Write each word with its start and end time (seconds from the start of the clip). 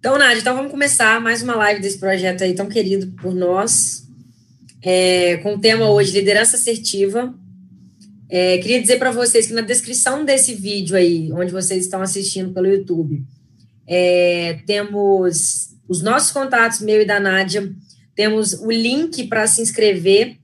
Então, 0.00 0.16
Nádia, 0.16 0.40
então 0.40 0.56
vamos 0.56 0.70
começar 0.70 1.20
mais 1.20 1.42
uma 1.42 1.54
live 1.56 1.82
desse 1.82 1.98
projeto 1.98 2.42
aí 2.42 2.54
tão 2.54 2.70
querido 2.70 3.08
por 3.20 3.34
nós, 3.34 4.08
é, 4.80 5.36
com 5.36 5.56
o 5.56 5.60
tema 5.60 5.90
hoje, 5.90 6.18
liderança 6.18 6.56
assertiva. 6.56 7.34
É, 8.26 8.56
queria 8.56 8.80
dizer 8.80 8.98
para 8.98 9.10
vocês 9.10 9.46
que 9.46 9.52
na 9.52 9.60
descrição 9.60 10.24
desse 10.24 10.54
vídeo 10.54 10.96
aí, 10.96 11.30
onde 11.34 11.52
vocês 11.52 11.84
estão 11.84 12.00
assistindo 12.00 12.50
pelo 12.54 12.66
YouTube, 12.66 13.22
é, 13.86 14.60
temos 14.66 15.76
os 15.86 16.00
nossos 16.00 16.32
contatos, 16.32 16.80
meu 16.80 17.02
e 17.02 17.04
da 17.04 17.20
Nádia, 17.20 17.70
temos 18.14 18.54
o 18.54 18.70
link 18.70 19.26
para 19.26 19.46
se 19.46 19.60
inscrever 19.60 20.38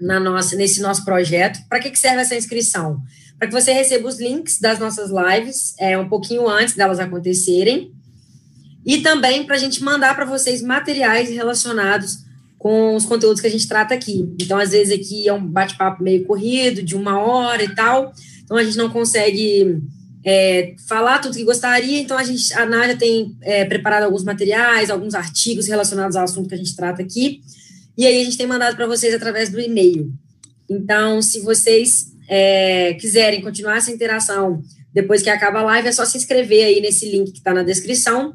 na 0.00 0.18
nossa, 0.18 0.56
nesse 0.56 0.80
nosso 0.80 1.04
projeto. 1.04 1.58
Para 1.68 1.78
que, 1.78 1.90
que 1.90 1.98
serve 1.98 2.22
essa 2.22 2.34
inscrição? 2.34 3.02
Para 3.38 3.48
que 3.48 3.54
você 3.54 3.70
receba 3.70 4.08
os 4.08 4.18
links 4.18 4.58
das 4.58 4.78
nossas 4.78 5.10
lives 5.10 5.74
é, 5.78 5.98
um 5.98 6.08
pouquinho 6.08 6.48
antes 6.48 6.74
delas 6.74 6.98
acontecerem 6.98 7.97
e 8.84 8.98
também 8.98 9.44
para 9.44 9.56
a 9.56 9.58
gente 9.58 9.82
mandar 9.82 10.14
para 10.14 10.24
vocês 10.24 10.62
materiais 10.62 11.28
relacionados 11.28 12.18
com 12.58 12.96
os 12.96 13.04
conteúdos 13.04 13.40
que 13.40 13.46
a 13.46 13.50
gente 13.50 13.68
trata 13.68 13.94
aqui. 13.94 14.28
Então, 14.40 14.58
às 14.58 14.70
vezes, 14.70 14.92
aqui 14.92 15.28
é 15.28 15.32
um 15.32 15.46
bate-papo 15.46 16.02
meio 16.02 16.24
corrido, 16.24 16.82
de 16.82 16.96
uma 16.96 17.20
hora 17.20 17.62
e 17.62 17.74
tal, 17.74 18.12
então 18.42 18.56
a 18.56 18.64
gente 18.64 18.76
não 18.76 18.90
consegue 18.90 19.80
é, 20.24 20.74
falar 20.88 21.20
tudo 21.20 21.36
que 21.36 21.44
gostaria, 21.44 22.00
então 22.00 22.18
a 22.18 22.24
gente, 22.24 22.52
a 22.54 22.66
Nádia 22.66 22.96
tem 22.96 23.36
é, 23.42 23.64
preparado 23.64 24.02
alguns 24.04 24.24
materiais, 24.24 24.90
alguns 24.90 25.14
artigos 25.14 25.68
relacionados 25.68 26.16
ao 26.16 26.24
assunto 26.24 26.48
que 26.48 26.54
a 26.54 26.58
gente 26.58 26.74
trata 26.74 27.00
aqui, 27.00 27.40
e 27.96 28.06
aí 28.06 28.20
a 28.20 28.24
gente 28.24 28.36
tem 28.36 28.46
mandado 28.46 28.76
para 28.76 28.86
vocês 28.86 29.14
através 29.14 29.50
do 29.50 29.60
e-mail. 29.60 30.12
Então, 30.68 31.22
se 31.22 31.40
vocês 31.40 32.12
é, 32.28 32.94
quiserem 32.94 33.40
continuar 33.40 33.76
essa 33.76 33.90
interação 33.90 34.62
depois 34.92 35.22
que 35.22 35.30
acaba 35.30 35.60
a 35.60 35.64
live, 35.64 35.88
é 35.88 35.92
só 35.92 36.04
se 36.04 36.18
inscrever 36.18 36.64
aí 36.64 36.80
nesse 36.80 37.08
link 37.10 37.32
que 37.32 37.38
está 37.38 37.54
na 37.54 37.62
descrição, 37.62 38.34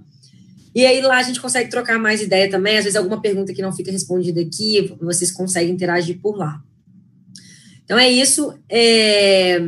e 0.76 0.86
aí 0.86 1.02
lá 1.02 1.18
a 1.18 1.24
gente 1.24 1.40
consegue 1.40 1.70
trocar 1.70 2.00
mais 2.00 2.22
ideia 2.22 2.50
também. 2.50 2.78
Às 2.78 2.86
vezes 2.86 2.96
alguma 2.96 3.22
pergunta 3.22 3.54
que 3.54 3.62
não 3.62 3.72
fica 3.72 3.92
respondida 3.92 4.42
aqui, 4.42 4.96
vocês 5.00 5.32
conseguem 5.32 5.74
interagir 5.74 6.20
por 6.20 6.36
lá. 6.36 6.62
Então 7.84 7.98
é 7.98 8.10
isso. 8.10 8.54
É... 8.70 9.60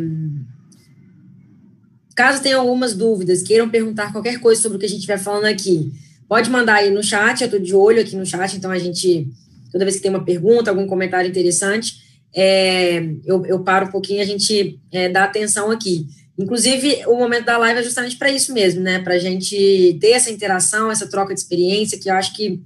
Caso 2.15 2.41
tenham 2.41 2.61
algumas 2.61 2.95
dúvidas, 2.95 3.43
queiram 3.43 3.69
perguntar 3.69 4.11
qualquer 4.11 4.39
coisa 4.39 4.61
sobre 4.61 4.77
o 4.77 4.79
que 4.79 4.85
a 4.85 4.89
gente 4.89 4.99
estiver 4.99 5.19
falando 5.19 5.45
aqui, 5.45 5.91
pode 6.29 6.49
mandar 6.49 6.75
aí 6.75 6.89
no 6.89 7.03
chat, 7.03 7.41
eu 7.41 7.45
estou 7.45 7.59
de 7.59 7.75
olho 7.75 8.01
aqui 8.01 8.15
no 8.15 8.25
chat, 8.25 8.55
então 8.55 8.71
a 8.71 8.79
gente, 8.79 9.27
toda 9.69 9.83
vez 9.83 9.97
que 9.97 10.01
tem 10.01 10.09
uma 10.09 10.23
pergunta, 10.23 10.69
algum 10.69 10.87
comentário 10.87 11.29
interessante, 11.29 12.05
é, 12.33 13.03
eu, 13.25 13.45
eu 13.45 13.59
paro 13.63 13.87
um 13.87 13.91
pouquinho 13.91 14.19
e 14.19 14.21
a 14.21 14.25
gente 14.25 14.79
é, 14.93 15.09
dá 15.09 15.25
atenção 15.25 15.69
aqui. 15.69 16.07
Inclusive, 16.37 17.03
o 17.07 17.15
momento 17.15 17.45
da 17.45 17.57
live 17.57 17.79
é 17.79 17.83
justamente 17.83 18.17
para 18.17 18.29
isso 18.29 18.53
mesmo, 18.53 18.81
né? 18.81 18.99
Para 18.99 19.13
a 19.13 19.19
gente 19.19 19.97
ter 20.01 20.11
essa 20.11 20.29
interação, 20.29 20.91
essa 20.91 21.09
troca 21.09 21.33
de 21.33 21.39
experiência, 21.39 21.97
que 21.97 22.09
eu 22.09 22.13
acho 22.13 22.33
que 22.35 22.61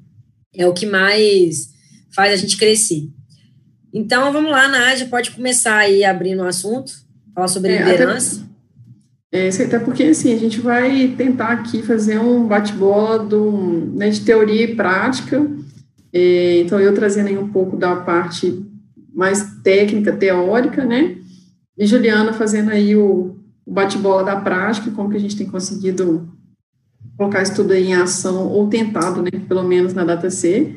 é 0.55 0.65
o 0.65 0.73
que 0.73 0.87
mais 0.87 1.69
faz 2.11 2.33
a 2.33 2.35
gente 2.35 2.57
crescer. 2.57 3.07
Então, 3.93 4.31
vamos 4.33 4.51
lá, 4.51 4.67
Nádia, 4.67 5.07
pode 5.07 5.31
começar 5.31 5.77
aí 5.77 6.03
abrindo 6.03 6.41
o 6.41 6.47
assunto, 6.47 6.91
falar 7.33 7.47
sobre 7.47 7.73
é, 7.73 7.83
liderança. 7.83 8.47
Até, 9.27 9.47
é, 9.47 9.65
até 9.65 9.79
porque, 9.79 10.03
assim, 10.03 10.33
a 10.33 10.37
gente 10.37 10.59
vai 10.59 11.13
tentar 11.15 11.49
aqui 11.49 11.83
fazer 11.83 12.19
um 12.19 12.47
bate-bola 12.47 13.27
né, 13.93 14.09
de 14.09 14.21
teoria 14.21 14.63
e 14.63 14.75
prática. 14.75 15.47
É, 16.11 16.61
então, 16.61 16.79
eu 16.79 16.93
trazendo 16.93 17.27
aí 17.27 17.37
um 17.37 17.49
pouco 17.49 17.77
da 17.77 17.95
parte 17.97 18.63
mais 19.13 19.61
técnica, 19.63 20.11
teórica, 20.11 20.85
né? 20.85 21.17
E 21.77 21.85
Juliana 21.85 22.33
fazendo 22.33 22.71
aí 22.71 22.95
o, 22.95 23.38
o 23.69 23.71
bate-bola 23.71 24.23
da 24.23 24.35
prática, 24.35 24.89
como 24.89 25.11
que 25.11 25.17
a 25.17 25.19
gente 25.19 25.37
tem 25.37 25.45
conseguido 25.45 26.27
colocar 27.15 27.43
isso 27.43 27.53
tudo 27.53 27.71
em 27.75 27.93
ação, 27.93 28.47
ou 28.47 28.67
tentado, 28.67 29.21
né, 29.21 29.29
pelo 29.47 29.63
menos 29.63 29.93
na 29.93 30.03
data 30.03 30.27
C. 30.31 30.73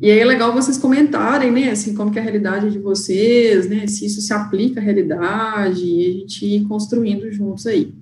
E 0.00 0.10
aí 0.10 0.18
é 0.18 0.24
legal 0.24 0.52
vocês 0.52 0.76
comentarem, 0.76 1.52
né, 1.52 1.70
assim, 1.70 1.94
como 1.94 2.10
que 2.10 2.18
é 2.18 2.20
a 2.20 2.24
realidade 2.24 2.70
de 2.70 2.80
vocês, 2.80 3.68
né, 3.68 3.86
se 3.86 4.04
isso 4.04 4.20
se 4.20 4.32
aplica 4.32 4.80
à 4.80 4.82
realidade, 4.82 5.84
e 5.84 6.00
a 6.00 6.12
gente 6.14 6.44
ir 6.44 6.64
construindo 6.64 7.30
juntos 7.30 7.64
aí. 7.64 7.94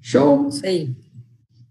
Show? 0.00 0.48
Isso 0.48 0.66
aí. 0.66 0.90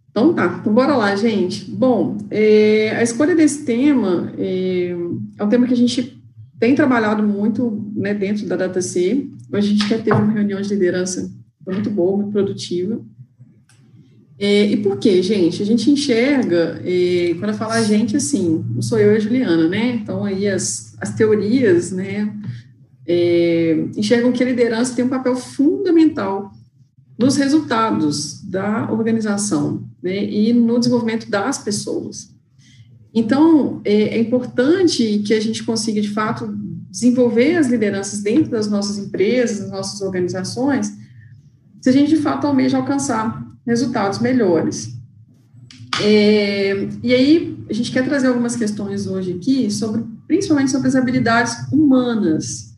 Então 0.09 0.33
tá, 0.33 0.59
então 0.61 0.73
bora 0.73 0.95
lá, 0.95 1.13
gente. 1.17 1.69
Bom, 1.69 2.17
é, 2.29 2.95
a 2.95 3.03
escolha 3.03 3.35
desse 3.35 3.65
tema 3.65 4.31
é, 4.37 4.95
é 5.37 5.43
um 5.43 5.49
tema 5.49 5.67
que 5.67 5.73
a 5.73 5.77
gente 5.77 6.23
tem 6.57 6.75
trabalhado 6.75 7.21
muito 7.21 7.91
né, 7.93 8.13
dentro 8.13 8.45
da 8.45 8.55
DataC. 8.55 9.29
Hoje 9.51 9.67
a 9.67 9.71
gente 9.71 9.87
quer 9.89 10.01
ter 10.01 10.13
uma 10.13 10.31
reunião 10.31 10.61
de 10.61 10.69
liderança 10.69 11.40
foi 11.63 11.73
muito 11.73 11.89
boa, 11.89 12.17
muito 12.17 12.31
produtiva. 12.31 13.01
É, 14.39 14.65
e 14.65 14.77
por 14.77 14.97
quê, 14.97 15.21
gente? 15.21 15.61
A 15.61 15.65
gente 15.65 15.91
enxerga, 15.91 16.81
é, 16.83 17.35
quando 17.37 17.51
eu 17.51 17.57
falo 17.57 17.73
a 17.73 17.83
gente, 17.83 18.17
assim, 18.17 18.65
não 18.73 18.81
sou 18.81 18.97
eu 18.97 19.13
e 19.13 19.17
a 19.17 19.19
Juliana, 19.19 19.67
né? 19.67 19.91
Então, 20.01 20.23
aí 20.25 20.47
as, 20.47 20.95
as 20.99 21.13
teorias, 21.13 21.91
né, 21.91 22.33
é, 23.05 23.85
enxergam 23.95 24.31
que 24.31 24.41
a 24.41 24.45
liderança 24.47 24.95
tem 24.95 25.05
um 25.05 25.09
papel 25.09 25.35
fundamental 25.35 26.51
nos 27.19 27.35
resultados 27.35 28.41
da 28.41 28.91
organização 28.91 29.83
né, 30.01 30.25
e 30.25 30.51
no 30.53 30.79
desenvolvimento 30.79 31.29
das 31.29 31.59
pessoas. 31.59 32.31
Então, 33.13 33.79
é, 33.85 34.17
é 34.17 34.19
importante 34.19 35.21
que 35.25 35.33
a 35.33 35.39
gente 35.39 35.63
consiga, 35.63 36.01
de 36.01 36.09
fato, 36.09 36.51
desenvolver 36.89 37.57
as 37.57 37.67
lideranças 37.67 38.23
dentro 38.23 38.49
das 38.49 38.67
nossas 38.67 38.97
empresas, 38.97 39.59
das 39.59 39.71
nossas 39.71 40.01
organizações, 40.01 40.91
se 41.81 41.89
a 41.89 41.91
gente 41.91 42.15
de 42.15 42.21
fato 42.21 42.47
almeja 42.47 42.77
alcançar 42.77 43.43
resultados 43.65 44.19
melhores. 44.19 44.95
É, 46.01 46.87
e 47.03 47.13
aí, 47.13 47.57
a 47.69 47.73
gente 47.73 47.91
quer 47.91 48.05
trazer 48.05 48.27
algumas 48.27 48.55
questões 48.55 49.07
hoje 49.07 49.33
aqui, 49.33 49.69
sobre, 49.69 50.03
principalmente 50.27 50.71
sobre 50.71 50.87
as 50.87 50.95
habilidades 50.95 51.53
humanas 51.71 52.75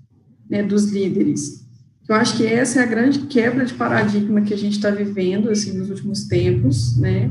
né, 0.49 0.63
dos 0.63 0.91
líderes. 0.91 1.63
Eu 2.07 2.15
acho 2.15 2.37
que 2.37 2.45
essa 2.45 2.79
é 2.79 2.83
a 2.83 2.87
grande 2.87 3.19
quebra 3.19 3.65
de 3.65 3.73
paradigma 3.73 4.41
que 4.41 4.53
a 4.53 4.57
gente 4.57 4.73
está 4.73 4.89
vivendo 4.89 5.49
assim, 5.49 5.77
nos 5.77 5.89
últimos 5.89 6.25
tempos, 6.25 6.97
né? 6.97 7.29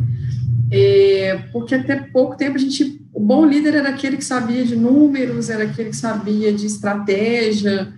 É, 0.71 1.37
porque 1.53 1.75
até 1.75 1.97
pouco 1.97 2.37
tempo 2.37 2.57
a 2.57 2.59
gente, 2.59 3.05
o 3.13 3.21
bom 3.21 3.45
líder 3.45 3.75
era 3.75 3.91
aquele 3.91 4.17
que 4.17 4.25
sabia 4.25 4.65
de 4.65 4.75
números, 4.75 5.51
era 5.51 5.65
aquele 5.65 5.91
que 5.91 5.97
sabia 5.97 6.51
de 6.51 6.67
estratégia, 6.67 7.93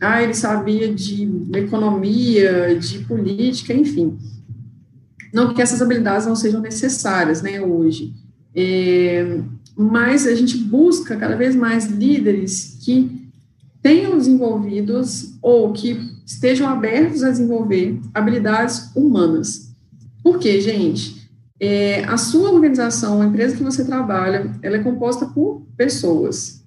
ah, 0.00 0.22
ele 0.22 0.34
sabia 0.34 0.92
de 0.92 1.28
economia, 1.54 2.76
de 2.78 3.00
política, 3.00 3.72
enfim. 3.72 4.16
Não 5.32 5.52
que 5.52 5.60
essas 5.60 5.82
habilidades 5.82 6.26
não 6.26 6.36
sejam 6.36 6.60
necessárias, 6.60 7.42
né, 7.42 7.60
hoje. 7.60 8.14
É, 8.54 9.40
mas 9.76 10.26
a 10.26 10.34
gente 10.34 10.56
busca 10.56 11.16
cada 11.16 11.36
vez 11.36 11.54
mais 11.54 11.86
líderes 11.86 12.78
que 12.82 13.28
tenham 13.82 14.16
desenvolvidos 14.16 15.36
ou 15.40 15.72
que 15.72 15.96
estejam 16.26 16.68
abertos 16.68 17.22
a 17.22 17.30
desenvolver 17.30 18.00
habilidades 18.12 18.90
humanas. 18.94 19.74
Por 20.22 20.38
quê, 20.38 20.60
gente? 20.60 21.28
É, 21.60 22.04
a 22.04 22.16
sua 22.16 22.50
organização, 22.50 23.20
a 23.20 23.26
empresa 23.26 23.56
que 23.56 23.62
você 23.62 23.84
trabalha, 23.84 24.52
ela 24.62 24.76
é 24.76 24.82
composta 24.82 25.26
por 25.26 25.62
pessoas. 25.76 26.64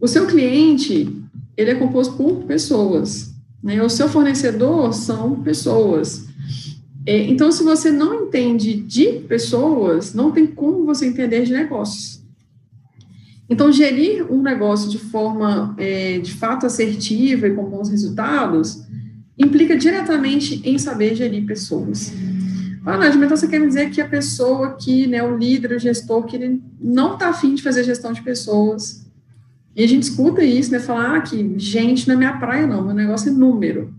O 0.00 0.06
seu 0.06 0.26
cliente, 0.26 1.22
ele 1.58 1.72
é 1.72 1.74
composto 1.74 2.14
por 2.14 2.44
pessoas. 2.44 3.34
Né? 3.60 3.82
O 3.82 3.90
seu 3.90 4.08
fornecedor 4.08 4.94
são 4.94 5.42
pessoas. 5.42 6.28
É, 7.04 7.24
então, 7.24 7.50
se 7.50 7.64
você 7.64 7.90
não 7.90 8.26
entende 8.26 8.74
de 8.74 9.06
pessoas, 9.28 10.14
não 10.14 10.30
tem 10.30 10.46
como 10.46 10.86
você 10.86 11.06
entender 11.06 11.42
de 11.42 11.52
negócios. 11.52 12.22
Então, 13.50 13.72
gerir 13.72 14.30
um 14.30 14.40
negócio 14.40 14.88
de 14.88 14.98
forma, 14.98 15.74
é, 15.78 16.18
de 16.18 16.32
fato, 16.32 16.64
assertiva 16.64 17.48
e 17.48 17.54
com 17.54 17.64
bons 17.64 17.88
resultados, 17.88 18.84
implica 19.36 19.76
diretamente 19.76 20.60
em 20.64 20.78
saber 20.78 21.16
gerir 21.16 21.44
pessoas. 21.44 22.12
Ah, 22.86 22.96
Nádia, 22.96 23.18
então 23.18 23.36
você 23.36 23.48
quer 23.48 23.58
me 23.58 23.66
dizer 23.66 23.90
que 23.90 24.00
a 24.00 24.08
pessoa 24.08 24.76
que, 24.76 25.06
né, 25.06 25.22
o 25.22 25.36
líder, 25.36 25.72
o 25.72 25.78
gestor, 25.78 26.24
que 26.24 26.36
ele 26.36 26.62
não 26.80 27.14
está 27.14 27.30
afim 27.30 27.54
de 27.54 27.62
fazer 27.62 27.82
gestão 27.82 28.12
de 28.12 28.22
pessoas, 28.22 29.07
e 29.78 29.84
a 29.84 29.86
gente 29.86 30.02
escuta 30.02 30.42
isso, 30.42 30.72
né? 30.72 30.80
Falar 30.80 31.18
ah, 31.18 31.20
que 31.20 31.54
gente 31.56 32.08
não 32.08 32.16
é 32.16 32.18
minha 32.18 32.36
praia, 32.36 32.66
não. 32.66 32.84
Meu 32.84 32.92
negócio 32.92 33.28
é 33.28 33.32
número. 33.32 33.94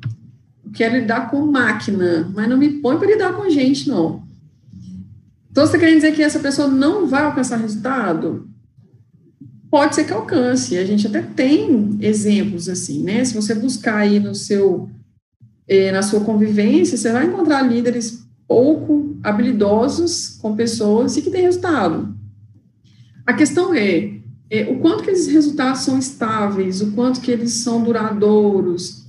Eu 0.65 0.71
quero 0.73 0.97
lidar 0.97 1.31
com 1.31 1.45
máquina, 1.45 2.29
mas 2.35 2.49
não 2.49 2.57
me 2.57 2.67
põe 2.81 2.97
para 2.97 3.07
lidar 3.07 3.31
com 3.31 3.49
gente, 3.49 3.87
não. 3.87 4.21
Então, 5.49 5.65
você 5.65 5.77
está 5.77 5.79
querendo 5.79 5.95
dizer 5.95 6.13
que 6.13 6.21
essa 6.21 6.39
pessoa 6.39 6.67
não 6.67 7.07
vai 7.07 7.23
alcançar 7.23 7.55
resultado? 7.55 8.45
Pode 9.71 9.95
ser 9.95 10.03
que 10.03 10.11
alcance. 10.11 10.77
A 10.77 10.83
gente 10.83 11.07
até 11.07 11.21
tem 11.21 11.97
exemplos 12.01 12.67
assim, 12.67 13.01
né? 13.01 13.23
Se 13.23 13.33
você 13.33 13.55
buscar 13.55 13.99
aí 13.99 14.19
no 14.19 14.35
seu, 14.35 14.89
eh, 15.65 15.93
na 15.93 16.01
sua 16.01 16.19
convivência, 16.19 16.97
você 16.97 17.09
vai 17.09 17.25
encontrar 17.25 17.61
líderes 17.61 18.27
pouco 18.45 19.17
habilidosos 19.23 20.37
com 20.41 20.57
pessoas 20.57 21.15
e 21.15 21.21
que 21.21 21.31
têm 21.31 21.43
resultado. 21.43 22.13
A 23.25 23.33
questão 23.33 23.73
é, 23.73 24.18
é, 24.49 24.71
o 24.71 24.79
quanto 24.79 25.03
que 25.03 25.11
esses 25.11 25.27
resultados 25.27 25.81
são 25.81 25.97
estáveis, 25.97 26.81
o 26.81 26.91
quanto 26.91 27.21
que 27.21 27.31
eles 27.31 27.53
são 27.53 27.83
duradouros, 27.83 29.05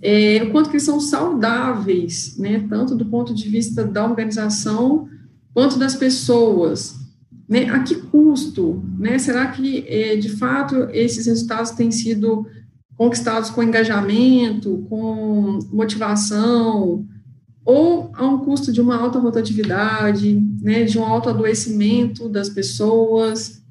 é, 0.00 0.42
o 0.44 0.50
quanto 0.50 0.68
que 0.68 0.76
eles 0.76 0.84
são 0.84 1.00
saudáveis, 1.00 2.36
né, 2.38 2.64
tanto 2.68 2.94
do 2.94 3.06
ponto 3.06 3.34
de 3.34 3.48
vista 3.48 3.84
da 3.84 4.04
organização, 4.04 5.08
quanto 5.52 5.78
das 5.78 5.94
pessoas, 5.94 6.96
né? 7.48 7.68
A 7.70 7.80
que 7.80 7.94
custo, 7.96 8.82
né? 8.98 9.18
Será 9.18 9.46
que, 9.48 9.84
é, 9.86 10.16
de 10.16 10.30
fato, 10.30 10.88
esses 10.90 11.26
resultados 11.26 11.72
têm 11.72 11.90
sido 11.90 12.46
conquistados 12.96 13.50
com 13.50 13.62
engajamento, 13.62 14.86
com 14.88 15.58
motivação, 15.72 17.06
ou 17.64 18.10
a 18.14 18.26
um 18.26 18.38
custo 18.38 18.72
de 18.72 18.80
uma 18.80 18.96
alta 18.96 19.18
rotatividade, 19.18 20.40
né, 20.60 20.84
de 20.84 20.98
um 20.98 21.04
alto 21.04 21.28
adoecimento 21.28 22.28
das 22.28 22.48
pessoas. 22.48 23.62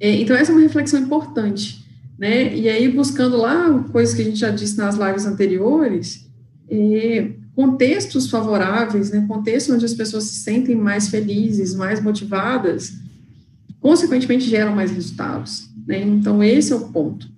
É, 0.00 0.20
então, 0.20 0.36
essa 0.36 0.52
é 0.52 0.54
uma 0.54 0.62
reflexão 0.62 1.00
importante, 1.00 1.84
né, 2.18 2.54
e 2.54 2.68
aí 2.68 2.88
buscando 2.88 3.36
lá 3.36 3.82
coisas 3.90 4.14
que 4.14 4.22
a 4.22 4.24
gente 4.24 4.38
já 4.38 4.50
disse 4.50 4.76
nas 4.76 4.96
lives 4.96 5.26
anteriores, 5.26 6.28
é, 6.68 7.30
contextos 7.54 8.28
favoráveis, 8.28 9.10
né, 9.10 9.24
contextos 9.26 9.74
onde 9.74 9.84
as 9.84 9.94
pessoas 9.94 10.24
se 10.24 10.36
sentem 10.36 10.76
mais 10.76 11.08
felizes, 11.08 11.74
mais 11.74 12.02
motivadas, 12.02 12.92
consequentemente 13.80 14.48
geram 14.48 14.74
mais 14.74 14.90
resultados, 14.90 15.68
né, 15.86 16.02
então 16.02 16.42
esse 16.42 16.72
é 16.72 16.76
o 16.76 16.88
ponto. 16.88 17.32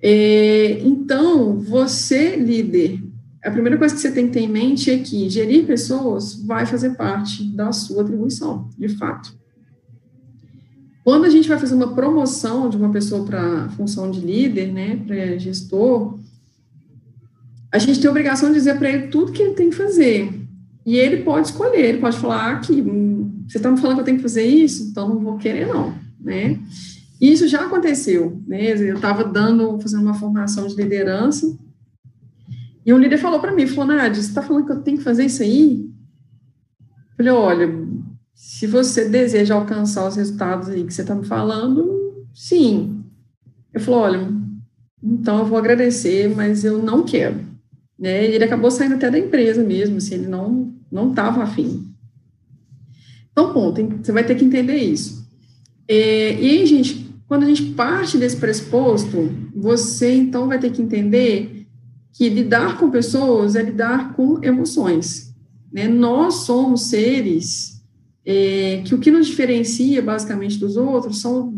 É, 0.00 0.80
então, 0.84 1.58
você, 1.58 2.36
líder, 2.36 3.00
a 3.46 3.50
primeira 3.50 3.78
coisa 3.78 3.94
que 3.94 4.00
você 4.00 4.10
tem 4.10 4.26
que 4.26 4.32
ter 4.32 4.40
em 4.40 4.48
mente 4.48 4.90
é 4.90 4.98
que 4.98 5.28
gerir 5.30 5.66
pessoas 5.66 6.34
vai 6.34 6.66
fazer 6.66 6.96
parte 6.96 7.44
da 7.44 7.72
sua 7.72 8.02
atribuição, 8.02 8.68
de 8.76 8.88
fato. 8.88 9.36
Quando 11.06 11.24
a 11.24 11.30
gente 11.30 11.48
vai 11.48 11.56
fazer 11.56 11.76
uma 11.76 11.94
promoção 11.94 12.68
de 12.68 12.76
uma 12.76 12.90
pessoa 12.90 13.24
para 13.24 13.68
função 13.76 14.10
de 14.10 14.18
líder, 14.18 14.72
né, 14.72 14.96
para 15.06 15.38
gestor, 15.38 16.18
a 17.70 17.78
gente 17.78 18.00
tem 18.00 18.08
a 18.08 18.10
obrigação 18.10 18.48
de 18.48 18.56
dizer 18.56 18.76
para 18.76 18.90
ele 18.90 19.06
tudo 19.06 19.30
que 19.30 19.40
ele 19.40 19.54
tem 19.54 19.70
que 19.70 19.76
fazer. 19.76 20.28
E 20.84 20.96
ele 20.96 21.18
pode 21.18 21.46
escolher, 21.46 21.90
ele 21.90 21.98
pode 21.98 22.18
falar 22.18 22.50
ah, 22.50 22.58
que 22.58 22.82
hum, 22.82 23.44
você 23.46 23.58
está 23.58 23.70
me 23.70 23.78
falando 23.78 23.98
que 23.98 24.00
eu 24.00 24.04
tenho 24.04 24.16
que 24.16 24.22
fazer 24.24 24.46
isso, 24.46 24.82
então 24.82 25.08
não 25.08 25.20
vou 25.20 25.38
querer 25.38 25.68
não, 25.68 25.94
né? 26.18 26.58
Isso 27.20 27.46
já 27.46 27.66
aconteceu, 27.66 28.42
né? 28.44 28.72
Eu 28.72 28.96
estava 28.96 29.22
dando, 29.22 29.80
fazendo 29.80 30.02
uma 30.02 30.14
formação 30.14 30.66
de 30.66 30.74
liderança 30.74 31.56
e 32.84 32.92
um 32.92 32.98
líder 32.98 33.18
falou 33.18 33.38
para 33.38 33.52
mim, 33.52 33.64
falou, 33.68 33.94
Nádia, 33.94 34.20
você 34.20 34.28
está 34.28 34.42
falando 34.42 34.66
que 34.66 34.72
eu 34.72 34.82
tenho 34.82 34.98
que 34.98 35.04
fazer 35.04 35.26
isso 35.26 35.40
aí? 35.40 35.88
Eu 36.80 37.16
falei, 37.16 37.32
olha, 37.32 37.86
se 38.36 38.66
você 38.66 39.08
deseja 39.08 39.54
alcançar 39.54 40.06
os 40.06 40.14
resultados 40.14 40.68
aí 40.68 40.84
que 40.84 40.92
você 40.92 41.00
está 41.00 41.14
me 41.14 41.24
falando, 41.24 42.26
sim. 42.34 43.02
Ele 43.72 43.82
falou, 43.82 44.00
olha, 44.00 44.28
então 45.02 45.38
eu 45.38 45.46
vou 45.46 45.56
agradecer, 45.56 46.28
mas 46.28 46.62
eu 46.62 46.80
não 46.82 47.02
quero. 47.02 47.40
Né? 47.98 48.28
E 48.28 48.34
ele 48.34 48.44
acabou 48.44 48.70
saindo 48.70 48.96
até 48.96 49.10
da 49.10 49.18
empresa 49.18 49.64
mesmo, 49.64 49.96
assim, 49.96 50.16
ele 50.16 50.28
não 50.28 50.74
não 50.92 51.10
estava 51.10 51.42
afim. 51.42 51.90
Então, 53.32 53.52
ponto, 53.52 53.82
você 54.02 54.12
vai 54.12 54.24
ter 54.24 54.34
que 54.34 54.44
entender 54.44 54.76
isso. 54.76 55.26
É, 55.88 56.34
e 56.40 56.50
aí, 56.50 56.66
gente, 56.66 57.10
quando 57.26 57.42
a 57.42 57.46
gente 57.46 57.72
parte 57.72 58.16
desse 58.18 58.36
pressuposto, 58.36 59.30
você 59.54 60.14
então 60.14 60.46
vai 60.46 60.58
ter 60.58 60.70
que 60.70 60.80
entender 60.80 61.66
que 62.12 62.28
lidar 62.28 62.78
com 62.78 62.90
pessoas 62.90 63.56
é 63.56 63.62
lidar 63.62 64.14
com 64.14 64.42
emoções. 64.44 65.34
Né? 65.72 65.88
Nós 65.88 66.44
somos 66.44 66.88
seres 66.88 67.75
é, 68.26 68.82
que 68.84 68.92
o 68.92 68.98
que 68.98 69.12
nos 69.12 69.28
diferencia 69.28 70.02
basicamente 70.02 70.58
dos 70.58 70.76
outros 70.76 71.20
são 71.20 71.54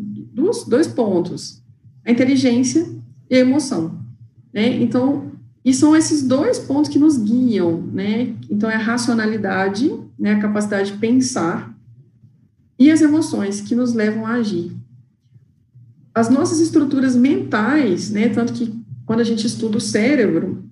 dois, 0.67 0.87
pontos: 0.87 1.63
a 2.05 2.13
inteligência 2.13 2.87
e 3.31 3.37
a 3.37 3.41
emoção. 3.41 3.99
Né? 4.53 4.77
Então, 4.83 5.33
e 5.65 5.73
são 5.73 5.97
esses 5.97 6.23
dois 6.23 6.59
pontos 6.59 6.91
que 6.91 6.99
nos 6.99 7.17
guiam, 7.17 7.83
né? 7.93 8.35
Então, 8.51 8.71
é 8.71 8.75
a 8.75 8.79
racionalidade, 8.79 9.93
né, 10.19 10.33
a 10.33 10.41
capacidade 10.41 10.93
de 10.93 10.99
pensar, 10.99 11.77
e 12.79 12.91
as 12.91 13.03
emoções 13.03 13.61
que 13.61 13.75
nos 13.75 13.93
levam 13.93 14.25
a 14.25 14.35
agir. 14.35 14.73
As 16.15 16.31
nossas 16.31 16.61
estruturas 16.61 17.15
mentais, 17.15 18.11
né, 18.11 18.29
tanto 18.29 18.53
que 18.53 18.73
quando 19.05 19.21
a 19.21 19.25
gente 19.25 19.47
estuda 19.47 19.77
o 19.77 19.81
cérebro, 19.81 20.65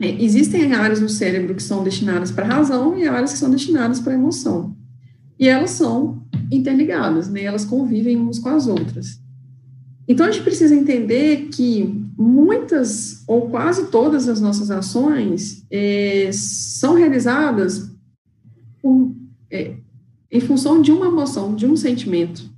é, 0.00 0.22
existem 0.22 0.72
áreas 0.72 1.00
do 1.00 1.08
cérebro 1.08 1.54
que 1.54 1.62
são 1.62 1.82
destinadas 1.82 2.30
para 2.30 2.44
a 2.44 2.48
razão 2.48 2.98
e 2.98 3.08
áreas 3.08 3.32
que 3.32 3.38
são 3.38 3.50
destinadas 3.50 4.00
para 4.00 4.12
a 4.12 4.16
emoção. 4.16 4.75
E 5.38 5.48
elas 5.48 5.70
são 5.70 6.22
interligadas, 6.50 7.28
né? 7.28 7.42
elas 7.42 7.64
convivem 7.64 8.16
umas 8.16 8.38
com 8.38 8.48
as 8.48 8.66
outras. 8.66 9.20
Então, 10.08 10.26
a 10.26 10.30
gente 10.30 10.44
precisa 10.44 10.74
entender 10.74 11.48
que 11.52 12.06
muitas 12.16 13.24
ou 13.26 13.50
quase 13.50 13.86
todas 13.88 14.28
as 14.28 14.40
nossas 14.40 14.70
ações 14.70 15.64
é, 15.70 16.30
são 16.32 16.94
realizadas 16.94 17.90
por, 18.80 19.12
é, 19.50 19.74
em 20.30 20.40
função 20.40 20.80
de 20.80 20.92
uma 20.92 21.06
emoção, 21.06 21.54
de 21.54 21.66
um 21.66 21.76
sentimento. 21.76 22.48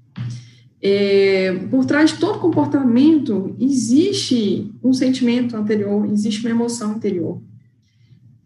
É, 0.81 1.55
por 1.71 1.85
trás 1.85 2.11
de 2.11 2.19
todo 2.19 2.39
comportamento 2.39 3.57
existe 3.59 4.71
um 4.83 4.93
sentimento 4.93 5.57
anterior, 5.57 6.07
existe 6.11 6.41
uma 6.41 6.51
emoção 6.51 6.93
anterior. 6.93 7.41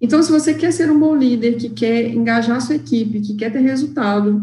Então, 0.02 0.20
se 0.20 0.32
você 0.32 0.52
quer 0.52 0.72
ser 0.72 0.90
um 0.90 0.99
bom 0.99 1.14
líder, 1.14 1.54
que 1.54 1.70
quer 1.70 2.12
engajar 2.12 2.60
sua 2.60 2.75
equipe, 2.75 3.20
que 3.20 3.37
quer 3.37 3.52
ter 3.52 3.60
resultado, 3.60 4.43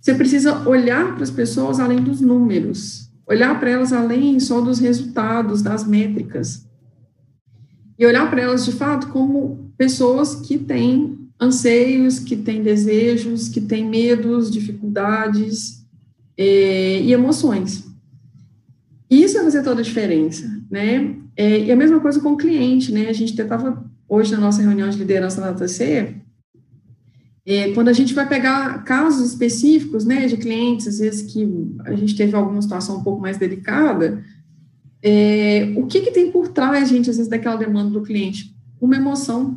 você 0.00 0.12
precisa 0.12 0.68
olhar 0.68 1.14
para 1.14 1.22
as 1.22 1.30
pessoas 1.30 1.78
além 1.78 2.02
dos 2.02 2.20
números, 2.20 3.08
olhar 3.24 3.58
para 3.60 3.70
elas 3.70 3.92
além 3.92 4.40
só 4.40 4.60
dos 4.60 4.80
resultados, 4.80 5.62
das 5.62 5.86
métricas. 5.86 6.66
E 7.96 8.04
olhar 8.04 8.28
para 8.28 8.42
elas, 8.42 8.64
de 8.64 8.72
fato, 8.72 9.08
como 9.08 9.72
pessoas 9.78 10.34
que 10.34 10.58
têm 10.58 11.16
anseios, 11.38 12.18
que 12.18 12.36
têm 12.36 12.60
desejos, 12.60 13.48
que 13.48 13.60
têm 13.60 13.88
medos, 13.88 14.50
dificuldades, 14.50 15.86
é, 16.36 17.00
e 17.02 17.12
emoções. 17.12 17.84
Isso 19.08 19.34
vai 19.34 19.44
fazer 19.44 19.62
toda 19.62 19.80
a 19.80 19.84
diferença, 19.84 20.60
né? 20.68 21.14
É, 21.36 21.60
e 21.60 21.70
a 21.70 21.76
mesma 21.76 22.00
coisa 22.00 22.20
com 22.20 22.32
o 22.32 22.36
cliente, 22.36 22.92
né? 22.92 23.08
A 23.08 23.12
gente 23.12 23.40
estava 23.40 23.84
hoje 24.08 24.32
na 24.32 24.38
nossa 24.38 24.62
reunião 24.62 24.88
de 24.88 24.98
liderança 24.98 25.40
da 25.40 25.52
TC, 25.52 26.14
é, 27.44 27.72
quando 27.72 27.88
a 27.88 27.92
gente 27.92 28.12
vai 28.12 28.28
pegar 28.28 28.82
casos 28.82 29.30
específicos, 29.30 30.04
né, 30.04 30.26
de 30.26 30.36
clientes, 30.36 30.88
às 30.88 30.98
vezes 30.98 31.32
que 31.32 31.48
a 31.84 31.94
gente 31.94 32.16
teve 32.16 32.34
alguma 32.34 32.60
situação 32.60 32.98
um 32.98 33.02
pouco 33.04 33.22
mais 33.22 33.38
delicada, 33.38 34.24
é, 35.00 35.72
o 35.76 35.86
que, 35.86 36.00
que 36.00 36.10
tem 36.10 36.32
por 36.32 36.48
trás, 36.48 36.88
gente, 36.88 37.08
às 37.08 37.16
vezes, 37.16 37.30
daquela 37.30 37.56
demanda 37.56 37.90
do 37.90 38.02
cliente? 38.02 38.52
Uma 38.80 38.96
emoção. 38.96 39.56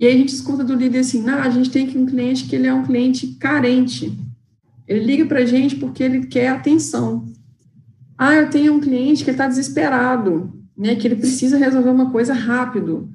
E 0.00 0.06
aí 0.06 0.14
a 0.14 0.16
gente 0.16 0.34
escuta 0.34 0.64
do 0.64 0.74
líder 0.74 1.00
assim, 1.00 1.22
nah, 1.22 1.42
a 1.42 1.50
gente 1.50 1.70
tem 1.70 1.86
aqui 1.86 1.96
um 1.96 2.06
cliente 2.06 2.46
que 2.46 2.56
ele 2.56 2.66
é 2.66 2.74
um 2.74 2.84
cliente 2.84 3.28
carente, 3.34 4.18
ele 4.86 5.04
liga 5.04 5.26
para 5.26 5.40
a 5.40 5.46
gente 5.46 5.76
porque 5.76 6.02
ele 6.02 6.26
quer 6.26 6.48
atenção. 6.48 7.26
Ah, 8.16 8.34
eu 8.34 8.50
tenho 8.50 8.74
um 8.74 8.80
cliente 8.80 9.24
que 9.24 9.30
está 9.30 9.46
desesperado, 9.46 10.52
né, 10.76 10.96
que 10.96 11.06
ele 11.06 11.16
precisa 11.16 11.58
resolver 11.58 11.90
uma 11.90 12.10
coisa 12.10 12.32
rápido. 12.32 13.08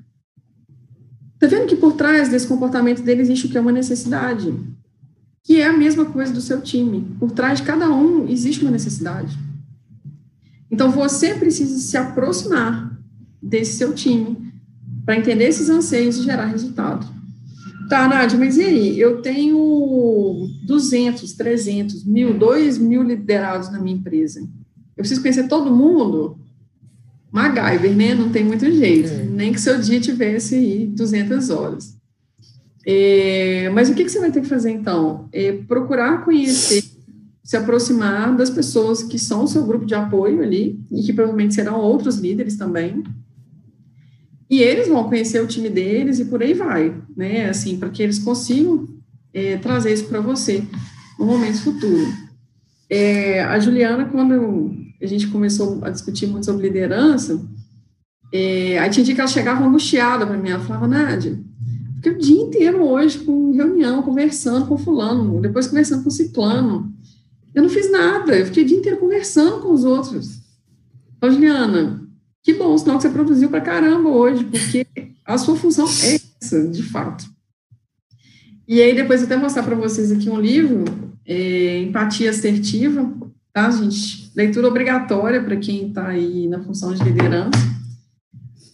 Está 1.44 1.58
vendo 1.58 1.68
que 1.68 1.76
por 1.76 1.92
trás 1.92 2.30
desse 2.30 2.48
comportamento 2.48 3.02
dele 3.02 3.22
existe 3.22 3.48
o 3.48 3.50
que 3.50 3.58
é 3.58 3.60
uma 3.60 3.70
necessidade, 3.70 4.58
que 5.44 5.60
é 5.60 5.68
a 5.68 5.78
mesma 5.78 6.06
coisa 6.06 6.32
do 6.32 6.40
seu 6.40 6.62
time. 6.62 7.06
Por 7.20 7.32
trás 7.32 7.60
de 7.60 7.66
cada 7.66 7.90
um 7.90 8.30
existe 8.30 8.62
uma 8.62 8.72
necessidade. 8.72 9.38
Então 10.72 10.90
você 10.90 11.34
precisa 11.34 11.78
se 11.80 11.98
aproximar 11.98 12.98
desse 13.42 13.74
seu 13.74 13.94
time 13.94 14.54
para 15.06 15.18
entender 15.18 15.44
esses 15.44 15.70
anseios 15.70 16.16
e 16.16 16.24
gerar 16.24 16.46
resultado. 16.46 17.06
Tá, 17.90 18.08
Nádia, 18.08 18.40
mas 18.40 18.56
e 18.56 18.64
aí? 18.64 18.98
Eu 18.98 19.22
tenho 19.22 20.48
200, 20.66 21.34
300, 21.34 22.06
mil, 22.06 22.40
2 22.40 22.78
mil 22.78 23.04
liderados 23.04 23.70
na 23.70 23.82
minha 23.82 23.98
empresa. 23.98 24.40
Eu 24.40 25.02
preciso 25.02 25.22
conhecer 25.22 25.50
todo 25.50 25.76
mundo? 25.76 26.40
MacGyver, 27.34 27.96
né? 27.96 28.14
Não 28.14 28.30
tem 28.30 28.46
muito 28.46 28.72
jeito. 28.72 29.12
É. 29.12 29.24
Nem 29.24 29.52
que 29.52 29.60
seu 29.60 29.82
dia 29.82 30.00
tivesse 30.00 30.54
aí 30.54 30.86
200 30.86 31.50
horas. 31.50 31.98
É, 32.86 33.70
mas 33.74 33.90
o 33.90 33.96
que, 33.96 34.04
que, 34.04 34.12
você 34.12 34.20
vai 34.20 34.32
ter 34.32 34.42
que 34.42 34.48
fazer, 34.48 34.70
então? 34.70 35.28
É 35.32 35.52
procurar 35.52 36.24
conhecer, 36.24 36.84
se 37.44 37.58
aproximar 37.58 38.36
das 38.36 38.52
pessoas 38.52 39.02
que 39.02 39.18
são 39.18 39.46
o 39.46 39.48
seu 39.48 39.66
grupo 39.66 39.86
de 39.86 39.96
apoio 39.96 40.44
ali, 40.44 40.80
e 40.92 41.02
que 41.02 41.14
provavelmente 41.14 41.56
serão 41.56 41.80
outros 41.80 42.18
líderes 42.18 42.56
também, 42.56 43.04
e 44.50 44.62
eles 44.62 44.88
vão 44.88 45.06
conhecer 45.06 45.42
o 45.42 45.48
time 45.48 45.70
deles 45.70 46.20
e 46.20 46.26
por 46.26 46.44
aí 46.44 46.54
vai, 46.54 46.94
né? 47.16 47.50
Assim, 47.50 47.78
para 47.78 47.90
que 47.90 48.04
eles 48.04 48.20
consigam 48.20 48.88
é, 49.34 49.58
trazer 49.58 49.92
isso 49.92 50.06
para 50.06 50.20
você 50.20 50.64
no 51.18 51.26
momento 51.26 51.64
futuro. 51.64 52.06
É, 52.90 53.42
a 53.42 53.58
Juliana, 53.60 54.06
quando 54.06 54.76
a 55.06 55.08
gente 55.08 55.28
começou 55.28 55.84
a 55.84 55.90
discutir 55.90 56.28
muito 56.28 56.46
sobre 56.46 56.68
liderança, 56.68 57.40
é, 58.32 58.80
aí 58.80 58.90
tinha 58.90 59.04
dia 59.04 59.14
que 59.14 59.22
ela 59.22 59.30
chegava 59.30 59.64
angustiada 59.64 60.26
para 60.26 60.38
mim, 60.38 60.50
ela 60.50 60.64
falava, 60.64 60.88
Nádia, 60.88 61.40
fiquei 61.96 62.12
o 62.14 62.18
dia 62.18 62.42
inteiro 62.42 62.84
hoje 62.84 63.20
com 63.20 63.52
reunião, 63.52 64.02
conversando 64.02 64.66
com 64.66 64.78
fulano, 64.78 65.40
depois 65.40 65.68
conversando 65.68 66.04
com 66.04 66.10
ciclano. 66.10 66.92
Eu 67.54 67.62
não 67.62 67.70
fiz 67.70 67.92
nada, 67.92 68.36
eu 68.36 68.48
fiquei 68.48 68.64
o 68.64 68.66
dia 68.66 68.78
inteiro 68.78 68.98
conversando 68.98 69.60
com 69.60 69.72
os 69.72 69.84
outros. 69.84 70.42
Então, 71.18 71.32
Juliana, 71.32 72.04
que 72.42 72.54
bom, 72.54 72.78
sinal 72.78 72.98
que 72.98 73.04
você 73.04 73.10
produziu 73.10 73.50
para 73.50 73.62
caramba 73.62 74.10
hoje, 74.10 74.44
porque 74.46 74.86
a 75.24 75.38
sua 75.38 75.56
função 75.56 75.86
é 75.86 76.20
essa, 76.42 76.68
de 76.68 76.82
fato. 76.82 77.26
E 78.68 78.82
aí, 78.82 78.96
depois 78.96 79.22
eu 79.22 79.28
até 79.28 79.38
mostrar 79.38 79.64
para 79.64 79.76
vocês 79.76 80.12
aqui 80.12 80.30
um 80.30 80.40
livro, 80.40 80.84
é, 81.26 81.84
Empatia 81.84 82.32
Assertiva, 82.32 83.14
tá, 83.54 83.70
gente? 83.70 84.32
Leitura 84.36 84.68
obrigatória 84.68 85.42
para 85.42 85.56
quem 85.56 85.88
está 85.88 86.08
aí 86.08 86.48
na 86.48 86.62
função 86.64 86.94
de 86.94 87.04
liderança. 87.04 87.60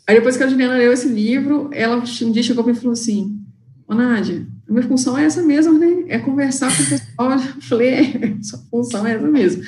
Aí, 0.07 0.15
depois 0.15 0.37
que 0.37 0.43
a 0.43 0.47
Juliana 0.47 0.77
leu 0.77 0.91
esse 0.91 1.07
livro, 1.07 1.69
ela 1.71 1.97
um 1.97 2.31
dia 2.31 2.41
chegou 2.41 2.63
para 2.63 2.73
mim 2.73 2.77
e 2.79 2.81
falou 2.81 2.93
assim: 2.93 3.39
Ô, 3.87 3.93
Nádia, 3.93 4.47
a 4.67 4.71
minha 4.71 4.87
função 4.87 5.17
é 5.17 5.25
essa 5.25 5.43
mesmo, 5.43 5.77
né? 5.77 6.05
É 6.07 6.17
conversar 6.17 6.75
com 6.75 6.81
o 6.81 6.87
pessoal. 6.87 7.31
Eu 7.55 7.61
falei: 7.61 7.89
é, 7.89 8.37
sua 8.41 8.59
função 8.71 9.05
é 9.05 9.15
essa 9.15 9.27
mesmo. 9.27 9.61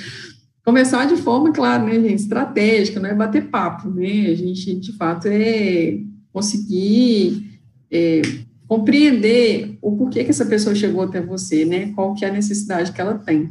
Conversar 0.64 1.08
de 1.08 1.18
forma, 1.18 1.52
claro, 1.52 1.86
né, 1.86 1.94
gente, 1.94 2.22
estratégica, 2.22 3.00
não 3.00 3.10
é 3.10 3.16
bater 3.16 3.50
papo, 3.50 3.90
né? 3.90 4.28
A 4.28 4.36
gente, 4.36 4.76
de 4.76 4.94
fato, 4.94 5.28
é 5.28 6.00
conseguir 6.32 7.60
é, 7.92 8.22
compreender 8.68 9.78
o 9.82 9.98
porquê 9.98 10.24
que 10.24 10.30
essa 10.30 10.46
pessoa 10.46 10.74
chegou 10.74 11.04
até 11.04 11.20
você, 11.20 11.66
né? 11.66 11.92
Qual 11.94 12.14
que 12.14 12.24
é 12.24 12.30
a 12.30 12.34
necessidade 12.34 12.92
que 12.92 13.02
ela 13.02 13.16
tem. 13.16 13.50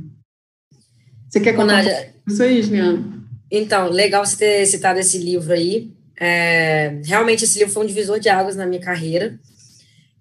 Você 1.30 1.38
quer 1.38 1.52
contar 1.52 1.84
Nádia, 1.84 2.12
isso 2.26 2.42
aí, 2.42 2.60
Juliana? 2.60 3.04
Então, 3.49 3.88
legal 3.88 4.26
você 4.26 4.37
ter 4.37 4.66
citado 4.66 4.99
esse 4.99 5.16
livro 5.16 5.52
aí. 5.52 5.92
É, 6.20 7.00
realmente, 7.04 7.44
esse 7.44 7.58
livro 7.58 7.72
foi 7.72 7.84
um 7.84 7.87
divisor 7.87 8.18
de 8.18 8.28
águas 8.28 8.56
na 8.56 8.66
minha 8.66 8.80
carreira. 8.80 9.38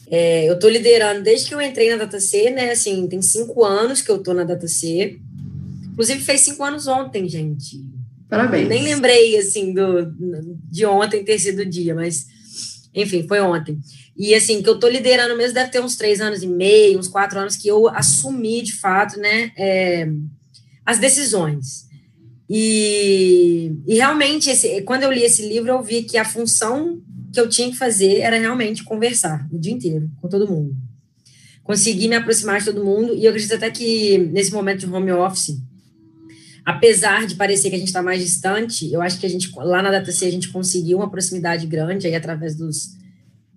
É, 0.08 0.48
eu 0.48 0.54
estou 0.54 0.70
liderando 0.70 1.24
desde 1.24 1.48
que 1.48 1.56
eu 1.56 1.62
entrei 1.62 1.90
na 1.90 1.98
DataC, 1.98 2.52
né? 2.52 2.72
Assim, 2.72 3.08
tem 3.08 3.22
cinco 3.24 3.66
anos 3.66 4.02
que 4.02 4.10
eu 4.10 4.18
estou 4.18 4.36
na 4.36 4.44
DataC. 4.44 5.20
Inclusive, 5.92 6.20
fez 6.22 6.42
cinco 6.42 6.64
anos 6.64 6.88
ontem, 6.88 7.28
gente. 7.28 7.84
Parabéns. 8.30 8.70
Nem 8.70 8.84
lembrei, 8.84 9.36
assim, 9.38 9.74
do, 9.74 10.14
de 10.70 10.86
ontem 10.86 11.24
ter 11.24 11.40
sido 11.40 11.64
o 11.64 11.66
dia, 11.66 11.96
mas, 11.96 12.28
enfim, 12.94 13.28
foi 13.28 13.40
ontem. 13.42 13.80
E 14.16 14.36
assim, 14.36 14.62
que 14.62 14.70
eu 14.70 14.78
tô 14.78 14.88
liderando 14.88 15.36
mesmo, 15.36 15.56
deve 15.56 15.72
ter 15.72 15.82
uns 15.82 15.96
três 15.96 16.22
anos 16.22 16.44
e 16.44 16.48
meio, 16.48 17.00
uns 17.00 17.08
quatro 17.08 17.40
anos 17.40 17.56
que 17.56 17.68
eu 17.68 17.88
assumi 17.88 18.62
de 18.62 18.74
fato, 18.74 19.18
né, 19.18 19.52
é, 19.58 20.10
as 20.90 20.98
decisões. 20.98 21.88
E, 22.50 23.72
e 23.86 23.94
realmente, 23.94 24.50
esse, 24.50 24.82
quando 24.82 25.04
eu 25.04 25.12
li 25.12 25.22
esse 25.22 25.48
livro, 25.48 25.70
eu 25.70 25.84
vi 25.84 26.02
que 26.02 26.18
a 26.18 26.26
função 26.26 27.00
que 27.32 27.40
eu 27.40 27.48
tinha 27.48 27.70
que 27.70 27.78
fazer 27.78 28.22
era 28.22 28.40
realmente 28.40 28.84
conversar 28.84 29.48
o 29.52 29.60
dia 29.60 29.72
inteiro 29.72 30.10
com 30.20 30.28
todo 30.28 30.48
mundo. 30.48 30.76
Conseguir 31.62 32.08
me 32.08 32.16
aproximar 32.16 32.58
de 32.58 32.66
todo 32.66 32.84
mundo, 32.84 33.14
e 33.14 33.24
eu 33.24 33.30
acredito 33.30 33.54
até 33.54 33.70
que 33.70 34.18
nesse 34.18 34.52
momento 34.52 34.80
de 34.80 34.92
home 34.92 35.12
office, 35.12 35.62
apesar 36.66 37.28
de 37.28 37.36
parecer 37.36 37.70
que 37.70 37.76
a 37.76 37.80
gente 37.80 37.90
está 37.90 38.02
mais 38.02 38.20
distante, 38.20 38.92
eu 38.92 39.00
acho 39.00 39.20
que 39.20 39.28
a 39.28 39.30
gente, 39.30 39.52
lá 39.58 39.84
na 39.84 39.92
DataC, 39.92 40.26
a 40.26 40.32
gente 40.32 40.50
conseguiu 40.50 40.98
uma 40.98 41.12
proximidade 41.12 41.68
grande 41.68 42.08
aí 42.08 42.16
através 42.16 42.56
dos, 42.56 42.98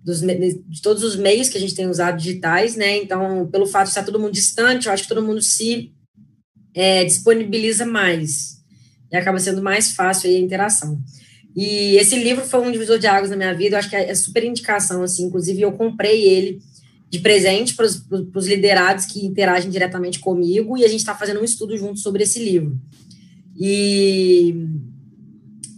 dos, 0.03 0.21
de 0.21 0.81
todos 0.83 1.01
os 1.01 1.15
meios 1.15 1.49
que 1.49 1.57
a 1.57 1.61
gente 1.61 1.73
tem 1.73 1.89
usado 1.89 2.15
digitais, 2.15 2.75
né? 2.75 2.97
Então, 2.97 3.49
pelo 3.51 3.65
fato 3.65 3.85
de 3.85 3.89
estar 3.89 4.03
todo 4.03 4.19
mundo 4.19 4.33
distante, 4.33 4.85
eu 4.85 4.93
acho 4.93 5.01
que 5.01 5.09
todo 5.09 5.25
mundo 5.25 5.41
se 5.41 5.91
é, 6.73 7.03
disponibiliza 7.03 7.85
mais 7.85 8.61
e 9.11 9.15
acaba 9.15 9.39
sendo 9.39 9.61
mais 9.61 9.91
fácil 9.91 10.29
a 10.29 10.33
interação. 10.33 10.99
E 11.55 11.95
esse 11.97 12.15
livro 12.15 12.43
foi 12.43 12.61
um 12.61 12.71
divisor 12.71 12.97
de 12.97 13.05
águas 13.05 13.29
na 13.29 13.35
minha 13.35 13.53
vida, 13.53 13.75
eu 13.75 13.79
acho 13.79 13.89
que 13.89 13.95
é, 13.95 14.09
é 14.09 14.15
super 14.15 14.43
indicação, 14.43 15.03
assim, 15.03 15.25
inclusive 15.25 15.61
eu 15.61 15.71
comprei 15.71 16.23
ele 16.23 16.61
de 17.09 17.19
presente 17.19 17.75
para 17.75 17.85
os 17.85 18.47
liderados 18.47 19.05
que 19.05 19.23
interagem 19.23 19.69
diretamente 19.69 20.19
comigo 20.19 20.75
e 20.75 20.83
a 20.83 20.87
gente 20.87 21.01
está 21.01 21.13
fazendo 21.13 21.41
um 21.41 21.43
estudo 21.43 21.77
junto 21.77 21.99
sobre 21.99 22.23
esse 22.23 22.43
livro. 22.43 22.75
E 23.55 24.55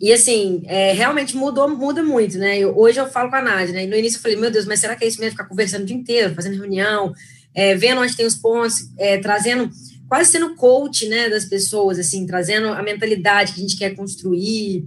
e 0.02 0.12
assim, 0.12 0.62
é, 0.66 0.92
realmente 0.92 1.36
mudou, 1.36 1.70
muda 1.70 2.04
muito, 2.04 2.38
né? 2.38 2.60
Eu, 2.60 2.78
hoje 2.78 3.00
eu 3.00 3.10
falo 3.10 3.30
com 3.30 3.38
a 3.38 3.42
Nádia, 3.42 3.74
né? 3.74 3.86
E 3.86 3.88
no 3.88 3.96
início 3.96 4.18
eu 4.18 4.22
falei, 4.22 4.38
meu 4.38 4.52
Deus, 4.52 4.66
mas 4.66 4.80
será 4.80 4.96
que 4.96 5.04
é 5.04 5.08
isso 5.08 5.20
mesmo? 5.20 5.32
Ficar 5.32 5.48
conversando 5.48 5.84
o 5.84 5.86
dia 5.86 5.96
inteiro, 5.96 6.36
fazendo 6.36 6.58
reunião, 6.58 7.14
é, 7.54 7.75
vendo 7.75 8.02
onde 8.02 8.16
tem 8.16 8.25
os 8.25 8.36
pontos, 8.36 8.90
é, 8.98 9.18
trazendo, 9.18 9.70
quase 10.08 10.32
sendo 10.32 10.56
coach, 10.56 11.08
né, 11.08 11.30
das 11.30 11.46
pessoas, 11.46 12.00
assim, 12.00 12.26
trazendo 12.26 12.68
a 12.68 12.84
mentalidade 12.84 13.54
que 13.54 13.60
a 13.60 13.62
gente 13.62 13.78
quer 13.78 13.96
construir. 13.96 14.86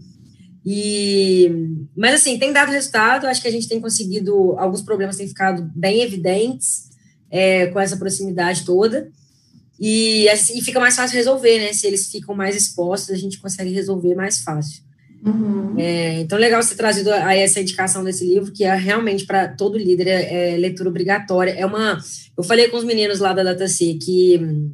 E, 0.65 1.51
mas 1.97 2.15
assim, 2.15 2.39
tem 2.39 2.53
dado 2.53 2.71
resultado, 2.71 3.27
acho 3.27 3.41
que 3.41 3.49
a 3.49 3.53
gente 3.53 3.69
tem 3.69 3.81
conseguido, 3.81 4.55
alguns 4.59 4.83
problemas 4.83 5.17
têm 5.17 5.27
ficado 5.27 5.71
bem 5.75 6.03
evidentes 6.03 6.89
é, 7.31 7.67
com 7.69 7.81
essa 7.81 7.97
proximidade 7.97 8.65
toda. 8.65 9.11
E, 9.81 10.27
e 10.29 10.61
fica 10.61 10.81
mais 10.81 10.97
fácil 10.97 11.17
resolver, 11.17 11.59
né? 11.59 11.73
Se 11.73 11.87
eles 11.87 12.11
ficam 12.11 12.35
mais 12.35 12.57
expostos, 12.57 13.11
a 13.11 13.19
gente 13.19 13.39
consegue 13.39 13.71
resolver 13.71 14.15
mais 14.15 14.41
fácil. 14.41 14.83
Uhum. 15.25 15.75
É, 15.79 16.21
então, 16.21 16.39
legal 16.39 16.63
você 16.63 16.75
trazido 16.75 17.13
aí 17.13 17.41
essa 17.41 17.61
indicação 17.61 18.05
desse 18.05 18.25
livro, 18.25 18.53
que 18.53 18.65
é 18.65 18.75
realmente 18.75 19.25
para 19.25 19.49
todo 19.49 19.79
líder 19.79 20.09
é, 20.09 20.55
é, 20.55 20.57
leitura 20.57 20.89
obrigatória. 20.89 21.53
É 21.53 21.65
uma. 21.65 21.99
Eu 22.37 22.43
falei 22.43 22.69
com 22.69 22.77
os 22.77 22.85
meninos 22.85 23.21
lá 23.21 23.33
da 23.33 23.43
DataC 23.43 23.95
que 23.95 24.71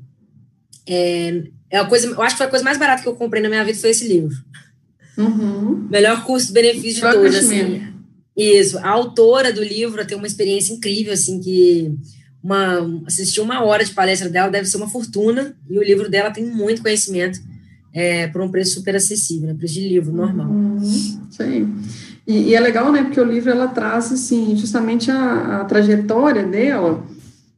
é, 0.86 1.42
é 1.70 1.78
a 1.78 1.84
coisa. 1.84 2.08
Eu 2.08 2.22
acho 2.22 2.34
que 2.34 2.38
foi 2.38 2.46
a 2.46 2.50
coisa 2.50 2.64
mais 2.64 2.78
barata 2.78 3.02
que 3.02 3.08
eu 3.08 3.16
comprei 3.16 3.42
na 3.42 3.48
minha 3.48 3.64
vida 3.64 3.78
foi 3.78 3.90
esse 3.90 4.06
livro. 4.06 4.34
Uhum. 5.16 5.86
Melhor 5.90 6.24
custo-benefício 6.24 7.06
de 7.06 7.12
todos. 7.12 7.34
Assim. 7.34 7.82
Isso. 8.36 8.78
A 8.78 8.88
autora 8.88 9.52
do 9.52 9.62
livro 9.62 10.04
tem 10.06 10.16
uma 10.16 10.26
experiência 10.26 10.72
incrível, 10.72 11.12
assim, 11.12 11.40
que 11.40 11.94
uma, 12.42 13.02
assistir 13.06 13.40
uma 13.40 13.62
hora 13.64 13.84
de 13.84 13.92
palestra 13.92 14.28
dela 14.28 14.50
deve 14.50 14.68
ser 14.68 14.76
uma 14.76 14.88
fortuna, 14.88 15.56
e 15.70 15.78
o 15.78 15.82
livro 15.82 16.10
dela 16.10 16.30
tem 16.30 16.44
muito 16.44 16.82
conhecimento 16.82 17.40
é, 17.92 18.26
por 18.26 18.42
um 18.42 18.50
preço 18.50 18.74
super 18.74 18.96
acessível, 18.96 19.48
né? 19.48 19.54
preço 19.54 19.74
de 19.74 19.88
livro 19.88 20.12
normal. 20.12 20.48
Uhum, 20.48 20.80
sim. 21.30 21.74
E, 22.26 22.50
e, 22.50 22.54
é 22.54 22.60
legal, 22.60 22.90
né? 22.90 23.04
Porque 23.04 23.20
o 23.20 23.24
livro 23.24 23.50
ela 23.50 23.68
traz 23.68 24.10
assim, 24.10 24.56
justamente 24.56 25.10
a, 25.10 25.60
a 25.60 25.64
trajetória 25.64 26.42
dela 26.42 27.04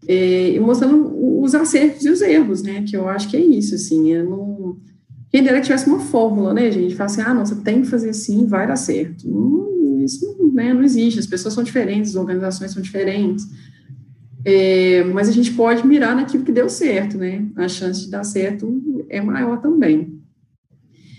e 0.09 0.61
mostrando 0.61 1.41
os 1.41 1.55
acertos 1.55 2.05
e 2.05 2.11
os 2.11 2.21
erros, 2.21 2.63
né? 2.63 2.83
Que 2.83 2.97
eu 2.97 3.09
acho 3.09 3.29
que 3.29 3.37
é 3.37 3.41
isso, 3.41 3.75
assim. 3.75 4.13
É 4.13 4.23
não... 4.23 4.79
Quem 5.31 5.43
dera 5.43 5.59
que 5.59 5.65
tivesse 5.67 5.87
uma 5.87 5.99
fórmula, 5.99 6.55
né, 6.55 6.71
gente? 6.71 6.95
Fala 6.95 7.11
assim, 7.11 7.21
ah, 7.21 7.35
não, 7.35 7.45
você 7.45 7.57
tem 7.57 7.83
que 7.83 7.89
fazer 7.89 8.11
assim, 8.11 8.47
vai 8.47 8.67
dar 8.67 8.77
certo. 8.77 9.29
Não, 9.29 10.01
isso 10.05 10.37
né, 10.55 10.73
não 10.73 10.83
existe, 10.83 11.19
as 11.19 11.27
pessoas 11.27 11.53
são 11.53 11.65
diferentes, 11.65 12.11
as 12.11 12.17
organizações 12.17 12.71
são 12.71 12.81
diferentes. 12.81 13.47
É, 14.45 15.03
mas 15.05 15.29
a 15.29 15.33
gente 15.33 15.53
pode 15.53 15.85
mirar 15.85 16.15
naquilo 16.15 16.45
que 16.45 16.53
deu 16.53 16.69
certo, 16.69 17.19
né? 17.19 17.45
A 17.57 17.67
chance 17.67 18.05
de 18.05 18.11
dar 18.11 18.23
certo 18.23 19.05
é 19.09 19.21
maior 19.21 19.61
também. 19.61 20.21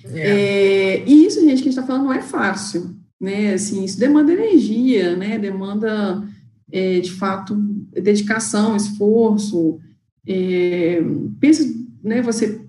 É. 0.06 0.30
É, 0.30 1.04
e 1.06 1.26
isso, 1.26 1.42
gente, 1.42 1.62
que 1.62 1.68
a 1.68 1.72
gente 1.72 1.78
está 1.78 1.84
falando 1.84 2.06
não 2.06 2.14
é 2.14 2.22
fácil, 2.22 2.96
né? 3.20 3.54
Assim, 3.54 3.84
isso 3.84 4.00
demanda 4.00 4.32
energia, 4.32 5.18
né? 5.18 5.38
Demanda, 5.38 6.24
é, 6.72 7.02
de 7.02 7.12
fato, 7.12 7.58
dedicação, 8.02 8.76
esforço. 8.76 9.80
É, 10.28 11.02
pensa, 11.40 11.64
né? 12.04 12.22
Você 12.22 12.62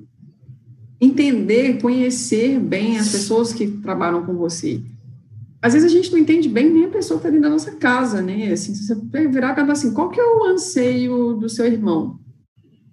entender, 1.00 1.80
conhecer 1.80 2.58
bem 2.58 2.98
as 2.98 3.10
pessoas 3.10 3.52
que 3.52 3.68
trabalham 3.68 4.24
com 4.26 4.34
você. 4.34 4.82
Às 5.60 5.72
vezes 5.72 5.90
a 5.90 5.94
gente 5.94 6.12
não 6.12 6.18
entende 6.18 6.48
bem 6.48 6.70
nem 6.70 6.84
a 6.84 6.88
pessoa 6.88 7.18
que 7.18 7.26
está 7.26 7.30
dentro 7.30 7.48
da 7.48 7.52
nossa 7.52 7.72
casa, 7.72 8.22
né? 8.22 8.52
Assim, 8.52 8.74
você 8.74 8.94
virar 9.28 9.52
e 9.52 9.56
falar 9.56 9.72
assim, 9.72 9.92
qual 9.92 10.10
que 10.10 10.20
é 10.20 10.24
o 10.24 10.44
anseio 10.44 11.34
do 11.34 11.48
seu 11.48 11.66
irmão? 11.66 12.18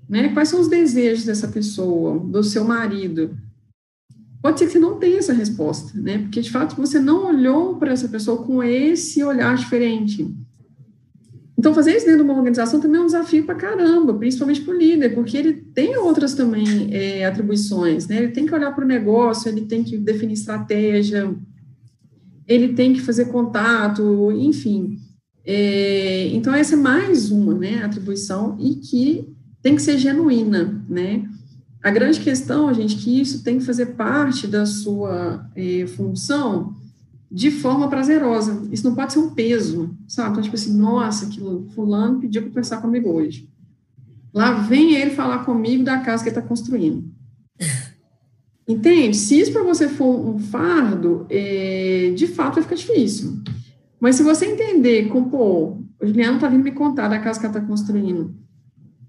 Né? 0.10 0.30
Quais 0.30 0.50
são 0.50 0.60
os 0.60 0.68
desejos 0.68 1.26
dessa 1.26 1.48
pessoa, 1.48 2.20
do 2.20 2.44
seu 2.44 2.64
marido? 2.64 3.38
Pode 4.42 4.60
ser 4.60 4.68
que 4.68 4.74
você 4.74 4.80
não 4.80 5.00
tenha 5.00 5.18
essa 5.18 5.34
resposta, 5.34 6.00
né? 6.00 6.20
Porque 6.20 6.42
de 6.42 6.52
fato 6.52 6.76
você 6.76 7.00
não 7.00 7.28
olhou 7.28 7.78
para 7.78 7.92
essa 7.92 8.08
pessoa 8.08 8.44
com 8.44 8.62
esse 8.64 9.24
olhar 9.24 9.56
diferente. 9.56 10.32
Então, 11.66 11.74
fazer 11.74 11.98
isso 11.98 12.06
dentro 12.06 12.24
de 12.24 12.30
uma 12.30 12.38
organização 12.38 12.80
também 12.80 13.02
é 13.02 13.04
um 13.04 13.08
desafio 13.08 13.44
para 13.44 13.56
caramba, 13.56 14.14
principalmente 14.14 14.62
para 14.62 14.72
o 14.72 14.78
líder, 14.78 15.16
porque 15.16 15.36
ele 15.36 15.54
tem 15.54 15.98
outras 15.98 16.36
também 16.36 16.94
é, 16.94 17.26
atribuições, 17.26 18.06
né? 18.08 18.18
Ele 18.18 18.28
tem 18.28 18.46
que 18.46 18.54
olhar 18.54 18.72
para 18.72 18.86
o 18.86 18.88
negócio, 18.88 19.50
ele 19.50 19.62
tem 19.62 19.84
que 19.84 19.98
definir 19.98 20.34
estratégia, 20.34 21.34
ele 22.48 22.76
tem 22.76 22.94
que 22.94 23.02
fazer 23.02 23.32
contato, 23.32 24.32
enfim. 24.34 25.00
É, 25.44 26.28
então, 26.34 26.54
essa 26.54 26.76
é 26.76 26.78
mais 26.78 27.32
uma 27.32 27.56
né, 27.56 27.84
atribuição 27.84 28.56
e 28.60 28.76
que 28.76 29.36
tem 29.60 29.76
que 29.76 29.82
ser 29.82 29.98
genuína, 29.98 30.86
né? 30.88 31.28
A 31.82 31.90
grande 31.90 32.20
questão, 32.20 32.72
gente, 32.76 32.96
é 32.96 33.00
que 33.00 33.22
isso 33.22 33.44
tem 33.44 33.58
que 33.58 33.66
fazer 33.66 33.88
parte 33.96 34.46
da 34.46 34.68
sua 34.68 35.50
eh, 35.56 35.88
função 35.88 36.76
de 37.36 37.52
forma 37.52 37.90
prazerosa. 37.90 38.66
Isso 38.72 38.88
não 38.88 38.96
pode 38.96 39.12
ser 39.12 39.20
um 39.20 39.32
peso, 39.32 39.94
sabe? 40.08 40.30
Então, 40.30 40.44
tipo 40.44 40.56
assim, 40.56 40.74
nossa, 40.78 41.26
aquilo, 41.26 41.68
fulano 41.76 42.22
pediu 42.22 42.44
para 42.44 42.50
conversar 42.50 42.78
comigo 42.78 43.10
hoje. 43.10 43.50
Lá 44.34 44.54
vem 44.54 44.96
ele 44.96 45.12
falar 45.12 45.44
comigo 45.44 45.84
da 45.84 46.00
casa 46.00 46.24
que 46.24 46.30
ele 46.30 46.38
está 46.38 46.48
construindo. 46.48 47.04
Entende? 48.66 49.18
Se 49.18 49.38
isso 49.38 49.52
para 49.52 49.64
você 49.64 49.90
for 49.90 50.30
um 50.30 50.40
fardo, 50.40 51.26
é, 51.30 52.14
de 52.16 52.26
fato 52.26 52.54
vai 52.54 52.64
ficar 52.64 52.76
difícil. 52.76 53.42
Mas 54.00 54.16
se 54.16 54.24
você 54.24 54.46
entender 54.46 55.10
como, 55.10 55.30
pô, 55.30 55.78
o 56.02 56.08
Juliano 56.08 56.36
está 56.36 56.48
vindo 56.48 56.64
me 56.64 56.72
contar 56.72 57.10
da 57.10 57.20
casa 57.20 57.38
que 57.38 57.46
ela 57.46 57.58
está 57.58 57.68
construindo, 57.68 58.34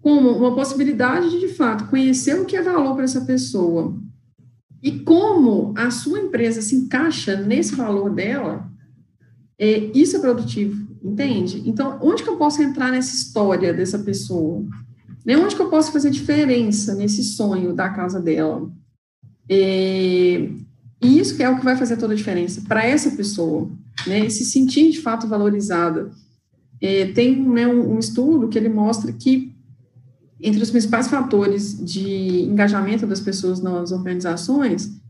como 0.02 0.30
uma 0.30 0.52
possibilidade 0.52 1.30
de, 1.30 1.38
de 1.38 1.48
fato, 1.48 1.86
conhecer 1.86 2.40
o 2.40 2.44
que 2.44 2.56
é 2.56 2.62
valor 2.62 2.96
para 2.96 3.04
essa 3.04 3.20
pessoa 3.20 3.96
e 4.82 5.00
como 5.00 5.74
a 5.76 5.90
sua 5.90 6.20
empresa 6.20 6.62
se 6.62 6.76
encaixa 6.76 7.36
nesse 7.36 7.74
valor 7.74 8.10
dela, 8.10 8.70
é, 9.58 9.90
isso 9.94 10.16
é 10.16 10.20
produtivo. 10.20 10.86
entende? 11.02 11.62
Então, 11.66 11.98
onde 12.02 12.22
que 12.22 12.28
eu 12.28 12.36
posso 12.36 12.62
entrar 12.62 12.90
nessa 12.90 13.14
história 13.14 13.72
dessa 13.72 13.98
pessoa? 13.98 14.64
Né? 15.24 15.36
Onde 15.36 15.56
que 15.56 15.62
eu 15.62 15.70
posso 15.70 15.92
fazer 15.92 16.10
diferença 16.10 16.94
nesse 16.94 17.22
sonho 17.22 17.72
da 17.72 17.88
casa 17.88 18.20
dela? 18.20 18.70
É, 19.48 20.48
e 21.02 21.18
isso 21.18 21.36
que 21.36 21.42
é 21.42 21.48
o 21.48 21.58
que 21.58 21.64
vai 21.64 21.76
fazer 21.76 21.96
toda 21.96 22.12
a 22.12 22.16
diferença 22.16 22.62
para 22.66 22.84
essa 22.84 23.10
pessoa, 23.12 23.70
né? 24.06 24.28
Se 24.28 24.44
sentir 24.44 24.90
de 24.90 25.00
fato 25.00 25.26
valorizada. 25.26 26.10
É, 26.80 27.06
tem 27.12 27.40
né, 27.40 27.66
um, 27.66 27.94
um, 27.94 27.98
estudo 27.98 28.48
que 28.48 28.58
ele 28.58 28.68
mostra 28.68 29.12
que 29.12 29.55
entre 30.40 30.62
os 30.62 30.70
principais 30.70 31.08
fatores 31.08 31.82
de 31.84 32.42
engajamento 32.42 33.06
das 33.06 33.20
pessoas 33.20 33.60
nas 33.60 33.92
organizações, 33.92 35.00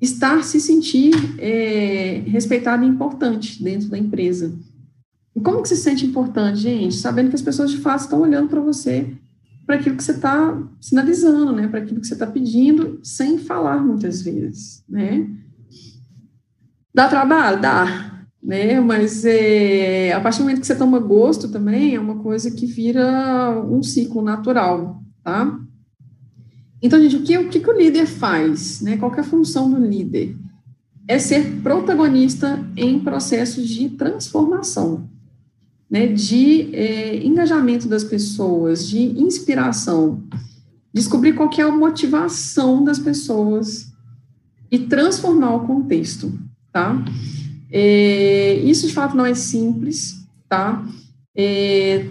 estar 0.00 0.44
se 0.44 0.60
sentir 0.60 1.14
é, 1.38 2.22
respeitado 2.26 2.84
e 2.84 2.88
importante 2.88 3.62
dentro 3.62 3.88
da 3.88 3.98
empresa. 3.98 4.52
E 5.34 5.40
como 5.40 5.62
que 5.62 5.68
se 5.68 5.76
sente 5.76 6.06
importante, 6.06 6.58
gente? 6.58 6.94
Sabendo 6.94 7.28
que 7.28 7.36
as 7.36 7.42
pessoas 7.42 7.70
de 7.70 7.78
fato 7.78 8.00
estão 8.00 8.20
olhando 8.20 8.48
para 8.48 8.60
você, 8.60 9.06
para 9.66 9.76
aquilo 9.76 9.96
que 9.96 10.04
você 10.04 10.12
está 10.12 10.62
sinalizando, 10.80 11.52
né? 11.52 11.68
Para 11.68 11.80
aquilo 11.80 12.00
que 12.00 12.06
você 12.06 12.14
está 12.14 12.26
pedindo, 12.26 13.00
sem 13.02 13.38
falar 13.38 13.82
muitas 13.84 14.22
vezes, 14.22 14.82
né? 14.88 15.28
Dá 16.94 17.08
trabalho? 17.08 17.60
Dá 17.60 18.15
né? 18.46 18.80
Mas 18.80 19.24
é, 19.24 20.12
a 20.12 20.20
partir 20.20 20.38
do 20.38 20.44
momento 20.44 20.60
que 20.60 20.66
você 20.68 20.76
toma 20.76 21.00
gosto 21.00 21.48
também, 21.48 21.96
é 21.96 22.00
uma 22.00 22.18
coisa 22.20 22.48
que 22.48 22.64
vira 22.64 23.60
um 23.68 23.82
ciclo 23.82 24.22
natural, 24.22 25.02
tá? 25.24 25.58
Então, 26.80 27.02
gente, 27.02 27.16
o 27.16 27.22
que, 27.24 27.36
o 27.36 27.48
que 27.48 27.68
o 27.68 27.76
líder 27.76 28.06
faz, 28.06 28.80
né? 28.80 28.96
Qual 28.98 29.12
é 29.12 29.20
a 29.20 29.24
função 29.24 29.68
do 29.68 29.84
líder? 29.84 30.36
É 31.08 31.18
ser 31.18 31.60
protagonista 31.60 32.64
em 32.76 33.00
processos 33.00 33.68
de 33.68 33.88
transformação, 33.88 35.10
né? 35.90 36.06
De 36.06 36.72
é, 36.72 37.26
engajamento 37.26 37.88
das 37.88 38.04
pessoas, 38.04 38.86
de 38.88 39.00
inspiração, 39.20 40.22
descobrir 40.94 41.32
qual 41.32 41.50
é 41.58 41.62
a 41.62 41.70
motivação 41.72 42.84
das 42.84 43.00
pessoas 43.00 43.92
e 44.70 44.78
transformar 44.78 45.56
o 45.56 45.66
contexto, 45.66 46.32
tá? 46.72 47.04
É, 47.70 48.54
isso 48.64 48.86
de 48.86 48.92
fato 48.92 49.16
não 49.16 49.26
é 49.26 49.34
simples, 49.34 50.26
tá? 50.48 50.86
É, 51.36 52.06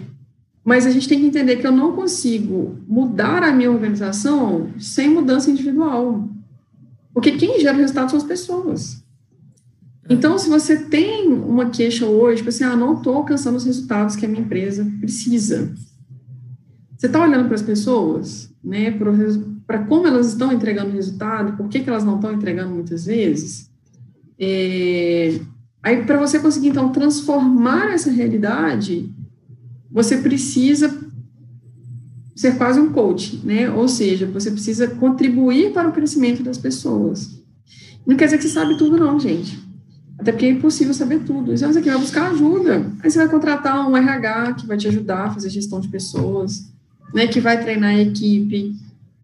mas 0.64 0.84
a 0.84 0.90
gente 0.90 1.08
tem 1.08 1.20
que 1.20 1.26
entender 1.26 1.56
que 1.56 1.66
eu 1.66 1.72
não 1.72 1.92
consigo 1.92 2.78
mudar 2.88 3.42
a 3.42 3.52
minha 3.52 3.70
organização 3.70 4.70
sem 4.78 5.08
mudança 5.08 5.50
individual. 5.50 6.28
Porque 7.14 7.32
quem 7.32 7.60
gera 7.60 7.76
resultado 7.76 8.10
são 8.10 8.18
as 8.18 8.24
pessoas. 8.24 9.02
Então, 10.08 10.38
se 10.38 10.48
você 10.48 10.76
tem 10.76 11.28
uma 11.28 11.70
queixa 11.70 12.06
hoje, 12.06 12.38
tipo 12.38 12.48
assim, 12.48 12.64
ah, 12.64 12.76
não 12.76 12.94
estou 12.94 13.14
alcançando 13.14 13.56
os 13.56 13.64
resultados 13.64 14.16
que 14.16 14.24
a 14.24 14.28
minha 14.28 14.42
empresa 14.42 14.86
precisa. 15.00 15.72
Você 16.96 17.06
está 17.06 17.22
olhando 17.22 17.46
para 17.46 17.54
as 17.54 17.62
pessoas, 17.62 18.50
né, 18.62 18.90
para 19.66 19.84
como 19.84 20.06
elas 20.06 20.28
estão 20.28 20.52
entregando 20.52 20.92
resultado, 20.92 21.56
por 21.56 21.68
que, 21.68 21.80
que 21.80 21.88
elas 21.90 22.04
não 22.04 22.16
estão 22.16 22.32
entregando 22.32 22.74
muitas 22.74 23.06
vezes? 23.06 23.70
É, 24.38 25.40
aí, 25.82 26.04
para 26.04 26.18
você 26.18 26.38
conseguir, 26.38 26.68
então, 26.68 26.90
transformar 26.90 27.92
essa 27.92 28.10
realidade, 28.10 29.12
você 29.90 30.18
precisa 30.18 30.94
ser 32.34 32.56
quase 32.58 32.78
um 32.78 32.92
coach, 32.92 33.40
né? 33.42 33.70
Ou 33.70 33.88
seja, 33.88 34.26
você 34.26 34.50
precisa 34.50 34.88
contribuir 34.88 35.72
para 35.72 35.88
o 35.88 35.92
crescimento 35.92 36.42
das 36.42 36.58
pessoas. 36.58 37.42
Não 38.06 38.16
quer 38.16 38.26
dizer 38.26 38.36
que 38.36 38.44
você 38.44 38.50
sabe 38.50 38.76
tudo, 38.76 38.98
não, 38.98 39.18
gente. 39.18 39.58
Até 40.18 40.32
porque 40.32 40.46
é 40.46 40.50
impossível 40.50 40.92
saber 40.92 41.20
tudo. 41.20 41.52
Então, 41.52 41.72
você 41.72 41.80
vai 41.80 41.98
buscar 41.98 42.30
ajuda. 42.30 42.92
Aí 43.02 43.10
você 43.10 43.18
vai 43.18 43.28
contratar 43.28 43.88
um 43.88 43.96
RH 43.96 44.54
que 44.54 44.66
vai 44.66 44.76
te 44.76 44.86
ajudar 44.88 45.24
a 45.24 45.30
fazer 45.30 45.50
gestão 45.50 45.80
de 45.80 45.88
pessoas, 45.88 46.70
né? 47.14 47.26
Que 47.26 47.40
vai 47.40 47.62
treinar 47.62 47.90
a 47.90 47.98
equipe, 47.98 48.74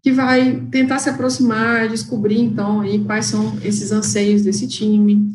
que 0.03 0.11
vai 0.11 0.61
tentar 0.69 0.99
se 0.99 1.09
aproximar, 1.09 1.87
descobrir, 1.87 2.41
então, 2.41 2.81
aí 2.81 2.99
quais 2.99 3.25
são 3.27 3.57
esses 3.63 3.89
anseios 3.89 4.41
desse 4.41 4.67
time. 4.67 5.33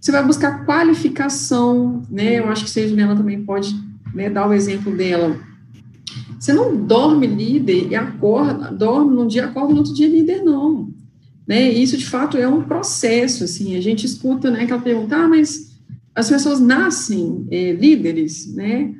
Você 0.00 0.10
vai 0.10 0.24
buscar 0.24 0.64
qualificação, 0.64 2.02
né? 2.10 2.38
Eu 2.38 2.48
acho 2.48 2.64
que 2.64 2.80
a 2.80 2.88
Juliana 2.88 3.14
também 3.14 3.44
pode 3.44 3.76
né, 4.14 4.30
dar 4.30 4.48
o 4.48 4.54
exemplo 4.54 4.96
dela. 4.96 5.38
Você 6.40 6.54
não 6.54 6.74
dorme 6.74 7.26
líder 7.26 7.88
e 7.90 7.94
acorda, 7.94 8.72
dorme 8.72 9.14
num 9.14 9.26
dia, 9.26 9.44
acorda 9.44 9.74
no 9.74 9.80
outro 9.80 9.92
dia 9.92 10.08
líder, 10.08 10.42
não. 10.42 10.88
Né? 11.46 11.70
Isso, 11.70 11.98
de 11.98 12.06
fato, 12.06 12.38
é 12.38 12.48
um 12.48 12.62
processo, 12.62 13.44
assim, 13.44 13.76
a 13.76 13.80
gente 13.80 14.06
escuta, 14.06 14.50
né, 14.50 14.62
aquela 14.62 14.80
pergunta, 14.80 15.16
ah, 15.16 15.28
mas 15.28 15.78
as 16.14 16.30
pessoas 16.30 16.60
nascem 16.60 17.46
é, 17.50 17.72
líderes, 17.72 18.54
né? 18.54 18.94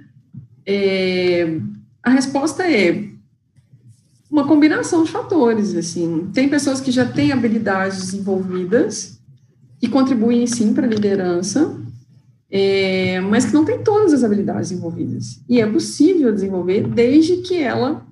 É, 0.66 1.58
a 2.02 2.10
resposta 2.10 2.62
é, 2.70 3.08
uma 4.30 4.46
combinação 4.46 5.04
de 5.04 5.10
fatores, 5.10 5.74
assim. 5.74 6.28
Tem 6.32 6.48
pessoas 6.48 6.80
que 6.80 6.90
já 6.90 7.06
têm 7.06 7.32
habilidades 7.32 7.98
desenvolvidas 7.98 9.18
e 9.80 9.88
contribuem, 9.88 10.46
sim, 10.46 10.74
para 10.74 10.86
a 10.86 10.90
liderança, 10.90 11.80
é, 12.50 13.20
mas 13.20 13.46
que 13.46 13.54
não 13.54 13.64
tem 13.64 13.82
todas 13.82 14.12
as 14.12 14.24
habilidades 14.24 14.70
desenvolvidas. 14.70 15.40
E 15.48 15.60
é 15.60 15.66
possível 15.66 16.32
desenvolver 16.32 16.86
desde 16.86 17.38
que 17.38 17.56
ela 17.56 18.06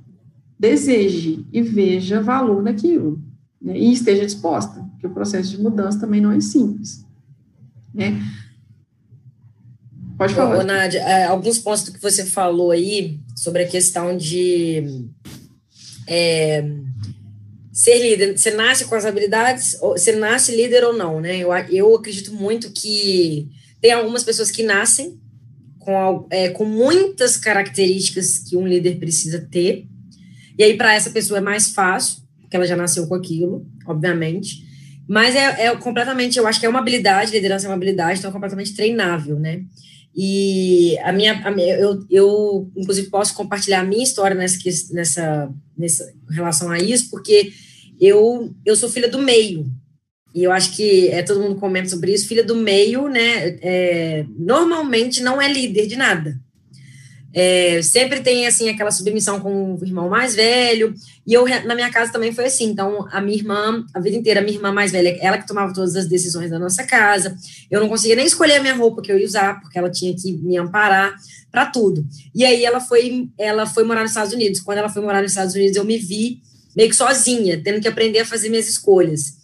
deseje 0.59 1.46
e 1.52 1.61
veja 1.61 2.22
valor 2.22 2.62
naquilo, 2.62 3.20
né, 3.61 3.79
e 3.79 3.92
esteja 3.92 4.24
disposta, 4.24 4.81
porque 4.92 5.07
o 5.07 5.11
processo 5.11 5.50
de 5.50 5.62
mudança 5.62 6.00
também 6.00 6.20
não 6.20 6.33
é 6.33 6.40
simples, 6.40 7.05
né. 7.92 8.18
Pode 10.16 10.33
falar. 10.33 10.61
Ô, 10.61 10.62
Nádia, 10.62 11.00
é, 11.00 11.24
alguns 11.24 11.59
pontos 11.59 11.85
do 11.85 11.92
que 11.92 12.00
você 12.00 12.24
falou 12.24 12.70
aí 12.70 13.20
sobre 13.35 13.64
a 13.64 13.68
questão 13.68 14.16
de 14.16 15.11
é, 16.07 16.64
ser 17.73 17.99
líder, 17.99 18.38
você 18.38 18.51
nasce 18.53 18.87
com 18.87 18.95
as 18.95 19.05
habilidades, 19.05 19.77
você 19.81 20.12
nasce 20.12 20.55
líder 20.55 20.85
ou 20.85 20.92
não, 20.92 21.21
né? 21.21 21.38
Eu, 21.38 21.51
eu 21.71 21.95
acredito 21.95 22.33
muito 22.33 22.71
que 22.71 23.49
tem 23.81 23.92
algumas 23.92 24.25
pessoas 24.25 24.51
que 24.51 24.62
nascem 24.62 25.21
com, 25.79 26.27
é, 26.31 26.49
com 26.49 26.64
muitas 26.64 27.37
características 27.37 28.38
que 28.38 28.57
um 28.57 28.66
líder 28.66 28.99
precisa 28.99 29.47
ter, 29.51 29.87
e 30.59 30.64
aí 30.64 30.77
para 30.77 30.95
essa 30.95 31.11
pessoa 31.11 31.38
é 31.38 31.42
mais 31.42 31.71
fácil, 31.71 32.23
porque 32.40 32.57
ela 32.57 32.66
já 32.66 32.77
nasceu 32.77 33.07
com 33.07 33.14
aquilo, 33.14 33.66
obviamente, 33.87 34.64
mas 35.07 35.37
é, 35.37 35.66
é 35.66 35.77
completamente, 35.77 36.38
eu 36.38 36.47
acho 36.47 36.59
que 36.59 36.66
é 36.66 36.69
uma 36.69 36.81
habilidade, 36.81 37.31
liderança 37.31 37.66
é 37.66 37.69
uma 37.69 37.77
habilidade, 37.77 38.19
então 38.19 38.31
é 38.31 38.33
completamente 38.33 38.75
treinável, 38.75 39.38
né? 39.38 39.62
E 40.16 40.98
a 41.00 41.12
minha, 41.12 41.35
a 41.46 41.50
minha 41.50 41.76
eu, 41.76 42.02
eu, 42.09 42.72
inclusive, 42.74 43.11
posso 43.11 43.35
compartilhar 43.35 43.81
a 43.81 43.85
minha 43.85 44.02
história 44.02 44.35
nessa, 44.35 44.59
nessa, 44.92 45.55
nessa 45.76 46.14
relação 46.31 46.70
a 46.70 46.79
isso, 46.79 47.11
porque 47.11 47.52
eu, 48.00 48.50
eu 48.64 48.74
sou 48.74 48.88
filha 48.88 49.09
do 49.09 49.18
meio. 49.18 49.66
E 50.35 50.42
eu 50.42 50.52
acho 50.52 50.74
que 50.74 51.09
é, 51.09 51.22
todo 51.22 51.40
mundo 51.40 51.57
comenta 51.57 51.88
sobre 51.88 52.12
isso. 52.12 52.29
Filha 52.29 52.42
do 52.42 52.57
meio, 52.57 53.09
né? 53.09 53.59
É, 53.61 54.24
normalmente 54.38 55.22
não 55.22 55.40
é 55.40 55.52
líder 55.52 55.87
de 55.87 55.96
nada. 55.96 56.38
É, 57.33 57.83
sempre 57.83 58.20
tem, 58.20 58.46
assim, 58.46 58.70
aquela 58.70 58.90
submissão 58.90 59.40
com 59.40 59.74
o 59.74 59.85
irmão 59.85 60.09
mais 60.09 60.35
velho, 60.35 60.94
e 61.26 61.34
eu, 61.34 61.44
na 61.64 61.74
minha 61.74 61.90
casa 61.90 62.12
também 62.12 62.32
foi 62.32 62.44
assim, 62.44 62.66
então, 62.66 63.08
a 63.10 63.20
minha 63.20 63.36
irmã, 63.36 63.84
a 63.92 63.98
vida 63.98 64.16
inteira, 64.16 64.40
a 64.40 64.42
minha 64.44 64.56
irmã 64.56 64.70
mais 64.70 64.92
velha, 64.92 65.18
ela 65.20 65.36
que 65.38 65.46
tomava 65.46 65.74
todas 65.74 65.96
as 65.96 66.06
decisões 66.06 66.50
da 66.50 66.58
nossa 66.58 66.84
casa, 66.84 67.36
eu 67.68 67.80
não 67.80 67.88
conseguia 67.88 68.14
nem 68.14 68.26
escolher 68.26 68.56
a 68.56 68.62
minha 68.62 68.74
roupa 68.74 69.02
que 69.02 69.10
eu 69.10 69.18
ia 69.18 69.26
usar, 69.26 69.60
porque 69.60 69.76
ela 69.76 69.90
tinha 69.90 70.14
que 70.14 70.32
me 70.34 70.56
amparar 70.56 71.16
para 71.50 71.66
tudo, 71.66 72.06
e 72.32 72.44
aí 72.44 72.64
ela 72.64 72.78
foi, 72.78 73.28
ela 73.36 73.66
foi 73.66 73.82
morar 73.82 74.02
nos 74.02 74.12
Estados 74.12 74.32
Unidos, 74.32 74.60
quando 74.60 74.78
ela 74.78 74.88
foi 74.88 75.02
morar 75.02 75.20
nos 75.20 75.32
Estados 75.32 75.54
Unidos, 75.54 75.76
eu 75.76 75.84
me 75.84 75.98
vi 75.98 76.40
meio 76.76 76.90
que 76.90 76.96
sozinha, 76.96 77.60
tendo 77.62 77.80
que 77.80 77.88
aprender 77.88 78.20
a 78.20 78.26
fazer 78.26 78.48
minhas 78.48 78.68
escolhas, 78.68 79.38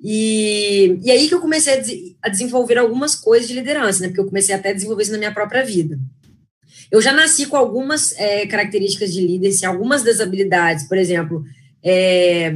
e, 0.00 0.98
e 1.02 1.10
aí 1.10 1.28
que 1.28 1.34
eu 1.34 1.40
comecei 1.40 1.74
a, 2.22 2.26
a 2.26 2.28
desenvolver 2.30 2.78
algumas 2.78 3.14
coisas 3.14 3.46
de 3.46 3.52
liderança, 3.52 4.00
né, 4.00 4.08
porque 4.08 4.20
eu 4.20 4.26
comecei 4.26 4.54
até 4.54 4.70
a 4.70 4.72
desenvolver 4.72 5.02
isso 5.02 5.12
na 5.12 5.18
minha 5.18 5.34
própria 5.34 5.62
vida, 5.62 5.98
eu 6.90 7.02
já 7.02 7.12
nasci 7.12 7.46
com 7.46 7.56
algumas 7.56 8.12
é, 8.12 8.46
características 8.46 9.12
de 9.12 9.20
líder, 9.20 9.48
assim, 9.48 9.66
algumas 9.66 10.02
das 10.02 10.20
habilidades, 10.20 10.88
por 10.88 10.96
exemplo, 10.96 11.44
é, 11.82 12.52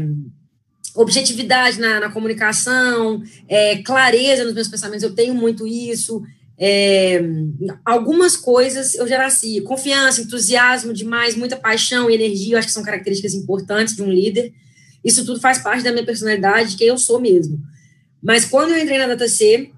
objetividade 0.94 1.78
na, 1.80 2.00
na 2.00 2.10
comunicação, 2.10 3.22
é, 3.48 3.78
clareza 3.78 4.44
nos 4.44 4.54
meus 4.54 4.68
pensamentos, 4.68 5.02
eu 5.02 5.14
tenho 5.14 5.34
muito 5.34 5.66
isso. 5.66 6.22
É, 6.58 7.20
algumas 7.84 8.36
coisas 8.36 8.94
eu 8.94 9.08
já 9.08 9.18
nasci, 9.18 9.60
confiança, 9.62 10.20
entusiasmo 10.20 10.92
demais, 10.92 11.34
muita 11.34 11.56
paixão 11.56 12.08
e 12.10 12.14
energia, 12.14 12.54
eu 12.54 12.58
acho 12.58 12.68
que 12.68 12.74
são 12.74 12.84
características 12.84 13.34
importantes 13.34 13.96
de 13.96 14.02
um 14.02 14.10
líder. 14.10 14.52
Isso 15.04 15.24
tudo 15.24 15.40
faz 15.40 15.58
parte 15.58 15.82
da 15.82 15.90
minha 15.90 16.04
personalidade, 16.04 16.70
de 16.70 16.76
quem 16.76 16.88
eu 16.88 16.98
sou 16.98 17.20
mesmo. 17.20 17.60
Mas 18.22 18.44
quando 18.44 18.70
eu 18.70 18.78
entrei 18.78 18.98
na 18.98 19.08
DataC, 19.08 19.72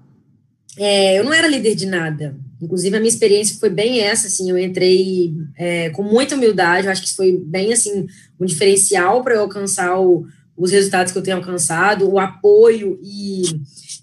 é, 0.77 1.19
eu 1.19 1.23
não 1.23 1.33
era 1.33 1.47
líder 1.47 1.73
de 1.75 1.87
nada. 1.87 2.37
Inclusive, 2.61 2.95
a 2.95 2.99
minha 2.99 3.09
experiência 3.09 3.57
foi 3.59 3.69
bem 3.69 3.99
essa, 3.99 4.27
assim, 4.27 4.49
eu 4.49 4.57
entrei 4.57 5.33
é, 5.57 5.89
com 5.89 6.03
muita 6.03 6.35
humildade, 6.35 6.87
eu 6.87 6.91
acho 6.91 7.01
que 7.01 7.07
isso 7.07 7.17
foi 7.17 7.37
bem, 7.37 7.73
assim, 7.73 8.07
um 8.39 8.45
diferencial 8.45 9.23
para 9.23 9.35
eu 9.35 9.41
alcançar 9.41 9.99
o, 9.99 10.25
os 10.57 10.71
resultados 10.71 11.11
que 11.11 11.17
eu 11.17 11.23
tenho 11.23 11.37
alcançado, 11.37 12.09
o 12.09 12.17
apoio 12.17 12.99
e, 13.03 13.43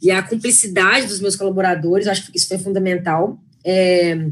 e 0.03 0.11
a 0.11 0.23
cumplicidade 0.23 1.07
dos 1.07 1.21
meus 1.21 1.35
colaboradores, 1.35 2.07
eu 2.07 2.13
acho 2.13 2.31
que 2.31 2.37
isso 2.37 2.49
foi 2.49 2.59
fundamental. 2.59 3.39
É, 3.65 4.27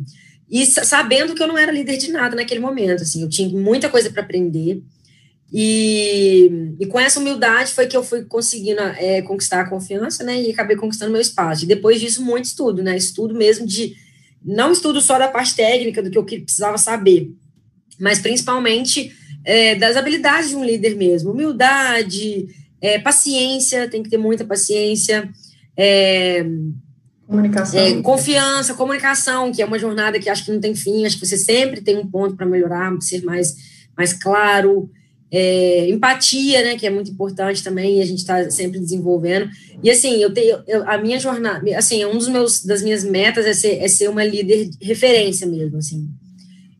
e 0.50 0.66
sabendo 0.66 1.35
que 1.35 1.42
eu 1.42 1.46
não 1.46 1.56
era 1.56 1.70
líder 1.70 1.96
de 1.96 2.11
nada 2.11 2.35
naquele 2.35 2.61
momento, 2.61 3.02
assim, 3.02 3.22
eu 3.22 3.28
tinha 3.28 3.48
muita 3.48 3.88
coisa 3.88 4.11
para 4.11 4.22
aprender. 4.22 4.83
E, 5.52 6.76
e, 6.78 6.87
com 6.87 6.98
essa 6.98 7.18
humildade 7.18 7.72
foi 7.72 7.87
que 7.87 7.96
eu 7.96 8.04
fui 8.04 8.24
conseguindo 8.24 8.80
é, 8.80 9.20
conquistar 9.22 9.62
a 9.62 9.68
confiança, 9.68 10.22
né? 10.22 10.40
E 10.40 10.50
acabei 10.50 10.76
conquistando 10.76 11.11
meu 11.11 11.20
espaço. 11.20 11.64
E 11.64 11.68
depois 11.68 12.00
disso, 12.00 12.24
muito 12.24 12.44
estudo, 12.44 12.83
né? 12.83 12.96
Estudo 12.96 13.35
mesmo 13.35 13.66
de. 13.66 13.96
Não 14.44 14.72
estudo 14.72 15.00
só 15.00 15.18
da 15.18 15.29
parte 15.29 15.55
técnica, 15.55 16.03
do 16.03 16.11
que 16.11 16.18
eu 16.18 16.24
precisava 16.24 16.79
saber, 16.79 17.31
mas 17.98 18.18
principalmente 18.18 19.12
é, 19.44 19.74
das 19.74 19.96
habilidades 19.96 20.50
de 20.50 20.57
um 20.57 20.64
líder 20.64 20.96
mesmo. 20.96 21.33
Humildade, 21.33 22.48
é, 22.81 22.98
paciência, 22.98 23.88
tem 23.88 24.03
que 24.03 24.11
ter 24.11 24.16
muita 24.16 24.44
paciência. 24.44 25.29
É, 25.76 26.44
comunicação. 27.26 27.81
É, 27.81 28.03
confiança, 28.03 28.74
comunicação, 28.74 29.53
que 29.53 29.62
é 29.62 29.66
uma 29.66 29.79
jornada 29.79 30.18
que 30.18 30.29
acho 30.29 30.44
que 30.44 30.53
não 30.53 30.61
tem 30.61 30.74
fim, 30.74 31.05
acho 31.05 31.18
que 31.18 31.26
você 31.26 31.37
sempre 31.37 31.81
tem 31.81 31.96
um 31.96 32.07
ponto 32.07 32.37
para 32.37 32.46
melhorar, 32.46 32.90
ser 33.00 33.22
mais, 33.22 33.55
mais 33.96 34.12
claro. 34.12 34.90
É, 35.32 35.88
empatia, 35.88 36.62
né, 36.62 36.76
que 36.76 36.84
é 36.84 36.90
muito 36.90 37.10
importante 37.10 37.62
também, 37.62 38.02
a 38.02 38.04
gente 38.04 38.18
está 38.18 38.50
sempre 38.50 38.80
desenvolvendo. 38.80 39.48
E 39.82 39.90
assim, 39.90 40.16
eu 40.16 40.34
tenho 40.34 40.58
eu, 40.66 40.88
a 40.88 40.98
minha 40.98 41.20
jornada, 41.20 41.64
assim, 41.78 42.04
um 42.04 42.18
dos 42.18 42.28
meus 42.28 42.64
das 42.64 42.82
minhas 42.82 43.04
metas 43.04 43.46
é 43.46 43.52
ser, 43.52 43.78
é 43.78 43.86
ser 43.86 44.08
uma 44.08 44.24
líder 44.24 44.70
de 44.70 44.84
referência 44.84 45.46
mesmo, 45.46 45.78
assim. 45.78 46.08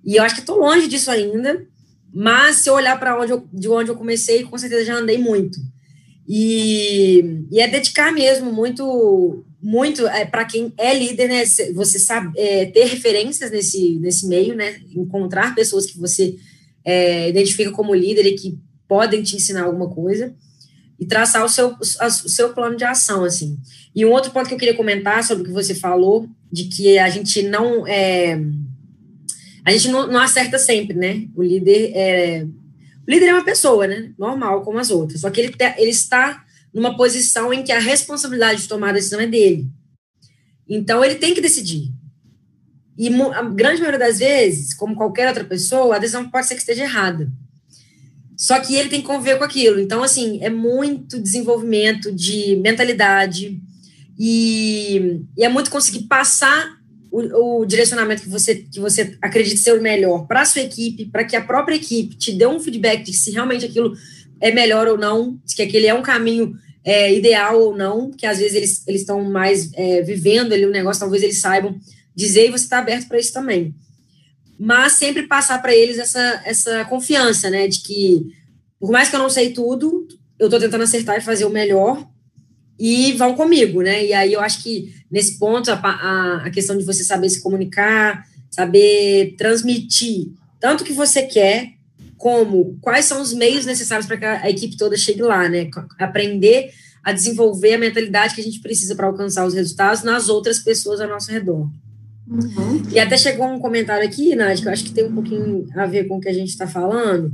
E 0.05 0.17
eu 0.17 0.23
acho 0.25 0.35
que 0.35 0.41
estou 0.41 0.59
longe 0.59 0.89
disso 0.89 1.11
ainda, 1.11 1.65
mas 2.13 2.57
se 2.57 2.69
eu 2.69 2.75
olhar 2.75 2.99
para 2.99 3.21
onde 3.21 3.33
eu, 3.33 3.47
de 3.53 3.69
onde 3.69 3.91
eu 3.91 3.97
comecei, 3.97 4.43
com 4.43 4.59
certeza 4.59 4.85
já 4.85 4.97
andei 4.97 5.19
muito. 5.19 5.59
E, 6.29 7.45
e 7.51 7.61
é 7.61 7.67
dedicar 7.67 8.13
mesmo 8.13 8.53
muito, 8.53 9.45
muito 9.61 10.07
é, 10.07 10.25
para 10.25 10.45
quem 10.45 10.73
é 10.79 10.97
líder, 10.97 11.29
né? 11.29 11.45
Você 11.75 11.99
sabe 11.99 12.39
é, 12.39 12.67
ter 12.67 12.85
referências 12.85 13.51
nesse, 13.51 13.99
nesse 13.99 14.27
meio, 14.29 14.55
né? 14.55 14.81
Encontrar 14.95 15.55
pessoas 15.55 15.87
que 15.87 15.99
você 15.99 16.37
é, 16.85 17.29
identifica 17.29 17.71
como 17.73 17.95
líder 17.95 18.27
e 18.27 18.35
que 18.35 18.59
podem 18.89 19.23
te 19.23 19.37
ensinar 19.37 19.65
alguma 19.65 19.89
coisa 19.89 20.35
e 20.99 21.07
traçar 21.07 21.45
o 21.45 21.49
seu, 21.49 21.77
o 21.79 22.11
seu 22.11 22.53
plano 22.53 22.77
de 22.77 22.85
ação, 22.85 23.25
assim. 23.25 23.59
E 23.95 24.05
um 24.05 24.11
outro 24.11 24.31
ponto 24.31 24.49
que 24.49 24.55
eu 24.55 24.59
queria 24.59 24.77
comentar 24.77 25.25
sobre 25.25 25.43
o 25.43 25.47
que 25.47 25.53
você 25.53 25.75
falou, 25.75 26.29
de 26.53 26.65
que 26.65 26.99
a 26.99 27.09
gente 27.09 27.43
não 27.43 27.87
é, 27.87 28.39
a 29.65 29.71
gente 29.73 29.89
não, 29.89 30.07
não 30.07 30.21
acerta 30.21 30.59
sempre, 30.59 30.97
né? 30.97 31.27
O 31.35 31.43
líder 31.43 31.93
é 31.95 32.47
o 33.07 33.11
líder 33.11 33.29
é 33.29 33.35
uma 33.35 33.45
pessoa, 33.45 33.87
né? 33.87 34.13
Normal, 34.19 34.63
como 34.63 34.79
as 34.79 34.91
outras. 34.91 35.23
Só 35.23 35.31
que 35.31 35.41
ele, 35.41 35.55
ele 35.79 35.91
está 35.91 36.45
numa 36.73 36.97
posição 36.97 37.53
em 37.53 37.63
que 37.63 37.73
a 37.73 37.81
responsabilidade 37.81 38.63
de 38.63 38.69
tomar 38.69 38.91
a 38.91 38.93
decisão 38.93 39.21
é 39.21 39.27
dele. 39.27 39.67
Então, 40.69 41.05
ele 41.05 41.17
tem 41.17 41.35
que 41.35 41.41
decidir. 41.41 41.91
E 43.01 43.09
a 43.33 43.43
grande 43.45 43.81
maioria 43.81 43.99
das 43.99 44.19
vezes, 44.19 44.75
como 44.75 44.95
qualquer 44.95 45.27
outra 45.27 45.43
pessoa, 45.43 45.97
a 45.97 45.99
decisão 45.99 46.29
pode 46.29 46.47
ser 46.47 46.55
que 46.55 46.61
esteja 46.61 46.83
errada. 46.83 47.33
Só 48.37 48.61
que 48.61 48.77
ele 48.77 48.91
tem 48.91 49.01
que 49.01 49.07
conviver 49.07 49.39
com 49.39 49.45
aquilo. 49.45 49.81
Então, 49.81 50.03
assim, 50.03 50.39
é 50.43 50.51
muito 50.51 51.19
desenvolvimento 51.19 52.13
de 52.13 52.57
mentalidade 52.57 53.59
e, 54.19 55.23
e 55.35 55.43
é 55.43 55.49
muito 55.49 55.71
conseguir 55.71 56.09
passar 56.09 56.77
o, 57.11 57.61
o, 57.61 57.65
direcionamento 57.65 58.21
que 58.21 58.29
você, 58.29 58.57
que 58.71 58.79
você 58.79 59.17
acredita 59.23 59.57
ser 59.57 59.79
o 59.79 59.83
melhor 59.83 60.27
para 60.27 60.43
a 60.43 60.45
sua 60.45 60.61
equipe, 60.61 61.07
para 61.07 61.25
que 61.25 61.35
a 61.35 61.41
própria 61.41 61.77
equipe 61.77 62.17
te 62.17 62.35
dê 62.35 62.47
um 62.47 62.61
feedback 62.61 63.03
de 63.03 63.15
se 63.15 63.31
realmente 63.31 63.65
aquilo 63.65 63.95
é 64.43 64.53
melhor 64.53 64.87
ou 64.87 64.99
não, 64.99 65.41
se 65.47 65.63
aquele 65.63 65.87
é 65.87 65.95
um 65.95 66.03
caminho 66.03 66.55
é, 66.85 67.15
ideal 67.15 67.59
ou 67.59 67.75
não, 67.75 68.11
que 68.11 68.27
às 68.27 68.39
vezes 68.39 68.85
eles, 68.87 69.01
estão 69.01 69.25
mais 69.25 69.73
é, 69.73 70.03
vivendo 70.03 70.53
ali 70.53 70.67
o 70.67 70.71
negócio, 70.71 71.01
talvez 71.01 71.23
eles 71.23 71.41
saibam 71.41 71.81
dizer 72.15 72.49
e 72.49 72.51
você 72.51 72.65
está 72.65 72.79
aberto 72.79 73.09
para 73.09 73.19
isso 73.19 73.33
também. 73.33 73.75
Mas 74.59 74.93
sempre 74.95 75.27
passar 75.27 75.61
para 75.61 75.75
eles 75.75 75.99
essa, 75.99 76.43
essa 76.45 76.85
confiança, 76.85 77.49
né, 77.49 77.67
de 77.67 77.83
que 77.83 78.41
por 78.81 78.91
mais 78.91 79.11
que 79.11 79.17
eu 79.17 79.21
não 79.21 79.29
sei 79.29 79.53
tudo, 79.53 80.09
eu 80.39 80.47
estou 80.47 80.59
tentando 80.59 80.85
acertar 80.85 81.19
e 81.19 81.21
fazer 81.21 81.45
o 81.45 81.51
melhor 81.51 82.09
e 82.79 83.13
vão 83.13 83.35
comigo, 83.35 83.83
né? 83.83 84.07
E 84.07 84.15
aí 84.15 84.33
eu 84.33 84.41
acho 84.41 84.63
que 84.63 84.95
nesse 85.11 85.39
ponto 85.39 85.71
a, 85.71 85.75
a, 85.75 86.47
a 86.47 86.51
questão 86.51 86.79
de 86.79 86.85
você 86.85 87.05
saber 87.05 87.29
se 87.29 87.43
comunicar, 87.43 88.27
saber 88.51 89.35
transmitir 89.37 90.33
tanto 90.59 90.81
o 90.81 90.85
que 90.85 90.95
você 90.95 91.25
quer, 91.25 91.75
como 92.17 92.79
quais 92.81 93.05
são 93.05 93.21
os 93.21 93.35
meios 93.35 93.67
necessários 93.67 94.07
para 94.07 94.17
que 94.17 94.25
a, 94.25 94.43
a 94.45 94.51
equipe 94.51 94.79
toda 94.79 94.97
chegue 94.97 95.21
lá, 95.21 95.47
né? 95.47 95.69
Aprender 95.99 96.73
a 97.05 97.13
desenvolver 97.13 97.75
a 97.75 97.79
mentalidade 97.79 98.35
que 98.35 98.41
a 98.41 98.45
gente 98.45 98.61
precisa 98.61 98.95
para 98.95 99.07
alcançar 99.07 99.47
os 99.47 99.53
resultados 99.53 100.03
nas 100.03 100.31
outras 100.31 100.59
pessoas 100.59 101.03
ao 101.03 101.09
nosso 101.09 101.31
redor. 101.31 101.69
Uhum. 102.31 102.83
E 102.93 102.99
até 103.01 103.19
chegou 103.19 103.47
um 103.47 103.59
comentário 103.59 104.07
aqui, 104.07 104.37
Nádia, 104.37 104.63
que 104.63 104.69
eu 104.69 104.73
acho 104.73 104.85
que 104.85 104.93
tem 104.93 105.05
um 105.05 105.13
pouquinho 105.13 105.67
a 105.75 105.85
ver 105.85 106.05
com 106.07 106.19
o 106.19 106.21
que 106.21 106.29
a 106.29 106.33
gente 106.33 106.51
está 106.51 106.67
falando, 106.67 107.33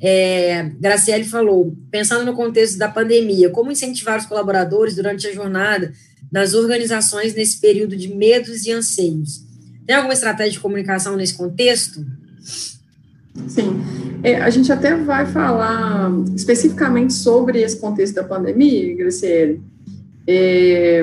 é, 0.00 0.70
Graciele 0.80 1.24
falou, 1.24 1.76
pensando 1.90 2.24
no 2.24 2.34
contexto 2.34 2.78
da 2.78 2.88
pandemia, 2.88 3.50
como 3.50 3.72
incentivar 3.72 4.18
os 4.18 4.26
colaboradores 4.26 4.94
durante 4.94 5.26
a 5.26 5.32
jornada 5.32 5.92
nas 6.32 6.54
organizações 6.54 7.34
nesse 7.34 7.60
período 7.60 7.96
de 7.96 8.14
medos 8.14 8.64
e 8.64 8.70
anseios? 8.70 9.44
Tem 9.84 9.96
alguma 9.96 10.14
estratégia 10.14 10.52
de 10.52 10.60
comunicação 10.60 11.16
nesse 11.16 11.34
contexto? 11.34 12.06
Sim, 13.48 13.80
é, 14.22 14.36
a 14.36 14.48
gente 14.48 14.70
até 14.70 14.96
vai 14.96 15.26
falar 15.26 16.10
especificamente 16.36 17.12
sobre 17.12 17.60
esse 17.60 17.78
contexto 17.78 18.14
da 18.14 18.24
pandemia, 18.24 18.96
Graciele, 18.96 19.60
é, 20.26 21.02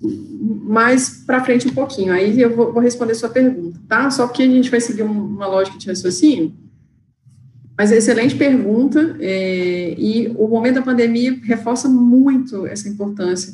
mais 0.00 1.22
para 1.24 1.42
frente 1.44 1.68
um 1.68 1.72
pouquinho, 1.72 2.12
aí 2.12 2.40
eu 2.40 2.54
vou, 2.54 2.72
vou, 2.72 2.82
responder 2.82 3.14
sua 3.14 3.28
pergunta, 3.28 3.80
tá? 3.88 4.10
Só 4.10 4.26
porque 4.26 4.42
a 4.42 4.46
gente 4.46 4.70
vai 4.70 4.80
seguir 4.80 5.02
uma 5.02 5.46
lógica 5.46 5.78
de 5.78 5.86
raciocínio. 5.86 6.54
Mas 7.78 7.92
é 7.92 7.96
excelente 7.96 8.34
pergunta, 8.34 9.16
é, 9.20 9.94
e 9.98 10.28
o 10.36 10.48
momento 10.48 10.76
da 10.76 10.82
pandemia 10.82 11.38
reforça 11.42 11.88
muito 11.88 12.66
essa 12.66 12.88
importância 12.88 13.52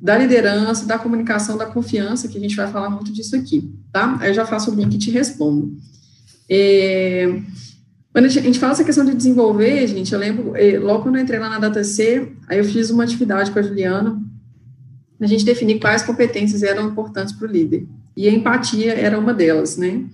da 0.00 0.16
liderança, 0.16 0.86
da 0.86 0.98
comunicação, 0.98 1.58
da 1.58 1.66
confiança, 1.66 2.26
que 2.26 2.38
a 2.38 2.40
gente 2.40 2.56
vai 2.56 2.70
falar 2.70 2.88
muito 2.88 3.12
disso 3.12 3.36
aqui, 3.36 3.70
tá? 3.92 4.16
Aí 4.20 4.30
eu 4.30 4.34
já 4.34 4.46
faço 4.46 4.70
o 4.70 4.74
link 4.74 4.94
e 4.94 4.98
te 4.98 5.10
respondo. 5.10 5.76
É, 6.48 7.40
quando 8.12 8.24
a 8.24 8.28
gente 8.28 8.58
fala 8.58 8.72
essa 8.72 8.82
questão 8.82 9.04
de 9.04 9.14
desenvolver, 9.14 9.86
gente, 9.86 10.12
eu 10.12 10.18
lembro, 10.18 10.56
é, 10.56 10.78
logo 10.78 11.02
quando 11.02 11.16
eu 11.16 11.22
entrei 11.22 11.38
lá 11.38 11.50
na 11.50 11.58
DataC, 11.58 12.32
aí 12.48 12.58
eu 12.58 12.64
fiz 12.64 12.90
uma 12.90 13.04
atividade 13.04 13.50
com 13.50 13.58
a 13.58 13.62
Juliana, 13.62 14.20
a 15.20 15.26
gente 15.26 15.44
definir 15.44 15.78
quais 15.78 16.02
competências 16.02 16.62
eram 16.62 16.88
importantes 16.88 17.34
para 17.34 17.46
o 17.46 17.50
líder. 17.50 17.86
E 18.16 18.28
a 18.28 18.32
empatia 18.32 18.94
era 18.94 19.18
uma 19.18 19.34
delas, 19.34 19.76
né? 19.76 20.04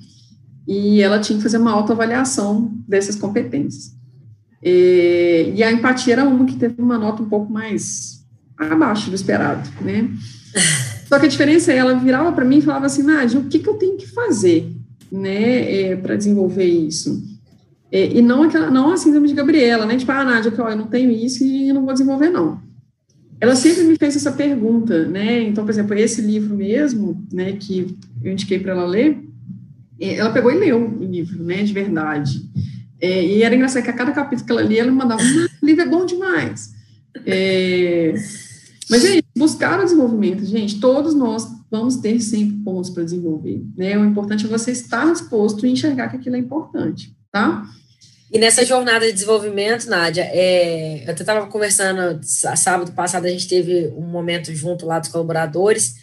e 0.66 1.00
ela 1.00 1.20
tinha 1.20 1.36
que 1.36 1.42
fazer 1.42 1.58
uma 1.58 1.70
autoavaliação 1.70 2.72
dessas 2.88 3.14
competências. 3.14 3.94
E, 4.62 5.52
e, 5.54 5.62
a 5.62 5.70
empatia 5.70 6.14
era 6.14 6.24
uma 6.24 6.44
que 6.44 6.56
teve 6.56 6.80
uma 6.80 6.98
nota 6.98 7.22
um 7.22 7.28
pouco 7.28 7.52
mais 7.52 8.24
abaixo 8.58 9.10
do 9.10 9.14
esperado, 9.14 9.68
né? 9.80 10.10
Só 11.06 11.20
que 11.20 11.26
a 11.26 11.28
diferença 11.28 11.72
é, 11.72 11.76
ela 11.76 11.94
virava 11.94 12.32
para 12.32 12.44
mim 12.44 12.58
e 12.58 12.62
falava 12.62 12.86
assim, 12.86 13.02
Nádia, 13.02 13.38
o 13.38 13.44
que, 13.44 13.60
que 13.60 13.68
eu 13.68 13.74
tenho 13.74 13.96
que 13.96 14.08
fazer, 14.08 14.72
né, 15.12 15.90
é, 15.92 15.96
para 15.96 16.16
desenvolver 16.16 16.64
isso? 16.64 17.22
É, 17.92 18.06
e 18.06 18.20
não 18.20 18.42
aquela, 18.42 18.68
não 18.68 18.90
a 18.90 18.96
síndrome 18.96 19.28
de 19.28 19.34
Gabriela, 19.34 19.86
né, 19.86 19.96
tipo, 19.96 20.10
ah, 20.10 20.24
Nádia, 20.24 20.52
eu 20.52 20.76
não 20.76 20.88
tenho 20.88 21.12
isso 21.12 21.44
e 21.44 21.72
não 21.72 21.84
vou 21.84 21.92
desenvolver, 21.92 22.30
não. 22.30 22.60
Ela 23.40 23.54
sempre 23.54 23.84
me 23.84 23.96
fez 23.96 24.16
essa 24.16 24.32
pergunta, 24.32 25.06
né, 25.06 25.42
então, 25.42 25.64
por 25.64 25.70
exemplo, 25.70 25.94
esse 25.94 26.22
livro 26.22 26.56
mesmo, 26.56 27.22
né, 27.30 27.52
que 27.52 27.96
eu 28.22 28.32
indiquei 28.32 28.58
para 28.58 28.72
ela 28.72 28.86
ler, 28.86 29.22
ela 30.00 30.30
pegou 30.30 30.50
e 30.50 30.58
leu 30.58 30.98
o 30.98 31.04
livro, 31.04 31.42
né, 31.44 31.62
de 31.62 31.72
verdade. 31.72 32.42
É, 33.00 33.24
e 33.24 33.42
era 33.42 33.54
engraçado 33.54 33.82
que 33.82 33.90
a 33.90 33.92
cada 33.92 34.12
capítulo 34.12 34.46
que 34.46 34.52
ela 34.52 34.62
lia, 34.62 34.80
ela 34.80 34.92
mandava, 34.92 35.20
ah, 35.22 35.48
o 35.62 35.66
livro 35.66 35.82
é 35.82 35.88
bom 35.88 36.06
demais. 36.06 36.74
É, 37.26 38.14
mas 38.88 39.04
é 39.04 39.16
isso, 39.16 39.24
buscar 39.36 39.80
o 39.80 39.84
desenvolvimento, 39.84 40.44
gente, 40.44 40.80
todos 40.80 41.14
nós 41.14 41.46
vamos 41.70 41.96
ter 41.96 42.20
sempre 42.20 42.56
pontos 42.58 42.88
para 42.88 43.04
desenvolver, 43.04 43.62
né, 43.76 43.98
o 43.98 44.04
importante 44.04 44.46
é 44.46 44.48
você 44.48 44.70
estar 44.70 45.12
disposto 45.12 45.66
e 45.66 45.70
enxergar 45.70 46.08
que 46.08 46.16
aquilo 46.16 46.36
é 46.36 46.38
importante, 46.38 47.14
tá? 47.30 47.68
E 48.30 48.38
nessa 48.38 48.64
jornada 48.64 49.06
de 49.06 49.12
desenvolvimento, 49.12 49.88
Nádia, 49.88 50.28
é, 50.32 51.04
eu 51.06 51.12
até 51.12 51.22
estava 51.22 51.46
conversando, 51.46 52.20
sábado 52.22 52.92
passado 52.92 53.26
a 53.26 53.30
gente 53.30 53.46
teve 53.46 53.88
um 53.96 54.06
momento 54.06 54.52
junto 54.54 54.84
lá 54.84 54.98
dos 54.98 55.08
colaboradores, 55.08 55.94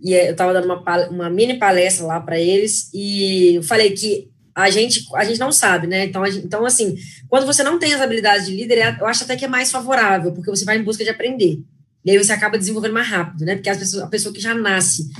e 0.00 0.14
eu 0.14 0.30
estava 0.30 0.52
dando 0.52 0.66
uma, 0.66 1.08
uma 1.08 1.30
mini 1.30 1.58
palestra 1.58 2.06
lá 2.06 2.20
para 2.20 2.38
eles, 2.38 2.90
e 2.94 3.56
eu 3.56 3.62
falei 3.62 3.90
que 3.90 4.30
a 4.54 4.70
gente, 4.70 5.06
a 5.14 5.24
gente 5.24 5.38
não 5.38 5.52
sabe, 5.52 5.86
né? 5.86 6.04
Então, 6.04 6.24
gente, 6.26 6.46
então, 6.46 6.64
assim, 6.64 6.96
quando 7.28 7.46
você 7.46 7.62
não 7.62 7.78
tem 7.78 7.92
as 7.92 8.00
habilidades 8.00 8.46
de 8.46 8.54
líder, 8.54 8.78
é, 8.78 8.96
eu 9.00 9.06
acho 9.06 9.24
até 9.24 9.36
que 9.36 9.44
é 9.44 9.48
mais 9.48 9.70
favorável, 9.70 10.32
porque 10.32 10.50
você 10.50 10.64
vai 10.64 10.78
em 10.78 10.82
busca 10.82 11.02
de 11.02 11.10
aprender. 11.10 11.60
E 12.04 12.10
aí 12.10 12.18
você 12.18 12.32
acaba 12.32 12.58
desenvolvendo 12.58 12.94
mais 12.94 13.08
rápido, 13.08 13.44
né? 13.44 13.54
Porque 13.56 13.68
as 13.68 13.78
pessoas, 13.78 14.02
a 14.02 14.08
pessoa 14.08 14.32
que 14.32 14.40
já 14.40 14.54
nasce 14.54 15.10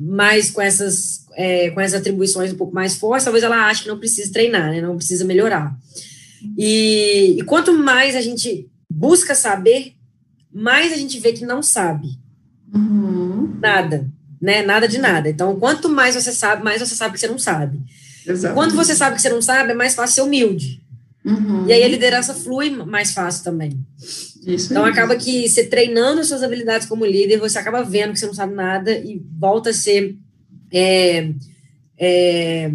mais 0.00 0.50
com 0.50 0.62
essas, 0.62 1.26
é, 1.34 1.70
com 1.70 1.80
essas 1.80 2.00
atribuições 2.00 2.52
um 2.52 2.56
pouco 2.56 2.74
mais 2.74 2.96
fortes, 2.96 3.24
talvez 3.24 3.44
ela 3.44 3.66
ache 3.66 3.82
que 3.82 3.88
não 3.88 3.98
precisa 3.98 4.32
treinar, 4.32 4.70
né? 4.70 4.80
Não 4.80 4.96
precisa 4.96 5.24
melhorar. 5.26 5.76
E, 6.56 7.36
e 7.38 7.42
quanto 7.42 7.76
mais 7.76 8.16
a 8.16 8.22
gente 8.22 8.66
busca 8.88 9.34
saber, 9.34 9.94
mais 10.50 10.90
a 10.92 10.96
gente 10.96 11.20
vê 11.20 11.32
que 11.34 11.44
não 11.44 11.62
sabe. 11.62 12.18
Uhum. 12.74 13.58
Nada. 13.60 14.10
né? 14.40 14.62
Nada 14.62 14.88
de 14.88 14.96
nada. 14.98 15.28
Então, 15.28 15.58
quanto 15.60 15.88
mais 15.88 16.14
você 16.14 16.32
sabe, 16.32 16.64
mais 16.64 16.80
você 16.80 16.94
sabe 16.94 17.14
que 17.14 17.20
você 17.20 17.28
não 17.28 17.38
sabe. 17.38 17.78
Exatamente. 18.26 18.54
Quando 18.54 18.74
você 18.74 18.94
sabe 18.94 19.16
que 19.16 19.22
você 19.22 19.28
não 19.28 19.42
sabe, 19.42 19.72
é 19.72 19.74
mais 19.74 19.94
fácil 19.94 20.14
ser 20.14 20.22
humilde. 20.22 20.80
Uhum. 21.24 21.66
E 21.66 21.72
aí 21.72 21.82
a 21.82 21.88
liderança 21.88 22.32
flui 22.32 22.70
mais 22.70 23.12
fácil 23.12 23.44
também. 23.44 23.78
Isso 24.46 24.72
então 24.72 24.84
acaba 24.84 25.16
que 25.16 25.48
você 25.48 25.64
treinando 25.64 26.24
suas 26.24 26.42
habilidades 26.42 26.88
como 26.88 27.04
líder, 27.04 27.38
você 27.38 27.58
acaba 27.58 27.82
vendo 27.82 28.12
que 28.12 28.18
você 28.18 28.26
não 28.26 28.34
sabe 28.34 28.54
nada 28.54 28.90
e 28.92 29.22
volta 29.38 29.70
a 29.70 29.74
ser 29.74 30.16
é, 30.72 31.30
é, 31.98 32.72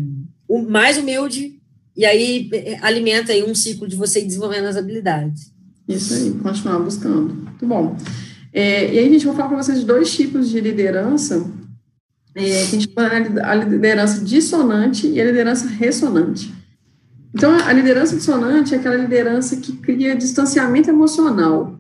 mais 0.68 0.98
humilde 0.98 1.60
e 1.98 2.06
aí 2.06 2.50
é, 2.54 2.78
alimenta 2.82 3.32
aí 3.32 3.44
um 3.44 3.56
ciclo 3.56 3.88
de 3.88 3.96
você 3.96 4.22
desenvolvendo 4.22 4.66
as 4.66 4.76
habilidades. 4.76 5.52
Isso 5.88 6.14
aí, 6.14 6.32
continuar 6.42 6.80
buscando. 6.80 7.34
Muito 7.34 7.66
bom. 7.66 7.96
É, 8.52 8.94
e 8.94 9.00
aí 9.00 9.08
a 9.08 9.10
gente 9.10 9.26
vai 9.26 9.36
falar 9.36 9.50
para 9.50 9.64
vocês 9.64 9.84
dois 9.84 10.14
tipos 10.14 10.50
de 10.50 10.60
liderança, 10.60 11.46
é, 12.34 12.44
que 12.44 12.52
a 12.52 12.66
gente 12.66 12.94
chama 12.94 13.10
a 13.44 13.56
liderança 13.56 14.24
dissonante 14.24 15.08
e 15.08 15.22
a 15.22 15.26
liderança 15.26 15.68
ressonante. 15.68 16.54
Então, 17.36 17.54
a 17.54 17.74
liderança 17.74 18.16
dissonante 18.16 18.74
é 18.74 18.78
aquela 18.78 18.96
liderança 18.96 19.58
que 19.58 19.76
cria 19.76 20.16
distanciamento 20.16 20.90
emocional. 20.90 21.78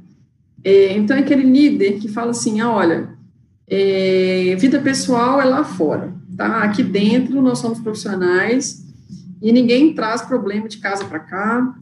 É, 0.62 0.92
então, 0.98 1.16
é 1.16 1.22
aquele 1.22 1.44
líder 1.44 1.98
que 1.98 2.10
fala 2.10 2.32
assim, 2.32 2.60
ah, 2.60 2.70
olha, 2.70 3.16
é, 3.66 4.54
vida 4.60 4.82
pessoal 4.82 5.40
é 5.40 5.46
lá 5.46 5.64
fora, 5.64 6.14
tá? 6.36 6.62
Aqui 6.64 6.84
dentro 6.84 7.42
nós 7.42 7.60
somos 7.60 7.80
profissionais 7.80 8.84
e 9.42 9.54
ninguém 9.54 9.94
traz 9.94 10.22
problema 10.22 10.68
de 10.68 10.78
casa 10.78 11.06
para 11.06 11.20
cá. 11.20 11.74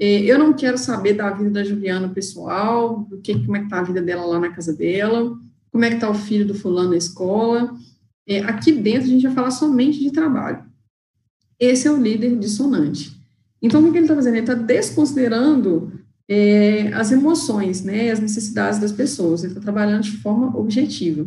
É, 0.00 0.20
eu 0.20 0.38
não 0.38 0.54
quero 0.54 0.78
saber 0.78 1.12
da 1.12 1.28
vida 1.28 1.50
da 1.50 1.64
Juliana 1.64 2.08
pessoal, 2.08 3.06
do 3.10 3.18
que, 3.18 3.44
como 3.44 3.58
é 3.58 3.60
que 3.60 3.68
tá 3.68 3.80
a 3.80 3.84
vida 3.84 4.00
dela 4.00 4.24
lá 4.24 4.40
na 4.40 4.48
casa 4.48 4.72
dela, 4.72 5.36
como 5.70 5.84
é 5.84 5.90
que 5.90 6.00
tá 6.00 6.08
o 6.08 6.14
filho 6.14 6.46
do 6.46 6.54
fulano 6.54 6.90
na 6.90 6.96
escola. 6.96 7.74
É, 8.26 8.38
aqui 8.40 8.72
dentro 8.72 9.02
a 9.02 9.10
gente 9.12 9.26
vai 9.26 9.34
falar 9.34 9.50
somente 9.50 10.00
de 10.00 10.12
trabalho. 10.12 10.64
Esse 11.60 11.88
é 11.88 11.90
o 11.90 12.00
líder 12.00 12.38
dissonante. 12.38 13.17
Então, 13.60 13.80
o 13.80 13.90
que 13.90 13.98
ele 13.98 14.04
está 14.04 14.14
fazendo? 14.14 14.34
Ele 14.34 14.40
está 14.40 14.54
desconsiderando 14.54 15.92
é, 16.28 16.92
as 16.92 17.10
emoções, 17.10 17.82
né, 17.82 18.10
as 18.10 18.20
necessidades 18.20 18.78
das 18.78 18.92
pessoas. 18.92 19.42
Ele 19.42 19.52
está 19.52 19.60
trabalhando 19.60 20.02
de 20.02 20.16
forma 20.18 20.56
objetiva. 20.56 21.26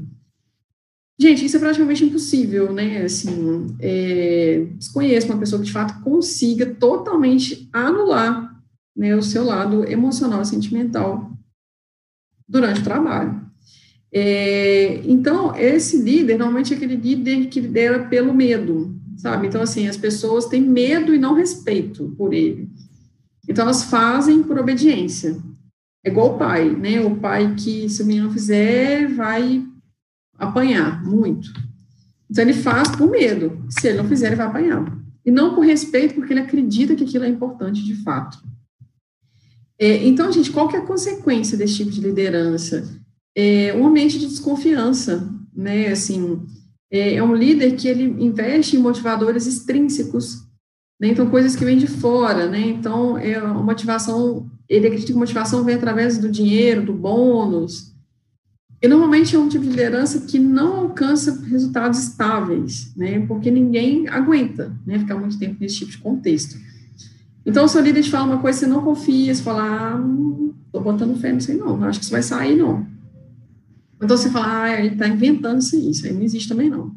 Gente, 1.20 1.46
isso 1.46 1.58
é 1.58 1.60
praticamente 1.60 2.04
impossível, 2.04 2.74
né? 2.74 3.04
Assim, 3.04 3.76
é, 3.80 4.66
desconheço 4.76 5.28
uma 5.28 5.38
pessoa 5.38 5.60
que 5.60 5.68
de 5.68 5.72
fato 5.72 6.02
consiga 6.02 6.66
totalmente 6.66 7.70
anular 7.72 8.60
né, 8.96 9.16
o 9.16 9.22
seu 9.22 9.44
lado 9.44 9.88
emocional 9.88 10.42
e 10.42 10.46
sentimental 10.46 11.32
durante 12.48 12.82
o 12.82 12.84
trabalho. 12.84 13.40
É, 14.12 15.02
então, 15.06 15.56
esse 15.56 15.98
líder, 16.02 16.38
normalmente 16.38 16.74
é 16.74 16.76
aquele 16.76 16.96
líder 16.96 17.48
que 17.48 17.62
lidera 17.62 18.08
pelo 18.08 18.34
medo, 18.34 19.00
sabe? 19.22 19.48
Então, 19.48 19.62
assim, 19.62 19.88
as 19.88 19.98
pessoas 19.98 20.48
têm 20.48 20.62
medo 20.62 21.14
e 21.14 21.20
não 21.20 21.36
respeito 21.36 22.12
por 22.18 22.34
ele. 22.34 22.68
Então, 23.48 23.66
elas 23.66 23.84
fazem 23.84 24.42
por 24.42 24.58
obediência. 24.58 25.38
É 26.04 26.10
igual 26.10 26.34
o 26.34 26.38
pai, 26.40 26.72
né? 26.72 27.00
O 27.02 27.16
pai 27.16 27.54
que, 27.54 27.88
se 27.88 28.02
o 28.02 28.06
menino 28.06 28.32
fizer, 28.32 29.08
vai 29.14 29.64
apanhar 30.40 31.06
muito. 31.06 31.54
Então, 32.28 32.44
ele 32.44 32.54
faz 32.54 32.90
por 32.90 33.08
medo. 33.12 33.64
Se 33.70 33.90
ele 33.90 33.98
não 34.00 34.08
fizer, 34.08 34.28
ele 34.28 34.38
vai 34.38 34.48
apanhar. 34.48 35.00
E 35.24 35.30
não 35.30 35.54
por 35.54 35.64
respeito, 35.64 36.16
porque 36.16 36.34
ele 36.34 36.40
acredita 36.40 36.96
que 36.96 37.04
aquilo 37.04 37.24
é 37.24 37.30
importante 37.30 37.84
de 37.84 37.94
fato. 38.04 38.40
É, 39.78 40.04
então, 40.08 40.32
gente, 40.32 40.50
qual 40.50 40.68
que 40.68 40.76
é 40.76 40.80
a 40.80 40.86
consequência 40.86 41.56
desse 41.56 41.76
tipo 41.76 41.92
de 41.92 42.02
liderança? 42.02 43.00
É 43.36 43.72
um 43.76 43.86
ambiente 43.86 44.18
de 44.18 44.26
desconfiança, 44.26 45.32
né? 45.56 45.90
Assim, 45.90 46.44
é, 46.92 47.16
é 47.16 47.24
um 47.24 47.34
líder 47.34 47.76
que 47.76 47.88
ele 47.88 48.04
investe 48.04 48.76
em 48.76 48.80
motivadores 48.80 49.48
extrínsecos, 49.48 50.46
né? 51.00 51.08
então 51.08 51.30
coisas 51.30 51.56
que 51.56 51.64
vêm 51.64 51.78
de 51.78 51.88
fora, 51.88 52.48
né? 52.48 52.60
Então 52.60 53.18
é 53.18 53.42
uma 53.42 53.64
motivação, 53.64 54.50
ele 54.68 54.88
acredita 54.88 55.14
que 55.14 55.18
motivação 55.18 55.64
vem 55.64 55.76
através 55.76 56.18
do 56.18 56.30
dinheiro, 56.30 56.86
do 56.86 56.94
bônus. 56.94 57.92
E 58.82 58.88
normalmente 58.88 59.36
é 59.36 59.40
um 59.40 59.48
tipo 59.48 59.64
de 59.64 59.70
liderança 59.70 60.22
que 60.22 60.40
não 60.40 60.78
alcança 60.82 61.40
resultados 61.46 62.00
estáveis, 62.00 62.92
né? 62.96 63.26
Porque 63.28 63.50
ninguém 63.50 64.08
aguenta, 64.10 64.76
né? 64.86 65.00
Ficar 65.00 65.16
muito 65.16 65.38
tempo 65.38 65.58
nesse 65.60 65.78
tipo 65.78 65.92
de 65.92 66.00
contexto. 66.00 66.58
Então, 67.46 67.66
o 67.66 67.68
seu 67.68 67.82
líder 67.82 68.04
te 68.04 68.12
fala 68.12 68.26
uma 68.26 68.40
coisa, 68.40 68.60
você 68.60 68.68
não 68.68 68.84
confia, 68.84 69.34
você 69.34 69.42
fala, 69.42 69.64
ah, 69.64 69.98
não 69.98 70.54
tô 70.72 70.80
botando 70.80 71.20
fé 71.20 71.32
nisso 71.32 71.52
aí 71.52 71.58
não, 71.58 71.76
não 71.78 71.88
acho 71.88 72.00
que 72.00 72.06
isso 72.06 72.12
vai 72.12 72.24
sair 72.24 72.56
não. 72.56 72.86
Então 74.02 74.18
você 74.18 74.30
fala, 74.30 74.64
ah, 74.64 74.80
ele 74.80 74.94
está 74.94 75.08
inventando 75.08 75.60
isso 75.60 75.76
aí, 75.76 75.92
isso 75.92 76.06
aí 76.06 76.14
não 76.14 76.24
existe 76.24 76.50
também 76.50 76.70
não. 76.70 76.96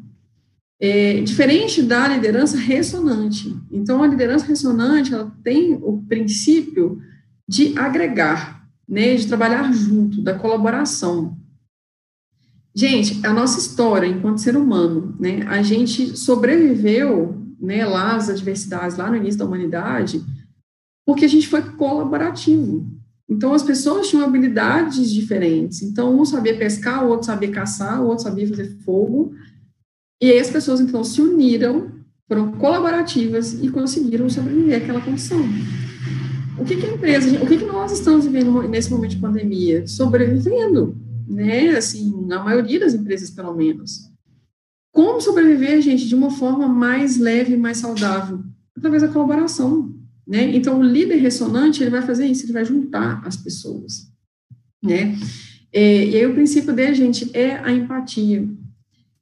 É, 0.79 1.21
diferente 1.21 1.81
da 1.81 2.07
liderança 2.07 2.57
ressonante. 2.57 3.55
Então, 3.71 4.03
a 4.03 4.07
liderança 4.07 4.45
ressonante, 4.45 5.13
ela 5.13 5.31
tem 5.43 5.73
o 5.81 6.03
princípio 6.07 7.01
de 7.47 7.77
agregar, 7.77 8.67
né, 8.87 9.15
de 9.15 9.27
trabalhar 9.27 9.71
junto, 9.71 10.21
da 10.21 10.37
colaboração. 10.37 11.37
Gente, 12.73 13.25
a 13.25 13.31
nossa 13.31 13.57
história 13.57 14.05
enquanto 14.05 14.41
ser 14.41 14.57
humano, 14.57 15.15
né, 15.17 15.43
a 15.47 15.61
gente 15.61 16.17
sobreviveu, 16.17 17.41
né, 17.59 17.85
lá 17.85 18.15
as 18.15 18.29
adversidades, 18.29 18.97
lá 18.97 19.09
no 19.09 19.15
início 19.15 19.39
da 19.39 19.45
humanidade, 19.45 20.21
porque 21.05 21.23
a 21.23 21.29
gente 21.29 21.47
foi 21.47 21.61
colaborativo. 21.61 22.85
Então, 23.27 23.53
as 23.53 23.63
pessoas 23.63 24.07
tinham 24.07 24.23
habilidades 24.23 25.11
diferentes. 25.11 25.81
Então, 25.81 26.19
um 26.19 26.25
sabia 26.25 26.57
pescar, 26.57 27.03
o 27.03 27.09
outro 27.09 27.25
sabia 27.25 27.51
caçar, 27.51 28.01
o 28.01 28.07
outro 28.07 28.23
sabia 28.23 28.47
fazer 28.47 28.77
fogo. 28.85 29.33
E 30.21 30.31
aí 30.31 30.39
as 30.39 30.49
pessoas, 30.49 30.79
então, 30.79 31.03
se 31.03 31.21
uniram, 31.21 31.91
foram 32.27 32.51
colaborativas 32.53 33.61
e 33.63 33.69
conseguiram 33.69 34.29
sobreviver 34.29 34.81
àquela 34.81 35.01
condição. 35.01 35.39
O 36.57 36.63
que, 36.63 36.77
que 36.77 36.85
a 36.85 36.93
empresa, 36.93 37.43
o 37.43 37.47
que, 37.47 37.57
que 37.57 37.65
nós 37.65 37.91
estamos 37.91 38.25
vivendo 38.25 38.67
nesse 38.69 38.89
momento 38.89 39.11
de 39.11 39.17
pandemia? 39.17 39.85
Sobrevivendo, 39.87 40.95
né? 41.27 41.71
Assim, 41.71 42.27
a 42.31 42.43
maioria 42.43 42.79
das 42.79 42.93
empresas, 42.93 43.29
pelo 43.29 43.53
menos. 43.53 44.09
Como 44.93 45.19
sobreviver, 45.19 45.81
gente, 45.81 46.07
de 46.07 46.15
uma 46.15 46.31
forma 46.31 46.67
mais 46.67 47.17
leve 47.17 47.57
mais 47.57 47.77
saudável? 47.77 48.39
Através 48.77 49.01
da 49.01 49.09
colaboração. 49.09 49.93
Né? 50.27 50.55
Então, 50.55 50.79
o 50.79 50.83
líder 50.83 51.17
ressonante, 51.17 51.83
ele 51.83 51.91
vai 51.91 52.01
fazer 52.01 52.25
isso, 52.25 52.45
ele 52.45 52.53
vai 52.53 52.65
juntar 52.65 53.21
as 53.25 53.37
pessoas, 53.37 54.11
né? 54.83 55.15
É, 55.71 56.05
e 56.05 56.15
aí, 56.15 56.25
o 56.25 56.33
princípio 56.33 56.73
dele, 56.73 56.95
gente, 56.95 57.29
é 57.33 57.57
a 57.57 57.71
empatia. 57.71 58.47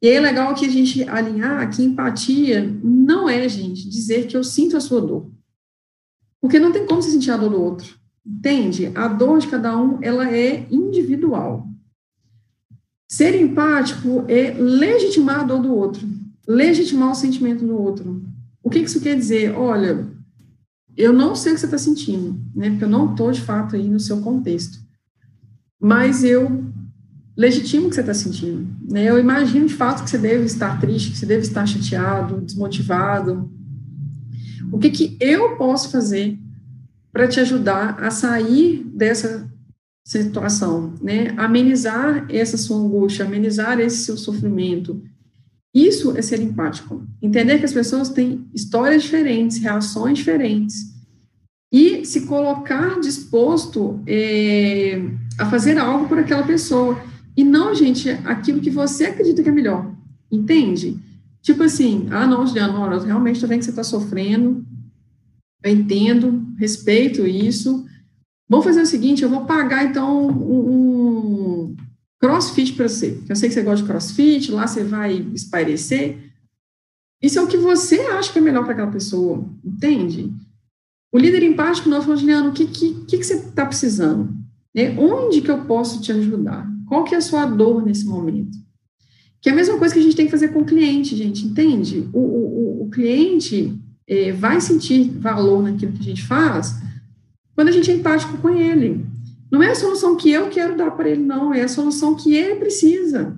E 0.01 0.07
aí, 0.07 0.13
é 0.13 0.19
legal 0.19 0.53
que 0.53 0.65
a 0.65 0.69
gente 0.69 1.03
alinhar 1.09 1.69
que 1.69 1.83
empatia 1.83 2.63
não 2.83 3.27
é, 3.27 3.49
gente, 3.49 3.89
dizer 3.89 4.27
que 4.27 4.37
eu 4.37 4.43
sinto 4.43 4.77
a 4.77 4.81
sua 4.81 5.01
dor. 5.01 5.31
Porque 6.39 6.59
não 6.59 6.71
tem 6.71 6.85
como 6.85 7.01
você 7.01 7.09
sentir 7.09 7.31
a 7.31 7.37
dor 7.37 7.49
do 7.49 7.61
outro, 7.61 7.95
entende? 8.25 8.91
A 8.95 9.07
dor 9.07 9.39
de 9.39 9.47
cada 9.47 9.77
um, 9.77 9.99
ela 10.01 10.29
é 10.29 10.67
individual. 10.69 11.67
Ser 13.09 13.39
empático 13.39 14.25
é 14.27 14.51
legitimar 14.51 15.41
a 15.41 15.43
dor 15.43 15.61
do 15.61 15.73
outro, 15.73 16.07
legitimar 16.47 17.11
o 17.11 17.15
sentimento 17.15 17.65
do 17.65 17.77
outro. 17.77 18.23
O 18.61 18.69
que 18.69 18.79
isso 18.79 19.01
quer 19.01 19.15
dizer? 19.15 19.55
Olha, 19.55 20.12
eu 20.95 21.11
não 21.11 21.35
sei 21.35 21.51
o 21.51 21.55
que 21.55 21.61
você 21.61 21.65
está 21.67 21.77
sentindo, 21.77 22.39
né? 22.55 22.69
Porque 22.69 22.83
eu 22.83 22.89
não 22.89 23.11
estou, 23.11 23.31
de 23.31 23.41
fato, 23.41 23.75
aí 23.75 23.87
no 23.89 23.99
seu 23.99 24.21
contexto. 24.21 24.79
Mas 25.79 26.23
eu 26.23 26.65
legitimo 27.35 27.87
o 27.87 27.89
que 27.89 27.95
você 27.95 28.01
está 28.01 28.13
sentindo. 28.13 28.67
Né? 28.89 29.03
Eu 29.05 29.19
imagino, 29.19 29.65
de 29.65 29.73
fato, 29.73 30.03
que 30.03 30.09
você 30.09 30.17
deve 30.17 30.45
estar 30.45 30.79
triste, 30.79 31.11
que 31.11 31.17
você 31.17 31.25
deve 31.25 31.41
estar 31.41 31.65
chateado, 31.65 32.41
desmotivado. 32.41 33.51
O 34.71 34.77
que, 34.77 34.89
que 34.89 35.17
eu 35.19 35.57
posso 35.57 35.89
fazer 35.89 36.37
para 37.11 37.27
te 37.27 37.39
ajudar 37.39 37.99
a 37.99 38.09
sair 38.09 38.83
dessa 38.93 39.51
situação, 40.05 40.95
né? 41.01 41.33
Amenizar 41.37 42.25
essa 42.29 42.57
sua 42.57 42.77
angústia, 42.77 43.25
amenizar 43.25 43.79
esse 43.79 44.03
seu 44.03 44.17
sofrimento, 44.17 45.01
isso 45.73 46.15
é 46.15 46.21
ser 46.21 46.39
empático. 46.39 47.03
Entender 47.21 47.57
que 47.57 47.65
as 47.65 47.73
pessoas 47.73 48.09
têm 48.09 48.45
histórias 48.53 49.03
diferentes, 49.03 49.57
reações 49.57 50.19
diferentes. 50.19 50.93
E 51.71 52.05
se 52.05 52.27
colocar 52.27 52.99
disposto 52.99 53.99
é, 54.05 55.01
a 55.39 55.49
fazer 55.49 55.79
algo 55.79 56.07
por 56.07 56.19
aquela 56.19 56.43
pessoa. 56.43 57.01
E 57.35 57.43
não, 57.43 57.73
gente, 57.73 58.09
aquilo 58.25 58.61
que 58.61 58.69
você 58.69 59.05
acredita 59.05 59.41
que 59.41 59.49
é 59.49 59.51
melhor. 59.51 59.91
Entende? 60.31 60.99
Tipo 61.41 61.63
assim, 61.63 62.07
ah, 62.11 62.27
não, 62.27 62.45
Juliana, 62.45 62.93
eu 62.93 63.01
realmente 63.01 63.35
estou 63.35 63.49
vendo 63.49 63.59
que 63.59 63.65
você 63.65 63.71
está 63.71 63.83
sofrendo. 63.83 64.63
Eu 65.63 65.71
entendo, 65.71 66.45
respeito 66.59 67.25
isso. 67.25 67.85
Vamos 68.47 68.65
fazer 68.65 68.81
o 68.81 68.85
seguinte, 68.85 69.23
eu 69.23 69.29
vou 69.29 69.45
pagar, 69.45 69.85
então, 69.85 70.27
um, 70.27 71.02
crossfit 72.23 72.71
para 72.71 72.87
você. 72.87 73.19
Eu 73.27 73.35
sei 73.35 73.49
que 73.49 73.53
você 73.53 73.61
gosta 73.61 73.83
de 73.83 73.91
crossfit, 73.91 74.49
lá 74.49 74.65
você 74.65 74.81
vai 74.81 75.27
espairecer. 75.33 76.31
Isso 77.21 77.37
é 77.37 77.41
o 77.41 77.47
que 77.47 77.57
você 77.57 77.99
acha 77.99 78.31
que 78.31 78.39
é 78.39 78.41
melhor 78.41 78.63
para 78.63 78.71
aquela 78.71 78.91
pessoa, 78.91 79.45
entende? 79.61 80.31
O 81.11 81.17
líder 81.17 81.43
empático 81.43 81.89
não 81.89 82.01
falou, 82.01 82.15
Juliano, 82.15 82.51
o 82.51 82.53
que, 82.53 82.65
que, 82.65 82.93
que, 83.05 83.21
você 83.21 83.33
está 83.33 83.65
precisando? 83.65 84.33
Né? 84.73 84.97
Onde 84.97 85.41
que 85.41 85.51
eu 85.51 85.65
posso 85.65 86.01
te 86.01 86.13
ajudar? 86.13 86.65
Qual 86.87 87.03
que 87.03 87.13
é 87.13 87.17
a 87.17 87.21
sua 87.21 87.45
dor 87.45 87.85
nesse 87.85 88.05
momento? 88.05 88.57
Que 89.41 89.49
é 89.49 89.51
a 89.51 89.55
mesma 89.55 89.77
coisa 89.77 89.93
que 89.93 89.99
a 89.99 90.03
gente 90.03 90.15
tem 90.15 90.25
que 90.25 90.31
fazer 90.31 90.47
com 90.53 90.61
o 90.61 90.65
cliente, 90.65 91.17
gente, 91.17 91.45
entende? 91.45 92.09
O, 92.13 92.19
o, 92.19 92.83
o 92.83 92.89
cliente 92.89 93.77
é, 94.07 94.31
vai 94.31 94.61
sentir 94.61 95.09
valor 95.19 95.61
naquilo 95.61 95.91
que 95.91 95.99
a 95.99 96.05
gente 96.05 96.23
faz 96.23 96.73
quando 97.53 97.67
a 97.67 97.71
gente 97.71 97.91
é 97.91 97.95
empático 97.95 98.37
com 98.37 98.49
ele. 98.49 99.05
Não 99.53 99.61
é 99.61 99.69
a 99.69 99.75
solução 99.75 100.17
que 100.17 100.31
eu 100.31 100.49
quero 100.49 100.75
dar 100.75 100.89
para 100.89 101.07
ele, 101.07 101.21
não, 101.21 101.53
é 101.53 101.61
a 101.61 101.67
solução 101.67 102.15
que 102.15 102.33
ele 102.33 102.55
precisa. 102.55 103.37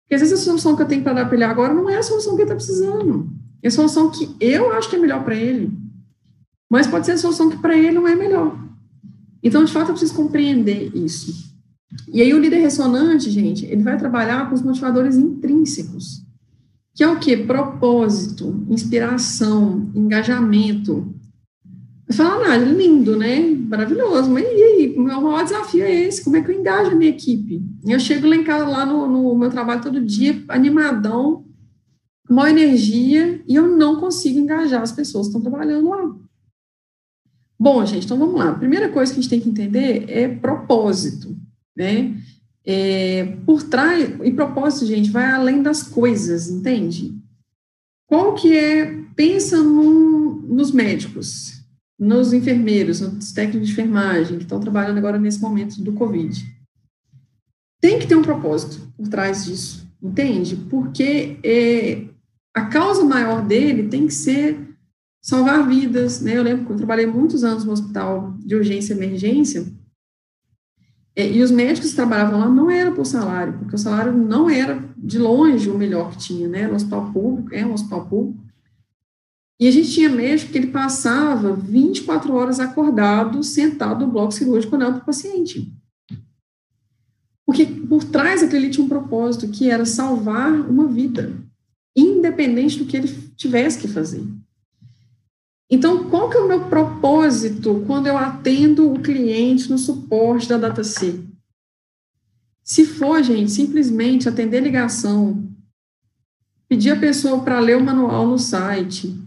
Porque 0.00 0.14
às 0.14 0.22
vezes 0.22 0.40
a 0.40 0.42
solução 0.42 0.74
que 0.74 0.80
eu 0.80 0.88
tenho 0.88 1.02
para 1.02 1.12
dar 1.12 1.26
para 1.26 1.34
ele 1.34 1.44
agora 1.44 1.74
não 1.74 1.86
é 1.86 1.98
a 1.98 2.02
solução 2.02 2.34
que 2.34 2.40
ele 2.40 2.50
está 2.50 2.54
precisando. 2.54 3.28
É 3.62 3.68
a 3.68 3.70
solução 3.70 4.10
que 4.10 4.34
eu 4.40 4.72
acho 4.72 4.88
que 4.88 4.96
é 4.96 4.98
melhor 4.98 5.22
para 5.22 5.34
ele. 5.34 5.70
Mas 6.70 6.86
pode 6.86 7.04
ser 7.04 7.12
a 7.12 7.18
solução 7.18 7.50
que 7.50 7.58
para 7.58 7.76
ele 7.76 7.90
não 7.90 8.08
é 8.08 8.16
melhor. 8.16 8.58
Então, 9.42 9.62
de 9.62 9.70
fato, 9.70 9.88
eu 9.88 9.92
preciso 9.92 10.14
compreender 10.14 10.96
isso. 10.96 11.54
E 12.10 12.22
aí 12.22 12.32
o 12.32 12.38
líder 12.38 12.60
ressonante, 12.60 13.30
gente, 13.30 13.66
ele 13.66 13.82
vai 13.82 13.98
trabalhar 13.98 14.48
com 14.48 14.54
os 14.54 14.62
motivadores 14.62 15.18
intrínsecos, 15.18 16.22
que 16.94 17.04
é 17.04 17.08
o 17.08 17.18
quê? 17.18 17.36
Propósito, 17.36 18.64
inspiração, 18.70 19.90
engajamento. 19.94 21.14
Você 22.08 22.16
fala, 22.16 22.52
ah, 22.52 22.56
lindo, 22.56 23.16
né? 23.16 23.40
Maravilhoso, 23.50 24.30
mas 24.30 24.44
e 24.44 24.62
aí? 24.62 24.94
O 24.96 25.02
meu 25.02 25.20
maior 25.20 25.44
desafio 25.44 25.84
é 25.84 25.92
esse, 25.92 26.24
como 26.24 26.36
é 26.36 26.42
que 26.42 26.50
eu 26.50 26.58
engajo 26.58 26.90
a 26.90 26.94
minha 26.94 27.10
equipe? 27.10 27.62
Eu 27.86 28.00
chego 28.00 28.26
lá 28.26 28.34
em 28.34 28.44
casa, 28.44 28.66
lá 28.66 28.86
no, 28.86 29.06
no 29.06 29.36
meu 29.36 29.50
trabalho 29.50 29.82
todo 29.82 30.00
dia, 30.04 30.42
animadão, 30.48 31.44
maior 32.28 32.50
energia, 32.50 33.42
e 33.46 33.54
eu 33.54 33.68
não 33.68 34.00
consigo 34.00 34.38
engajar 34.38 34.80
as 34.80 34.92
pessoas 34.92 35.26
que 35.26 35.36
estão 35.36 35.42
trabalhando 35.42 35.88
lá. 35.88 36.16
Bom, 37.60 37.84
gente, 37.84 38.06
então 38.06 38.18
vamos 38.18 38.36
lá. 38.36 38.50
A 38.50 38.54
primeira 38.54 38.88
coisa 38.88 39.12
que 39.12 39.18
a 39.18 39.22
gente 39.22 39.30
tem 39.30 39.40
que 39.40 39.48
entender 39.50 40.04
é 40.08 40.28
propósito 40.28 41.36
né? 41.78 42.20
É, 42.66 43.24
por 43.46 43.62
trás, 43.62 44.10
e 44.24 44.32
propósito, 44.32 44.84
gente, 44.84 45.10
vai 45.10 45.30
além 45.30 45.62
das 45.62 45.84
coisas, 45.84 46.50
entende? 46.50 47.16
Qual 48.06 48.34
que 48.34 48.54
é, 48.54 49.04
pensa 49.14 49.62
nos 49.62 50.72
médicos, 50.72 51.57
nos 51.98 52.32
enfermeiros, 52.32 53.00
nos 53.00 53.32
técnicos 53.32 53.68
de 53.68 53.72
enfermagem, 53.72 54.38
que 54.38 54.44
estão 54.44 54.60
trabalhando 54.60 54.98
agora 54.98 55.18
nesse 55.18 55.40
momento 55.40 55.82
do 55.82 55.92
Covid. 55.92 56.46
Tem 57.80 57.98
que 57.98 58.06
ter 58.06 58.14
um 58.14 58.22
propósito 58.22 58.80
por 58.96 59.08
trás 59.08 59.44
disso, 59.44 59.86
entende? 60.02 60.56
Porque 60.56 61.38
é, 61.42 62.04
a 62.54 62.66
causa 62.66 63.04
maior 63.04 63.44
dele 63.44 63.88
tem 63.88 64.06
que 64.06 64.14
ser 64.14 64.68
salvar 65.20 65.66
vidas, 65.66 66.20
né? 66.20 66.36
Eu 66.36 66.42
lembro 66.42 66.66
que 66.66 66.72
eu 66.72 66.76
trabalhei 66.76 67.06
muitos 67.06 67.42
anos 67.44 67.64
no 67.64 67.72
hospital 67.72 68.36
de 68.38 68.54
urgência 68.54 68.94
e 68.94 68.96
emergência, 68.96 69.66
é, 71.18 71.28
e 71.28 71.42
os 71.42 71.50
médicos 71.50 71.90
que 71.90 71.96
trabalhavam 71.96 72.38
lá 72.38 72.48
não 72.48 72.70
era 72.70 72.92
por 72.92 73.04
salário, 73.04 73.54
porque 73.54 73.74
o 73.74 73.78
salário 73.78 74.12
não 74.12 74.48
era 74.48 74.80
de 74.96 75.18
longe 75.18 75.68
o 75.68 75.76
melhor 75.76 76.12
que 76.12 76.18
tinha, 76.18 76.46
né? 76.46 76.68
No 76.68 76.76
hospital 76.76 77.12
público, 77.12 77.52
é 77.52 77.66
um 77.66 77.72
hospital 77.72 78.06
público. 78.06 78.47
E 79.60 79.66
a 79.66 79.70
gente 79.70 79.90
tinha 79.90 80.08
médico 80.08 80.52
que 80.52 80.58
ele 80.58 80.68
passava 80.68 81.52
24 81.52 82.32
horas 82.32 82.60
acordado, 82.60 83.42
sentado 83.42 84.06
no 84.06 84.12
bloco 84.12 84.32
cirúrgico, 84.32 84.76
olhando 84.76 84.94
para 84.94 85.02
o 85.02 85.06
paciente. 85.06 85.72
Porque 87.44 87.66
por 87.66 88.04
trás 88.04 88.40
daquele 88.40 88.66
ali 88.66 88.70
tinha 88.70 88.84
um 88.84 88.88
propósito, 88.88 89.48
que 89.48 89.68
era 89.68 89.84
salvar 89.84 90.52
uma 90.52 90.86
vida, 90.86 91.34
independente 91.96 92.78
do 92.78 92.84
que 92.84 92.96
ele 92.96 93.08
tivesse 93.36 93.78
que 93.78 93.88
fazer. 93.88 94.24
Então, 95.70 96.08
qual 96.08 96.30
que 96.30 96.36
é 96.36 96.40
o 96.40 96.48
meu 96.48 96.68
propósito 96.68 97.82
quando 97.86 98.06
eu 98.06 98.16
atendo 98.16 98.90
o 98.90 99.00
cliente 99.00 99.68
no 99.68 99.76
suporte 99.76 100.48
da 100.48 100.56
DataC? 100.56 101.26
Se 102.62 102.84
for, 102.86 103.22
gente, 103.22 103.50
simplesmente 103.50 104.28
atender 104.28 104.62
ligação, 104.62 105.46
pedir 106.68 106.90
a 106.90 106.98
pessoa 106.98 107.42
para 107.42 107.58
ler 107.60 107.76
o 107.76 107.84
manual 107.84 108.26
no 108.26 108.38
site, 108.38 109.18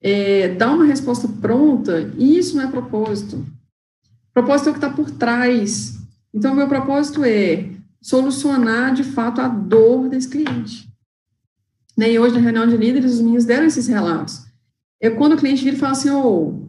é, 0.00 0.48
dar 0.54 0.72
uma 0.72 0.84
resposta 0.84 1.28
pronta, 1.28 2.12
isso 2.18 2.56
não 2.56 2.64
é 2.64 2.66
propósito. 2.66 3.44
Propósito 4.32 4.68
é 4.68 4.70
o 4.70 4.74
que 4.74 4.78
está 4.78 4.90
por 4.90 5.10
trás. 5.10 5.98
Então, 6.32 6.54
meu 6.54 6.68
propósito 6.68 7.24
é 7.24 7.70
solucionar, 8.00 8.94
de 8.94 9.02
fato, 9.02 9.40
a 9.40 9.48
dor 9.48 10.08
desse 10.08 10.28
cliente. 10.28 10.88
Né, 11.96 12.12
e 12.12 12.18
hoje, 12.18 12.34
na 12.34 12.40
reunião 12.40 12.66
de 12.66 12.76
líderes, 12.76 13.14
os 13.14 13.20
meninos 13.20 13.44
deram 13.44 13.66
esses 13.66 13.88
relatos. 13.88 14.46
É 15.00 15.10
quando 15.10 15.32
o 15.32 15.36
cliente 15.36 15.64
vira 15.64 15.76
e 15.76 15.78
fala 15.78 15.92
assim, 15.92 16.10
ô, 16.10 16.22
oh, 16.22 16.68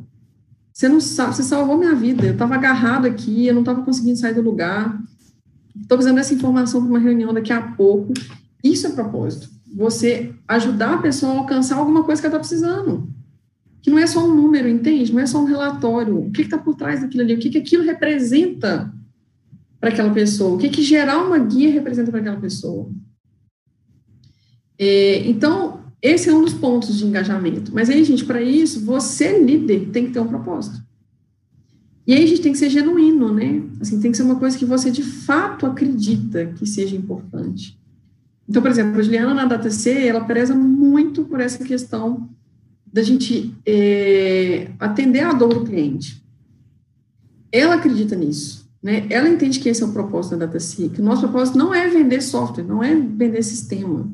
você 0.73 0.87
não 0.87 0.99
sabe, 0.99 1.35
você 1.35 1.43
salvou 1.43 1.77
minha 1.77 1.93
vida, 1.93 2.25
eu 2.25 2.33
estava 2.33 2.55
agarrado 2.55 3.05
aqui, 3.05 3.45
eu 3.45 3.53
não 3.53 3.61
estava 3.61 3.83
conseguindo 3.83 4.17
sair 4.17 4.33
do 4.33 4.41
lugar, 4.41 4.99
estou 5.75 5.97
precisando 5.97 6.15
dessa 6.15 6.33
informação 6.33 6.81
para 6.81 6.89
uma 6.89 6.99
reunião 6.99 7.33
daqui 7.33 7.51
a 7.51 7.61
pouco. 7.61 8.13
Isso 8.63 8.87
é 8.87 8.91
propósito. 8.91 9.49
Você 9.75 10.33
ajudar 10.47 10.95
a 10.95 11.01
pessoa 11.01 11.33
a 11.33 11.37
alcançar 11.37 11.77
alguma 11.77 12.03
coisa 12.03 12.21
que 12.21 12.27
ela 12.27 12.37
está 12.37 12.47
precisando. 12.47 13.07
Que 13.81 13.89
não 13.89 13.99
é 13.99 14.05
só 14.05 14.25
um 14.25 14.33
número, 14.33 14.67
entende? 14.67 15.13
Não 15.13 15.19
é 15.19 15.25
só 15.25 15.41
um 15.41 15.45
relatório. 15.45 16.17
O 16.17 16.31
que 16.31 16.41
está 16.41 16.57
por 16.57 16.75
trás 16.75 17.01
daquilo 17.01 17.23
ali? 17.23 17.35
O 17.35 17.39
que, 17.39 17.49
que 17.49 17.57
aquilo 17.57 17.83
representa 17.83 18.93
para 19.79 19.89
aquela 19.89 20.13
pessoa? 20.13 20.55
O 20.55 20.57
que, 20.57 20.69
que 20.69 20.83
gerar 20.83 21.23
uma 21.23 21.39
guia 21.39 21.71
representa 21.71 22.11
para 22.11 22.19
aquela 22.19 22.39
pessoa? 22.39 22.89
É, 24.77 25.27
então, 25.27 25.79
esse 26.01 26.29
é 26.29 26.33
um 26.33 26.43
dos 26.43 26.53
pontos 26.53 26.97
de 26.97 27.05
engajamento. 27.05 27.71
Mas 27.73 27.89
aí, 27.89 28.03
gente, 28.03 28.25
para 28.25 28.41
isso, 28.41 28.85
você, 28.85 29.39
líder, 29.39 29.89
tem 29.91 30.07
que 30.07 30.13
ter 30.13 30.19
um 30.19 30.27
propósito. 30.27 30.81
E 32.07 32.13
aí 32.13 32.23
a 32.23 32.27
gente 32.27 32.41
tem 32.41 32.51
que 32.51 32.57
ser 32.57 32.69
genuíno, 32.69 33.31
né? 33.31 33.61
Assim, 33.79 33.99
tem 33.99 34.09
que 34.09 34.17
ser 34.17 34.23
uma 34.23 34.37
coisa 34.37 34.57
que 34.57 34.65
você 34.65 34.89
de 34.89 35.03
fato 35.03 35.65
acredita 35.65 36.47
que 36.57 36.65
seja 36.65 36.95
importante. 36.95 37.77
Então, 38.47 38.63
por 38.63 38.71
exemplo, 38.71 38.99
a 38.99 39.03
Juliana 39.03 39.33
na 39.33 39.45
DataC, 39.45 40.07
ela 40.07 40.23
preza 40.23 40.55
muito 40.55 41.23
por 41.25 41.39
essa 41.39 41.63
questão 41.63 42.27
da 42.91 43.02
gente 43.04 43.56
é, 43.65 44.71
atender 44.80 45.21
a 45.21 45.34
dor 45.34 45.54
do 45.54 45.63
cliente. 45.63 46.23
Ela 47.52 47.75
acredita 47.75 48.15
nisso, 48.15 48.69
né? 48.82 49.06
Ela 49.10 49.30
entende 49.30 49.60
que 49.60 49.69
esse 49.69 49.82
é 49.82 49.86
o 49.86 49.91
propósito 49.91 50.38
da 50.38 50.45
DataC, 50.45 50.89
que 50.89 51.02
o 51.02 51.04
nosso 51.04 51.21
propósito 51.21 51.58
não 51.58 51.73
é 51.73 51.88
vender 51.88 52.21
software, 52.21 52.63
não 52.63 52.84
é 52.84 52.95
vender 52.95 53.43
sistema. 53.43 54.10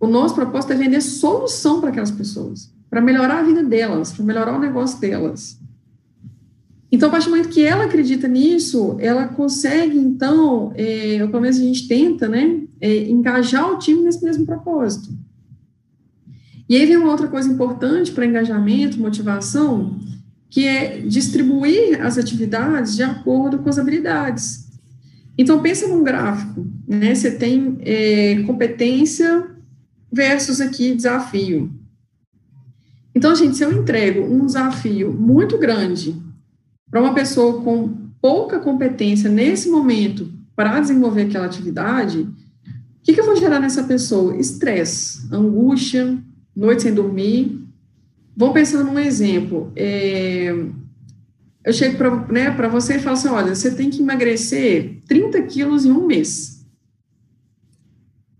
O 0.00 0.06
nosso 0.06 0.34
propósito 0.34 0.72
é 0.72 0.76
vender 0.76 1.00
solução 1.00 1.80
para 1.80 1.90
aquelas 1.90 2.10
pessoas, 2.10 2.72
para 2.88 3.00
melhorar 3.00 3.40
a 3.40 3.42
vida 3.42 3.62
delas, 3.62 4.12
para 4.12 4.24
melhorar 4.24 4.56
o 4.56 4.60
negócio 4.60 5.00
delas. 5.00 5.58
Então, 6.90 7.08
a 7.08 7.12
partir 7.12 7.26
do 7.26 7.30
momento 7.32 7.50
que 7.50 7.64
ela 7.64 7.84
acredita 7.84 8.26
nisso, 8.26 8.96
ela 8.98 9.28
consegue, 9.28 9.98
então, 9.98 10.72
é, 10.74 11.18
ou 11.22 11.28
pelo 11.28 11.42
menos 11.42 11.58
a 11.58 11.62
gente 11.62 11.86
tenta, 11.86 12.28
né, 12.28 12.62
é, 12.80 13.08
engajar 13.10 13.70
o 13.70 13.78
time 13.78 14.02
nesse 14.02 14.24
mesmo 14.24 14.46
propósito. 14.46 15.10
E 16.68 16.76
aí 16.76 16.84
vem 16.84 16.96
uma 16.96 17.10
outra 17.10 17.28
coisa 17.28 17.50
importante 17.50 18.12
para 18.12 18.26
engajamento, 18.26 19.00
motivação, 19.00 19.98
que 20.50 20.66
é 20.66 20.98
distribuir 21.00 22.04
as 22.04 22.18
atividades 22.18 22.94
de 22.94 23.02
acordo 23.02 23.58
com 23.58 23.68
as 23.68 23.78
habilidades. 23.78 24.68
Então, 25.36 25.62
pensa 25.62 25.86
num 25.86 26.02
gráfico, 26.02 26.66
né, 26.86 27.14
você 27.14 27.30
tem 27.30 27.78
é, 27.80 28.42
competência 28.42 29.46
versus 30.12 30.60
aqui 30.60 30.94
desafio. 30.94 31.72
Então, 33.14 33.34
gente, 33.34 33.56
se 33.56 33.64
eu 33.64 33.72
entrego 33.72 34.22
um 34.22 34.46
desafio 34.46 35.12
muito 35.12 35.56
grande 35.58 36.14
para 36.90 37.00
uma 37.00 37.14
pessoa 37.14 37.62
com 37.62 38.08
pouca 38.20 38.58
competência 38.58 39.30
nesse 39.30 39.68
momento 39.68 40.32
para 40.56 40.80
desenvolver 40.80 41.22
aquela 41.22 41.46
atividade, 41.46 42.20
o 42.20 42.28
que, 43.02 43.12
que 43.12 43.20
eu 43.20 43.26
vou 43.26 43.36
gerar 43.36 43.60
nessa 43.60 43.84
pessoa? 43.84 44.36
Estresse, 44.36 45.28
angústia, 45.32 46.18
noite 46.58 46.82
sem 46.82 46.94
dormir. 46.94 47.64
Vamos 48.36 48.54
pensar 48.54 48.84
num 48.84 48.98
exemplo. 48.98 49.72
É, 49.74 50.54
eu 51.64 51.72
chego 51.72 51.96
para 51.96 52.10
né, 52.26 52.50
você 52.68 52.96
e 52.96 52.98
falo 53.00 53.16
assim: 53.16 53.28
olha, 53.28 53.54
você 53.54 53.74
tem 53.74 53.90
que 53.90 54.02
emagrecer 54.02 54.98
30 55.06 55.42
quilos 55.42 55.84
em 55.84 55.92
um 55.92 56.06
mês 56.06 56.58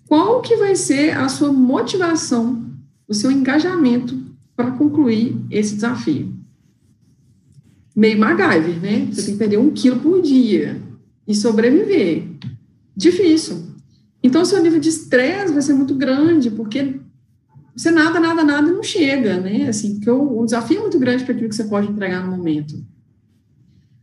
qual 0.09 0.41
que 0.41 0.57
vai 0.57 0.75
ser 0.75 1.11
a 1.11 1.29
sua 1.29 1.53
motivação, 1.53 2.67
o 3.07 3.13
seu 3.13 3.31
engajamento 3.31 4.19
para 4.57 4.71
concluir 4.71 5.39
esse 5.51 5.75
desafio? 5.75 6.35
Meio 7.95 8.19
MacGyver, 8.19 8.81
né? 8.81 9.09
Você 9.13 9.27
tem 9.27 9.35
que 9.35 9.39
perder 9.39 9.59
um 9.59 9.71
quilo 9.71 10.01
por 10.01 10.23
dia 10.23 10.81
e 11.27 11.35
sobreviver. 11.35 12.27
Difícil. 12.97 13.67
Então, 14.23 14.45
seu 14.47 14.63
nível 14.63 14.81
de 14.81 14.89
estresse 14.89 15.53
vai 15.53 15.61
ser 15.61 15.75
muito 15.75 15.95
grande, 15.95 16.51
porque 16.51 16.99
você 17.79 17.93
nada, 17.93 18.19
nada, 18.19 18.43
nada 18.43 18.73
não 18.73 18.83
chega, 18.83 19.39
né? 19.39 19.69
Assim, 19.69 19.95
porque 19.95 20.11
o, 20.11 20.41
o 20.41 20.45
desafio 20.45 20.79
é 20.79 20.81
muito 20.83 20.99
grande 20.99 21.23
para 21.23 21.33
aquilo 21.33 21.49
que 21.49 21.55
você 21.55 21.65
pode 21.65 21.89
entregar 21.89 22.25
no 22.27 22.37
momento. 22.37 22.85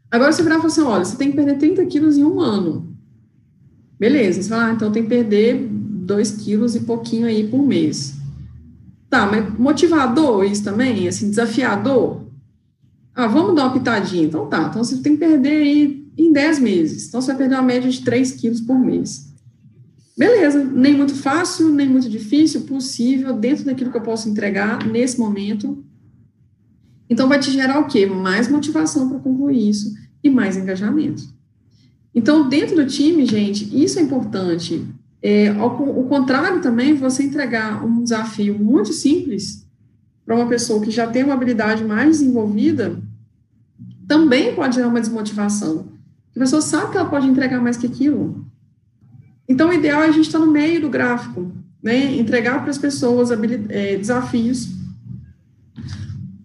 Agora, 0.09 0.31
você 0.31 0.41
virar 0.41 0.55
e 0.55 0.57
falar 0.59 0.71
assim, 0.71 0.81
olha, 0.81 1.03
você 1.03 1.17
tem 1.17 1.29
que 1.29 1.35
perder 1.35 1.57
30 1.57 1.85
quilos 1.87 2.17
em 2.17 2.23
um 2.23 2.39
ano. 2.39 2.95
Beleza, 3.99 4.41
você 4.41 4.47
fala, 4.47 4.67
ah, 4.67 4.71
então 4.71 4.91
tem 4.93 5.03
que 5.03 5.09
perder 5.09 5.67
2 5.69 6.31
quilos 6.31 6.73
e 6.73 6.81
pouquinho 6.81 7.27
aí 7.27 7.49
por 7.49 7.61
mês. 7.61 8.15
Tá, 9.09 9.25
mas 9.25 9.57
motivador 9.59 10.45
isso 10.45 10.63
também? 10.63 11.07
Assim, 11.07 11.29
desafiador? 11.29 12.25
Ah, 13.13 13.27
vamos 13.27 13.55
dar 13.55 13.65
uma 13.65 13.73
pitadinha. 13.73 14.23
Então 14.23 14.47
tá, 14.47 14.67
então 14.69 14.83
você 14.83 14.97
tem 14.97 15.13
que 15.13 15.19
perder 15.19 15.63
aí 15.63 16.07
em 16.17 16.31
10 16.31 16.59
meses. 16.59 17.07
Então 17.07 17.21
você 17.21 17.27
vai 17.27 17.37
perder 17.37 17.55
uma 17.55 17.61
média 17.61 17.89
de 17.89 18.01
3 18.03 18.31
quilos 18.31 18.61
por 18.61 18.79
mês. 18.79 19.24
Beleza, 20.17 20.63
nem 20.63 20.95
muito 20.95 21.13
fácil, 21.13 21.69
nem 21.69 21.89
muito 21.89 22.09
difícil, 22.09 22.61
possível, 22.61 23.33
dentro 23.33 23.65
daquilo 23.65 23.91
que 23.91 23.97
eu 23.97 24.01
posso 24.01 24.29
entregar 24.29 24.85
nesse 24.87 25.19
momento. 25.19 25.83
Então, 27.09 27.27
vai 27.27 27.39
te 27.39 27.51
gerar 27.51 27.79
o 27.79 27.87
quê? 27.87 28.05
Mais 28.05 28.47
motivação 28.47 29.09
para 29.09 29.19
concluir 29.19 29.69
isso 29.69 29.93
e 30.23 30.29
mais 30.29 30.55
engajamento. 30.55 31.23
Então, 32.13 32.47
dentro 32.47 32.77
do 32.77 32.85
time, 32.85 33.25
gente, 33.25 33.69
isso 33.83 33.99
é 33.99 34.01
importante. 34.01 34.87
É, 35.21 35.49
ao, 35.49 35.71
ao 35.71 36.03
contrário 36.05 36.61
também, 36.61 36.93
você 36.93 37.23
entregar 37.23 37.85
um 37.85 38.01
desafio 38.01 38.57
muito 38.57 38.93
simples 38.93 39.67
para 40.25 40.35
uma 40.35 40.47
pessoa 40.47 40.81
que 40.81 40.89
já 40.89 41.07
tem 41.07 41.23
uma 41.23 41.33
habilidade 41.33 41.83
mais 41.83 42.19
desenvolvida, 42.19 43.01
também 44.07 44.55
pode 44.55 44.75
gerar 44.75 44.87
uma 44.87 45.01
desmotivação. 45.01 45.91
A 46.35 46.39
pessoa 46.39 46.61
sabe 46.61 46.91
que 46.91 46.97
ela 46.97 47.09
pode 47.09 47.27
entregar 47.27 47.61
mais 47.61 47.75
que 47.75 47.85
aquilo. 47.85 48.45
Então, 49.47 49.69
o 49.69 49.73
ideal 49.73 50.01
é 50.01 50.07
a 50.07 50.11
gente 50.11 50.25
estar 50.25 50.39
no 50.39 50.51
meio 50.51 50.81
do 50.81 50.89
gráfico, 50.89 51.51
né? 51.81 52.15
Entregar 52.15 52.61
para 52.61 52.71
as 52.71 52.77
pessoas 52.77 53.29
é, 53.31 53.95
desafios 53.97 54.69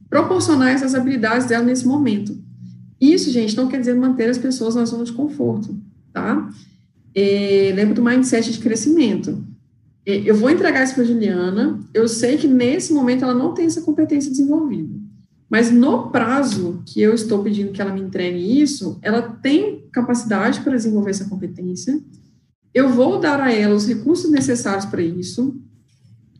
proporcionais 0.08 0.82
às 0.82 0.94
habilidades 0.94 1.46
dela 1.46 1.64
nesse 1.64 1.86
momento. 1.86 2.36
Isso, 3.00 3.30
gente, 3.30 3.56
não 3.56 3.68
quer 3.68 3.78
dizer 3.80 3.94
manter 3.94 4.28
as 4.28 4.36
pessoas 4.36 4.74
na 4.74 4.84
zona 4.84 5.04
de 5.04 5.12
conforto, 5.12 5.74
tá? 6.12 6.50
É, 7.14 7.72
lembra 7.74 7.94
do 7.94 8.02
mindset 8.02 8.52
de 8.52 8.58
crescimento. 8.58 9.42
É, 10.04 10.16
eu 10.28 10.34
vou 10.34 10.50
entregar 10.50 10.84
isso 10.84 10.94
para 10.94 11.04
a 11.04 11.06
Juliana, 11.06 11.80
eu 11.94 12.06
sei 12.06 12.36
que 12.36 12.46
nesse 12.46 12.92
momento 12.92 13.24
ela 13.24 13.34
não 13.34 13.54
tem 13.54 13.66
essa 13.66 13.80
competência 13.80 14.30
desenvolvida. 14.30 14.94
Mas 15.48 15.70
no 15.70 16.10
prazo 16.10 16.82
que 16.86 17.00
eu 17.00 17.14
estou 17.14 17.42
pedindo 17.42 17.72
que 17.72 17.80
ela 17.80 17.92
me 17.92 18.00
entregue 18.00 18.60
isso, 18.60 18.98
ela 19.02 19.22
tem 19.22 19.84
capacidade 19.90 20.60
para 20.60 20.76
desenvolver 20.76 21.10
essa 21.10 21.28
competência, 21.28 22.00
eu 22.72 22.88
vou 22.90 23.18
dar 23.18 23.40
a 23.40 23.52
ela 23.52 23.74
os 23.74 23.86
recursos 23.86 24.30
necessários 24.30 24.84
para 24.84 25.02
isso, 25.02 25.60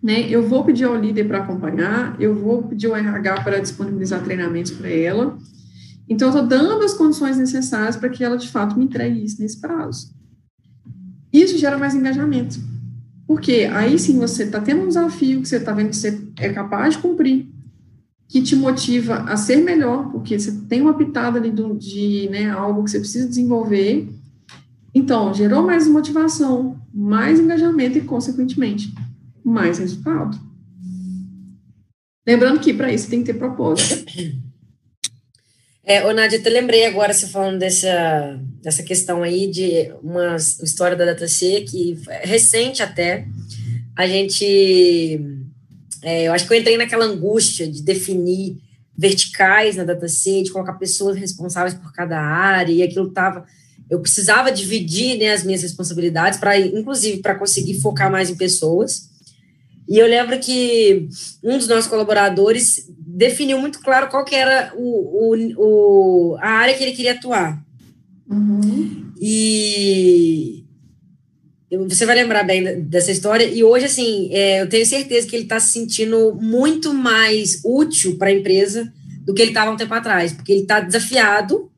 né? 0.03 0.29
Eu 0.29 0.47
vou 0.47 0.65
pedir 0.65 0.85
ao 0.85 0.97
líder 0.97 1.25
para 1.25 1.39
acompanhar, 1.39 2.17
eu 2.21 2.35
vou 2.35 2.63
pedir 2.63 2.87
ao 2.87 2.97
RH 2.97 3.43
para 3.43 3.61
disponibilizar 3.61 4.23
treinamentos 4.23 4.73
para 4.73 4.89
ela. 4.89 5.37
Então, 6.09 6.29
eu 6.29 6.35
estou 6.35 6.49
dando 6.49 6.85
as 6.85 6.95
condições 6.95 7.37
necessárias 7.37 7.97
para 7.97 8.09
que 8.09 8.25
ela, 8.25 8.37
de 8.37 8.49
fato, 8.49 8.77
me 8.79 8.85
entregue 8.85 9.25
isso 9.25 9.41
nesse 9.41 9.61
prazo. 9.61 10.13
Isso 11.33 11.59
gera 11.59 11.79
mais 11.79 11.95
engajamento. 11.95 12.59
Porque 13.27 13.69
aí 13.73 13.97
sim 13.97 14.19
você 14.19 14.43
está 14.43 14.61
tendo 14.61 14.83
um 14.83 14.89
desafio 14.89 15.41
que 15.41 15.49
você 15.49 15.57
está 15.57 15.73
vendo 15.73 15.91
que 15.91 15.97
você 15.97 16.21
é 16.37 16.49
capaz 16.53 16.95
de 16.97 17.01
cumprir, 17.01 17.49
que 18.27 18.43
te 18.43 18.57
motiva 18.57 19.19
a 19.19 19.37
ser 19.37 19.59
melhor, 19.59 20.11
porque 20.11 20.37
você 20.37 20.51
tem 20.69 20.81
uma 20.81 20.95
pitada 20.95 21.39
ali 21.39 21.51
de, 21.53 21.79
de 21.79 22.29
né, 22.29 22.51
algo 22.51 22.83
que 22.83 22.91
você 22.91 22.99
precisa 22.99 23.29
desenvolver, 23.29 24.09
então, 24.95 25.33
gerou 25.33 25.63
mais 25.63 25.87
motivação, 25.87 26.81
mais 26.93 27.39
engajamento 27.39 27.99
e, 27.99 28.03
consequentemente, 28.03 28.93
mais 29.45 29.79
resultado. 29.79 30.39
Lembrando 32.27 32.61
que 32.61 32.75
para 32.75 32.93
isso 32.93 33.09
tem 33.09 33.21
que 33.21 33.33
ter 33.33 33.39
propósito. 33.39 34.05
É, 35.83 36.07
ô 36.07 36.13
Nádia, 36.13 36.41
eu 36.45 36.53
lembrei 36.53 36.85
agora, 36.85 37.13
você 37.13 37.27
falando 37.27 37.59
dessa, 37.59 38.39
dessa 38.63 38.83
questão 38.83 39.23
aí 39.23 39.51
de 39.51 39.93
uma 40.03 40.37
história 40.37 40.97
da 40.97 41.05
DataC, 41.05 41.63
que 41.63 41.99
é 42.09 42.27
recente 42.27 42.83
até, 42.83 43.27
a 43.97 44.07
gente, 44.07 45.21
é, 46.03 46.29
eu 46.29 46.33
acho 46.33 46.47
que 46.47 46.53
eu 46.53 46.59
entrei 46.59 46.77
naquela 46.77 47.05
angústia 47.05 47.67
de 47.69 47.83
definir 47.83 48.59
verticais 48.97 49.77
na 49.77 49.85
DataC, 49.85 50.43
de 50.43 50.53
colocar 50.53 50.75
pessoas 50.75 51.17
responsáveis 51.17 51.75
por 51.75 51.93
cada 51.93 52.21
área, 52.21 52.73
e 52.73 52.83
aquilo 52.83 53.09
estava 53.09 53.47
eu 53.91 54.01
precisava 54.01 54.53
dividir 54.53 55.19
né, 55.19 55.33
as 55.33 55.43
minhas 55.43 55.63
responsabilidades, 55.63 56.39
para 56.39 56.59
inclusive 56.59 57.19
para 57.19 57.35
conseguir 57.35 57.81
focar 57.81 58.11
mais 58.11 58.31
em 58.31 58.37
pessoas. 58.37 59.11
E 59.89 59.99
eu 59.99 60.07
lembro 60.07 60.39
que 60.39 61.09
um 61.43 61.59
dos 61.59 61.67
nossos 61.67 61.91
colaboradores 61.91 62.89
definiu 62.97 63.59
muito 63.59 63.81
claro 63.81 64.09
qual 64.09 64.25
que 64.25 64.37
era 64.37 64.73
o, 64.77 65.35
o, 65.35 65.55
o 65.57 66.37
a 66.41 66.49
área 66.49 66.75
que 66.75 66.85
ele 66.85 66.93
queria 66.93 67.13
atuar. 67.13 67.61
Uhum. 68.31 69.13
E 69.21 70.65
você 71.89 72.07
vai 72.07 72.15
lembrar 72.15 72.45
bem 72.45 72.83
dessa 72.83 73.11
história. 73.11 73.45
E 73.45 73.63
hoje, 73.65 73.87
assim, 73.87 74.29
é, 74.33 74.63
eu 74.63 74.69
tenho 74.69 74.87
certeza 74.87 75.27
que 75.27 75.35
ele 75.35 75.43
está 75.45 75.59
se 75.59 75.73
sentindo 75.73 76.35
muito 76.35 76.95
mais 76.95 77.61
útil 77.65 78.17
para 78.17 78.29
a 78.29 78.33
empresa 78.33 78.93
do 79.25 79.35
que 79.35 79.43
ele 79.43 79.51
estava 79.51 79.71
um 79.71 79.77
tempo 79.77 79.95
atrás, 79.95 80.33
porque 80.33 80.53
ele 80.53 80.63
está 80.63 80.81
desafiado 80.81 81.70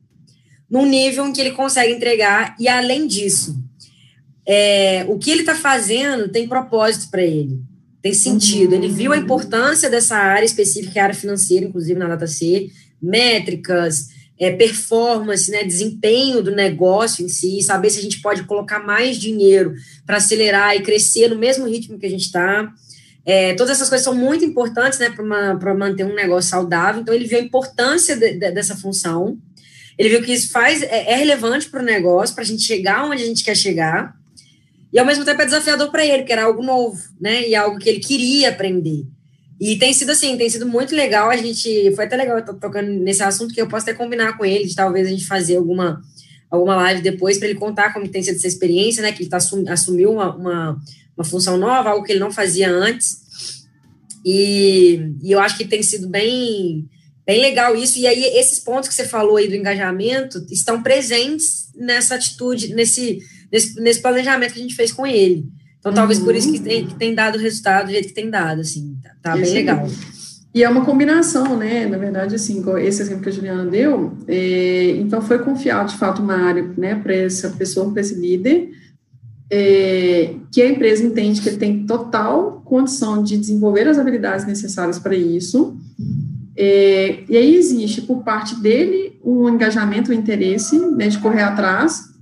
num 0.73 0.87
nível 0.87 1.27
em 1.27 1.31
que 1.31 1.39
ele 1.39 1.51
consegue 1.51 1.93
entregar, 1.93 2.55
e 2.59 2.67
além 2.67 3.05
disso, 3.05 3.55
é, 4.43 5.05
o 5.07 5.19
que 5.19 5.29
ele 5.29 5.41
está 5.41 5.53
fazendo 5.53 6.29
tem 6.29 6.47
propósito 6.47 7.11
para 7.11 7.21
ele, 7.21 7.61
tem 8.01 8.11
sentido. 8.11 8.73
Ele 8.73 8.87
viu 8.87 9.13
a 9.13 9.17
importância 9.17 9.87
dessa 9.87 10.17
área 10.17 10.47
específica, 10.47 10.99
a 10.99 11.03
área 11.03 11.15
financeira, 11.15 11.67
inclusive 11.67 11.99
na 11.99 12.07
data 12.07 12.25
C, 12.25 12.71
métricas, 12.99 14.07
é, 14.39 14.49
performance, 14.49 15.51
né, 15.51 15.63
desempenho 15.63 16.41
do 16.41 16.49
negócio 16.49 17.23
em 17.23 17.29
si, 17.29 17.61
saber 17.61 17.91
se 17.91 17.99
a 17.99 18.01
gente 18.01 18.19
pode 18.19 18.41
colocar 18.45 18.79
mais 18.79 19.17
dinheiro 19.17 19.75
para 20.07 20.17
acelerar 20.17 20.75
e 20.75 20.81
crescer 20.81 21.27
no 21.27 21.37
mesmo 21.37 21.67
ritmo 21.67 21.99
que 21.99 22.07
a 22.07 22.09
gente 22.09 22.25
está. 22.25 22.73
É, 23.23 23.53
todas 23.53 23.77
essas 23.77 23.89
coisas 23.89 24.03
são 24.03 24.15
muito 24.15 24.43
importantes 24.43 24.97
né, 24.97 25.11
para 25.11 25.75
manter 25.75 26.03
um 26.03 26.15
negócio 26.15 26.49
saudável. 26.49 27.03
Então, 27.03 27.13
ele 27.13 27.27
viu 27.27 27.37
a 27.37 27.43
importância 27.43 28.17
de, 28.17 28.39
de, 28.39 28.51
dessa 28.51 28.75
função 28.75 29.37
ele 29.97 30.09
viu 30.09 30.23
que 30.23 30.33
isso 30.33 30.51
faz 30.51 30.81
é, 30.81 31.11
é 31.11 31.15
relevante 31.15 31.69
para 31.69 31.81
o 31.81 31.85
negócio, 31.85 32.33
para 32.33 32.43
a 32.43 32.47
gente 32.47 32.63
chegar 32.63 33.05
onde 33.05 33.23
a 33.23 33.25
gente 33.25 33.43
quer 33.43 33.55
chegar, 33.55 34.15
e 34.91 34.99
ao 34.99 35.05
mesmo 35.05 35.25
tempo 35.25 35.41
é 35.41 35.45
desafiador 35.45 35.89
para 35.89 36.05
ele, 36.05 36.19
porque 36.19 36.33
era 36.33 36.43
algo 36.43 36.61
novo, 36.63 37.01
né? 37.19 37.47
E 37.47 37.55
algo 37.55 37.79
que 37.79 37.89
ele 37.89 37.99
queria 37.99 38.49
aprender. 38.49 39.07
E 39.59 39.75
tem 39.77 39.91
sido 39.91 40.11
assim, 40.11 40.37
tem 40.37 40.49
sido 40.49 40.67
muito 40.67 40.93
legal. 40.93 41.31
A 41.31 41.37
gente 41.37 41.91
foi 41.95 42.05
até 42.05 42.15
legal 42.15 42.37
estar 42.37 42.53
tocando 42.53 42.91
nesse 42.91 43.23
assunto 43.23 43.53
que 43.53 43.61
eu 43.61 43.67
posso 43.67 43.89
até 43.89 43.97
combinar 43.97 44.37
com 44.37 44.45
ele, 44.45 44.65
de 44.65 44.75
talvez 44.75 45.07
a 45.07 45.09
gente 45.09 45.25
fazer 45.25 45.57
alguma 45.57 46.01
alguma 46.51 46.75
live 46.75 47.01
depois 47.01 47.39
para 47.39 47.47
ele 47.47 47.57
contar 47.57 47.91
como 47.91 48.07
tem 48.07 48.21
sido 48.21 48.35
essa 48.35 48.47
experiência, 48.47 49.01
né? 49.01 49.11
Que 49.11 49.23
ele 49.23 49.29
tá, 49.29 49.37
assumiu 49.37 50.11
uma, 50.11 50.35
uma, 50.35 50.81
uma 51.17 51.23
função 51.25 51.57
nova, 51.57 51.89
algo 51.89 52.05
que 52.05 52.11
ele 52.11 52.19
não 52.19 52.31
fazia 52.31 52.69
antes. 52.69 53.17
E, 54.23 55.13
e 55.23 55.31
eu 55.31 55.39
acho 55.39 55.57
que 55.57 55.65
tem 55.65 55.81
sido 55.81 56.07
bem 56.07 56.87
Bem 57.25 57.41
legal 57.41 57.75
isso. 57.75 57.97
E 57.99 58.05
aí, 58.05 58.37
esses 58.37 58.59
pontos 58.59 58.89
que 58.89 58.95
você 58.95 59.05
falou 59.05 59.37
aí 59.37 59.47
do 59.47 59.55
engajamento 59.55 60.45
estão 60.51 60.83
presentes 60.83 61.69
nessa 61.75 62.15
atitude, 62.15 62.73
nesse, 62.73 63.19
nesse, 63.51 63.79
nesse 63.81 64.01
planejamento 64.01 64.53
que 64.53 64.59
a 64.59 64.61
gente 64.61 64.75
fez 64.75 64.91
com 64.91 65.07
ele. 65.07 65.45
Então, 65.79 65.91
uhum. 65.91 65.95
talvez 65.95 66.19
por 66.19 66.35
isso 66.35 66.51
que 66.51 66.59
tem, 66.59 66.85
que 66.85 66.95
tem 66.95 67.13
dado 67.13 67.35
o 67.35 67.41
resultado 67.41 67.87
do 67.87 67.91
jeito 67.91 68.07
que 68.07 68.13
tem 68.13 68.29
dado, 68.29 68.61
assim, 68.61 68.97
tá, 69.01 69.11
tá 69.21 69.37
bem 69.37 69.53
legal. 69.53 69.87
E 70.53 70.63
é 70.63 70.69
uma 70.69 70.85
combinação, 70.85 71.57
né? 71.57 71.87
Na 71.87 71.97
verdade, 71.97 72.35
assim, 72.35 72.63
esse 72.81 73.01
exemplo 73.01 73.23
que 73.23 73.29
a 73.29 73.31
Juliana 73.31 73.65
deu, 73.65 74.15
é, 74.27 74.91
então 74.97 75.21
foi 75.21 75.39
confiado, 75.39 75.91
de 75.91 75.97
fato, 75.97 76.21
uma 76.21 76.35
área, 76.35 76.63
né, 76.77 76.95
para 76.95 77.13
essa 77.15 77.49
pessoa, 77.49 77.91
para 77.91 78.01
esse 78.01 78.13
líder, 78.13 78.69
é, 79.49 80.35
que 80.51 80.61
a 80.61 80.69
empresa 80.69 81.03
entende 81.03 81.41
que 81.41 81.49
ele 81.49 81.57
tem 81.57 81.85
total 81.85 82.61
condição 82.63 83.23
de 83.23 83.37
desenvolver 83.37 83.87
as 83.87 83.97
habilidades 83.97 84.45
necessárias 84.45 84.99
para 84.99 85.15
isso, 85.15 85.75
é, 86.55 87.23
e 87.27 87.37
aí 87.37 87.55
existe, 87.55 88.01
por 88.01 88.23
parte 88.23 88.55
dele, 88.55 89.19
um 89.23 89.49
engajamento, 89.49 90.11
um 90.11 90.15
interesse 90.15 90.77
né, 90.95 91.07
de 91.07 91.17
correr 91.19 91.41
atrás, 91.41 92.13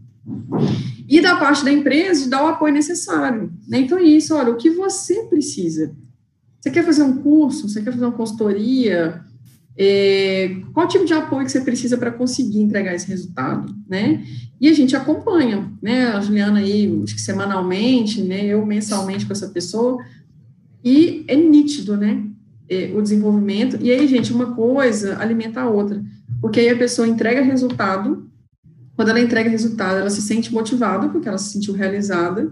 e 1.07 1.19
da 1.19 1.35
parte 1.35 1.65
da 1.65 1.71
empresa 1.71 2.23
de 2.23 2.29
dar 2.29 2.43
o 2.43 2.47
apoio 2.47 2.73
necessário. 2.73 3.51
Né? 3.67 3.79
Então 3.79 3.97
é 3.97 4.03
isso, 4.03 4.33
olha, 4.33 4.51
o 4.51 4.57
que 4.57 4.69
você 4.69 5.23
precisa. 5.23 5.93
Você 6.59 6.71
quer 6.71 6.85
fazer 6.85 7.03
um 7.03 7.17
curso, 7.17 7.67
você 7.67 7.81
quer 7.81 7.91
fazer 7.91 8.05
uma 8.05 8.11
consultoria, 8.13 9.21
é, 9.77 10.57
qual 10.73 10.87
tipo 10.87 11.05
de 11.05 11.13
apoio 11.13 11.45
que 11.45 11.51
você 11.51 11.61
precisa 11.61 11.97
para 11.97 12.11
conseguir 12.11 12.61
entregar 12.61 12.93
esse 12.93 13.07
resultado, 13.07 13.73
né? 13.89 14.23
E 14.59 14.69
a 14.69 14.73
gente 14.73 14.95
acompanha, 14.95 15.71
né? 15.81 16.07
A 16.07 16.21
Juliana 16.21 16.59
aí, 16.59 17.01
acho 17.03 17.15
que 17.15 17.21
semanalmente, 17.21 18.21
né? 18.21 18.45
Eu 18.45 18.65
mensalmente 18.65 19.25
com 19.25 19.33
essa 19.33 19.49
pessoa, 19.49 19.97
e 20.83 21.25
é 21.27 21.35
nítido, 21.35 21.97
né? 21.97 22.23
É, 22.71 22.89
o 22.95 23.01
desenvolvimento. 23.01 23.77
E 23.81 23.91
aí, 23.91 24.07
gente, 24.07 24.31
uma 24.31 24.55
coisa 24.55 25.17
alimenta 25.19 25.59
a 25.59 25.69
outra. 25.69 26.01
Porque 26.39 26.61
aí 26.61 26.69
a 26.69 26.77
pessoa 26.77 27.05
entrega 27.05 27.41
resultado. 27.41 28.29
Quando 28.95 29.09
ela 29.09 29.19
entrega 29.19 29.49
resultado, 29.49 29.99
ela 29.99 30.09
se 30.09 30.21
sente 30.21 30.53
motivada, 30.53 31.09
porque 31.09 31.27
ela 31.27 31.37
se 31.37 31.51
sentiu 31.51 31.73
realizada. 31.73 32.51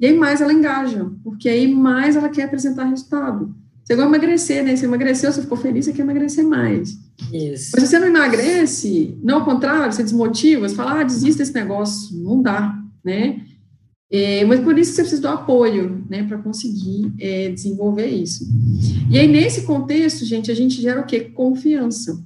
E 0.00 0.06
aí 0.06 0.16
mais 0.16 0.40
ela 0.40 0.52
engaja, 0.52 1.08
porque 1.22 1.48
aí 1.48 1.72
mais 1.72 2.16
ela 2.16 2.28
quer 2.28 2.44
apresentar 2.44 2.84
resultado. 2.84 3.54
Você 3.84 3.94
vai 3.94 4.06
emagrecer, 4.06 4.64
né? 4.64 4.74
Você 4.74 4.86
emagreceu, 4.86 5.32
você 5.32 5.42
ficou 5.42 5.58
feliz, 5.58 5.84
você 5.84 5.92
quer 5.92 6.02
emagrecer 6.02 6.44
mais. 6.44 6.96
Isso. 7.32 7.72
Mas 7.74 7.82
se 7.82 7.86
você 7.86 7.98
não 7.98 8.08
emagrece, 8.08 9.18
não 9.22 9.36
ao 9.36 9.44
contrário, 9.44 9.92
você 9.92 10.02
desmotiva, 10.02 10.68
você 10.68 10.74
fala, 10.74 11.00
ah, 11.00 11.04
desista 11.04 11.42
desse 11.42 11.54
negócio. 11.54 12.16
Não 12.16 12.40
dá, 12.40 12.76
né? 13.04 13.42
É, 14.12 14.44
mas 14.44 14.58
por 14.60 14.76
isso 14.76 14.92
você 14.92 15.02
precisa 15.02 15.22
do 15.22 15.28
apoio, 15.28 16.04
né, 16.10 16.24
para 16.24 16.38
conseguir 16.38 17.12
é, 17.18 17.48
desenvolver 17.50 18.08
isso. 18.08 18.44
E 19.08 19.16
aí, 19.16 19.28
nesse 19.28 19.62
contexto, 19.62 20.24
gente, 20.24 20.50
a 20.50 20.54
gente 20.54 20.82
gera 20.82 21.00
o 21.00 21.06
quê? 21.06 21.20
Confiança. 21.20 22.20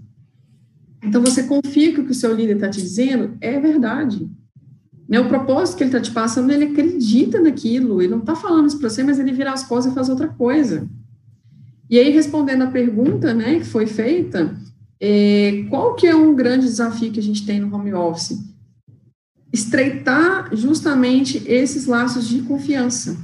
Então, 1.03 1.21
você 1.21 1.43
confia 1.43 1.93
que 1.93 2.01
o 2.01 2.07
que 2.07 2.13
o 2.13 2.15
seu 2.15 2.35
líder 2.35 2.55
está 2.55 2.71
te 2.71 2.81
dizendo 2.81 3.37
é 3.39 3.61
verdade. 3.61 4.27
Né, 5.07 5.21
o 5.21 5.29
propósito 5.29 5.77
que 5.77 5.85
ele 5.85 5.91
está 5.91 6.01
te 6.01 6.11
passando, 6.11 6.51
ele 6.51 6.65
acredita 6.65 7.39
naquilo, 7.39 8.01
ele 8.01 8.13
não 8.13 8.21
está 8.21 8.35
falando 8.35 8.67
isso 8.67 8.79
para 8.79 8.89
você, 8.89 9.03
mas 9.03 9.19
ele 9.19 9.33
vira 9.33 9.53
as 9.53 9.65
costas 9.65 9.93
e 9.93 9.95
faz 9.95 10.09
outra 10.09 10.29
coisa. 10.29 10.89
E 11.91 11.99
aí, 11.99 12.11
respondendo 12.11 12.63
a 12.63 12.69
pergunta 12.69 13.35
né, 13.35 13.59
que 13.59 13.67
foi 13.67 13.87
feita, 13.87 14.57
é, 14.99 15.67
qual 15.69 15.95
que 15.95 16.07
é 16.07 16.17
um 16.17 16.35
grande 16.35 16.65
desafio 16.65 17.13
que 17.13 17.21
a 17.21 17.23
gente 17.23 17.45
tem 17.45 17.61
no 17.61 17.75
home 17.75 17.93
office? 17.93 18.54
Estreitar 19.55 20.51
justamente 20.53 21.41
esses 21.47 21.87
laços 21.87 22.29
de 22.29 22.43
confiança. 22.43 23.17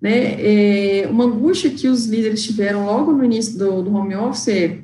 Né? 0.00 1.02
É, 1.02 1.08
uma 1.08 1.24
angústia 1.24 1.70
que 1.70 1.88
os 1.88 2.06
líderes 2.06 2.44
tiveram 2.44 2.86
logo 2.86 3.12
no 3.12 3.24
início 3.24 3.58
do, 3.58 3.82
do 3.82 3.92
home 3.92 4.14
office 4.14 4.48
é, 4.48 4.82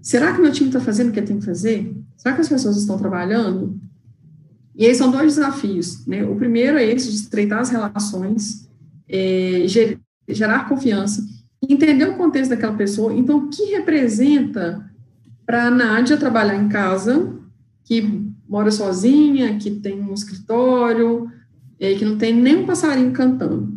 será 0.00 0.32
que 0.32 0.40
meu 0.40 0.52
time 0.52 0.68
está 0.68 0.80
fazendo 0.80 1.08
o 1.08 1.12
que 1.12 1.20
tem 1.20 1.40
que 1.40 1.44
fazer? 1.44 1.92
Será 2.16 2.34
que 2.36 2.40
as 2.40 2.48
pessoas 2.48 2.76
estão 2.76 2.96
trabalhando? 2.96 3.80
E 4.76 4.86
aí 4.86 4.94
são 4.94 5.10
dois 5.10 5.34
desafios, 5.34 6.06
né? 6.06 6.24
O 6.24 6.36
primeiro 6.36 6.78
é 6.78 6.84
esse 6.84 7.10
de 7.10 7.16
estreitar 7.16 7.58
as 7.58 7.70
relações, 7.70 8.68
é, 9.08 9.64
gerar 10.28 10.68
confiança, 10.68 11.26
entender 11.68 12.08
o 12.08 12.16
contexto 12.16 12.50
daquela 12.50 12.76
pessoa. 12.76 13.12
Então, 13.12 13.38
o 13.38 13.48
que 13.48 13.64
representa 13.72 14.88
para 15.44 15.66
a 15.66 15.70
Nádia 15.70 16.16
trabalhar 16.16 16.56
em 16.56 16.68
casa, 16.68 17.34
que 17.84 18.19
mora 18.50 18.72
sozinha, 18.72 19.56
que 19.58 19.70
tem 19.70 20.02
um 20.02 20.12
escritório, 20.12 21.30
é, 21.78 21.94
que 21.94 22.04
não 22.04 22.18
tem 22.18 22.34
nem 22.34 22.56
um 22.56 22.66
passarinho 22.66 23.12
cantando. 23.12 23.72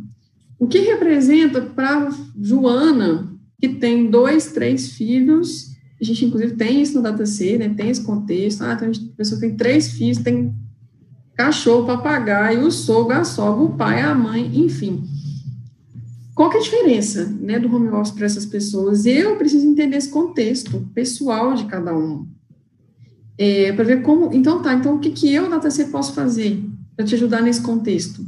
O 0.57 0.67
que 0.67 0.80
representa 0.80 1.61
para 1.61 2.09
Joana, 2.41 3.32
que 3.61 3.69
tem 3.69 4.09
dois, 4.09 4.51
três 4.51 4.93
filhos, 4.93 5.74
a 6.01 6.03
gente 6.03 6.26
inclusive 6.26 6.55
tem 6.55 6.82
isso 6.82 6.95
no 6.95 7.03
DataC, 7.03 7.57
né, 7.59 7.69
tem 7.69 7.89
esse 7.89 8.01
contexto, 8.03 8.63
ah, 8.63 8.74
então 8.74 8.89
a 8.89 9.15
pessoa 9.15 9.39
tem 9.39 9.55
três 9.55 9.89
filhos, 9.89 10.17
tem 10.17 10.55
cachorro, 11.36 11.86
papagaio, 11.86 12.65
o 12.65 12.71
sogro, 12.71 13.15
a 13.15 13.24
sogra, 13.24 13.63
o 13.63 13.78
pai, 13.78 14.01
a 14.01 14.15
mãe, 14.15 14.51
enfim. 14.55 15.03
Qual 16.34 16.49
que 16.49 16.57
é 16.57 16.59
a 16.59 16.63
diferença 16.63 17.26
né, 17.26 17.59
do 17.59 17.74
home 17.74 17.89
office 17.89 18.11
para 18.11 18.26
essas 18.26 18.45
pessoas? 18.45 19.05
Eu 19.05 19.36
preciso 19.38 19.67
entender 19.67 19.97
esse 19.97 20.09
contexto 20.09 20.89
pessoal 20.95 21.53
de 21.53 21.65
cada 21.65 21.95
um. 21.95 22.28
É, 23.38 23.71
para 23.73 23.84
ver 23.84 24.01
como. 24.01 24.34
Então, 24.34 24.61
tá, 24.61 24.73
então 24.73 24.95
o 24.95 24.99
que, 24.99 25.09
que 25.09 25.34
eu, 25.34 25.49
DataC, 25.49 25.86
posso 25.86 26.13
fazer 26.13 26.63
para 26.95 27.05
te 27.05 27.15
ajudar 27.15 27.41
nesse 27.41 27.61
contexto? 27.61 28.25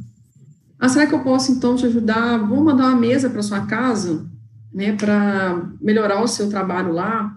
Ah, 0.80 0.90
será 0.90 1.08
que 1.08 1.14
eu 1.14 1.24
posso, 1.24 1.52
então, 1.52 1.76
te 1.76 1.86
ajudar? 1.86 2.38
Vou 2.38 2.64
mandar 2.64 2.88
uma 2.88 3.00
mesa 3.00 3.30
para 3.30 3.42
sua 3.42 3.66
casa, 3.66 4.26
né, 4.74 4.94
para 4.94 5.70
melhorar 5.82 6.22
o 6.22 6.28
seu 6.28 6.50
trabalho 6.50 6.92
lá? 6.92 7.36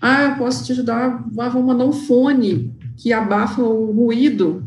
Ah, 0.00 0.24
eu 0.24 0.36
posso 0.36 0.64
te 0.64 0.72
ajudar, 0.72 1.24
ah, 1.38 1.48
vou 1.48 1.62
mandar 1.62 1.86
um 1.86 1.92
fone 1.92 2.74
que 2.96 3.12
abafa 3.12 3.62
o 3.62 3.92
ruído, 3.92 4.64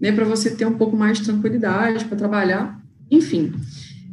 né, 0.00 0.10
para 0.10 0.24
você 0.24 0.50
ter 0.50 0.66
um 0.66 0.76
pouco 0.76 0.96
mais 0.96 1.18
de 1.18 1.24
tranquilidade 1.24 2.04
para 2.06 2.18
trabalhar. 2.18 2.80
Enfim. 3.10 3.52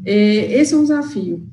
É, 0.06 0.60
esse 0.60 0.74
é 0.74 0.78
um 0.78 0.84
desafio. 0.84 1.48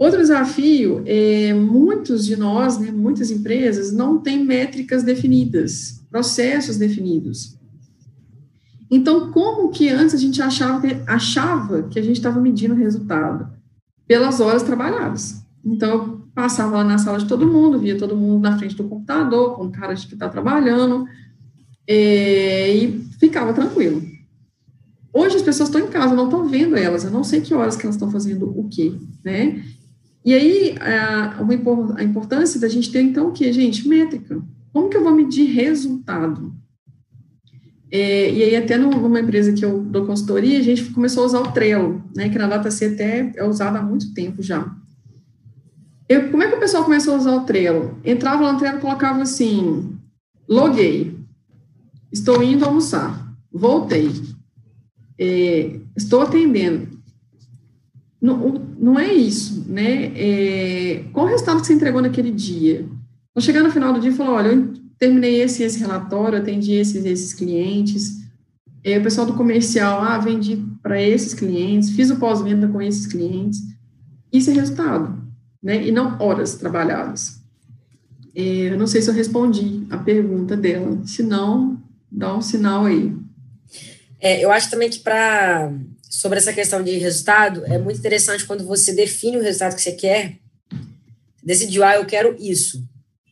Outro 0.00 0.18
desafio 0.18 1.02
é 1.04 1.52
muitos 1.52 2.24
de 2.24 2.34
nós, 2.34 2.78
né, 2.78 2.90
muitas 2.90 3.30
empresas, 3.30 3.92
não 3.92 4.18
têm 4.18 4.42
métricas 4.42 5.02
definidas, 5.02 6.02
processos 6.08 6.78
definidos. 6.78 7.58
Então, 8.90 9.30
como 9.30 9.68
que 9.68 9.90
antes 9.90 10.14
a 10.14 10.16
gente 10.18 10.40
achava 10.40 10.80
que, 10.80 10.96
achava 11.06 11.82
que 11.82 11.98
a 11.98 12.02
gente 12.02 12.16
estava 12.16 12.40
medindo 12.40 12.72
o 12.72 12.78
resultado? 12.78 13.52
Pelas 14.06 14.40
horas 14.40 14.62
trabalhadas. 14.62 15.44
Então, 15.62 15.90
eu 15.90 16.20
passava 16.34 16.78
lá 16.78 16.84
na 16.84 16.96
sala 16.96 17.18
de 17.18 17.26
todo 17.26 17.46
mundo, 17.46 17.78
via 17.78 17.98
todo 17.98 18.16
mundo 18.16 18.40
na 18.40 18.56
frente 18.56 18.74
do 18.74 18.84
computador, 18.84 19.54
com 19.54 19.70
cara 19.70 19.92
de 19.92 20.06
que 20.06 20.14
está 20.14 20.30
trabalhando, 20.30 21.04
é, 21.86 22.74
e 22.74 23.02
ficava 23.18 23.52
tranquilo. 23.52 24.02
Hoje 25.12 25.36
as 25.36 25.42
pessoas 25.42 25.68
estão 25.68 25.86
em 25.86 25.90
casa, 25.90 26.14
não 26.14 26.24
estão 26.24 26.48
vendo 26.48 26.74
elas, 26.74 27.04
eu 27.04 27.10
não 27.10 27.22
sei 27.22 27.42
que 27.42 27.52
horas 27.52 27.76
que 27.76 27.82
elas 27.82 27.96
estão 27.96 28.10
fazendo 28.10 28.48
o 28.58 28.66
quê, 28.66 28.94
né? 29.22 29.62
E 30.24 30.34
aí, 30.34 30.74
a, 30.78 31.40
uma, 31.40 31.98
a 31.98 32.04
importância 32.04 32.60
da 32.60 32.68
gente 32.68 32.90
ter, 32.90 33.00
então, 33.00 33.28
o 33.28 33.32
quê, 33.32 33.52
gente? 33.52 33.88
Métrica. 33.88 34.42
Como 34.72 34.88
que 34.88 34.96
eu 34.96 35.02
vou 35.02 35.14
medir 35.14 35.46
resultado? 35.46 36.54
É, 37.90 38.32
e 38.32 38.42
aí, 38.42 38.56
até 38.56 38.76
numa 38.76 39.20
empresa 39.20 39.52
que 39.52 39.64
eu 39.64 39.80
dou 39.82 40.06
consultoria, 40.06 40.58
a 40.58 40.62
gente 40.62 40.84
começou 40.90 41.24
a 41.24 41.26
usar 41.26 41.40
o 41.40 41.52
Trello, 41.52 42.04
né, 42.14 42.28
que 42.28 42.38
na 42.38 42.46
DataC 42.46 42.84
até 42.84 43.32
é 43.34 43.44
usado 43.44 43.76
há 43.76 43.82
muito 43.82 44.14
tempo 44.14 44.42
já. 44.42 44.70
Eu, 46.08 46.30
como 46.30 46.42
é 46.42 46.48
que 46.48 46.56
o 46.56 46.60
pessoal 46.60 46.84
começou 46.84 47.14
a 47.14 47.18
usar 47.18 47.34
o 47.34 47.44
Trello? 47.44 47.98
Entrava 48.04 48.42
lá 48.42 48.52
no 48.52 48.58
Trello 48.58 48.78
e 48.78 48.80
colocava 48.80 49.22
assim, 49.22 49.96
loguei, 50.48 51.18
estou 52.12 52.42
indo 52.42 52.64
almoçar, 52.64 53.32
voltei, 53.50 54.10
é, 55.18 55.80
estou 55.96 56.20
atendendo. 56.20 56.89
Não, 58.20 58.52
não 58.78 58.98
é 58.98 59.12
isso, 59.12 59.64
né? 59.66 60.12
É, 60.14 61.04
qual 61.12 61.26
o 61.26 61.28
resultado 61.28 61.60
que 61.60 61.66
você 61.66 61.72
entregou 61.72 62.02
naquele 62.02 62.30
dia? 62.30 62.86
Vou 63.34 63.42
chegar 63.42 63.62
no 63.62 63.70
final 63.70 63.92
do 63.92 64.00
dia 64.00 64.10
e 64.10 64.14
falar, 64.14 64.32
olha, 64.32 64.48
eu 64.48 64.74
terminei 64.98 65.40
esse 65.40 65.62
esse 65.62 65.78
relatório, 65.78 66.38
atendi 66.38 66.74
esses 66.74 67.04
esses 67.04 67.32
clientes. 67.32 68.20
É, 68.84 68.98
o 68.98 69.02
pessoal 69.02 69.26
do 69.26 69.34
comercial, 69.34 70.02
ah, 70.02 70.18
vendi 70.18 70.62
para 70.82 71.00
esses 71.00 71.32
clientes, 71.32 71.90
fiz 71.90 72.10
o 72.10 72.16
pós-venda 72.16 72.68
com 72.68 72.80
esses 72.80 73.06
clientes. 73.06 73.60
Isso 74.32 74.50
é 74.50 74.54
resultado, 74.54 75.22
né? 75.62 75.86
E 75.86 75.90
não 75.90 76.16
horas 76.20 76.54
trabalhadas. 76.54 77.40
É, 78.34 78.72
eu 78.72 78.78
não 78.78 78.86
sei 78.86 79.02
se 79.02 79.10
eu 79.10 79.14
respondi 79.14 79.86
a 79.90 79.98
pergunta 79.98 80.56
dela. 80.56 81.00
Se 81.04 81.22
não, 81.22 81.82
dá 82.10 82.34
um 82.34 82.42
sinal 82.42 82.84
aí. 82.84 83.14
É, 84.20 84.44
eu 84.44 84.50
acho 84.50 84.70
também 84.70 84.90
que 84.90 84.98
para 84.98 85.72
sobre 86.10 86.38
essa 86.38 86.52
questão 86.52 86.82
de 86.82 86.98
resultado 86.98 87.64
é 87.66 87.78
muito 87.78 88.00
interessante 88.00 88.44
quando 88.44 88.66
você 88.66 88.92
define 88.92 89.36
o 89.36 89.42
resultado 89.42 89.76
que 89.76 89.82
você 89.82 89.92
quer, 89.92 90.38
decidiu, 91.42 91.84
ah, 91.84 91.94
eu 91.94 92.04
quero 92.04 92.36
isso. 92.40 92.84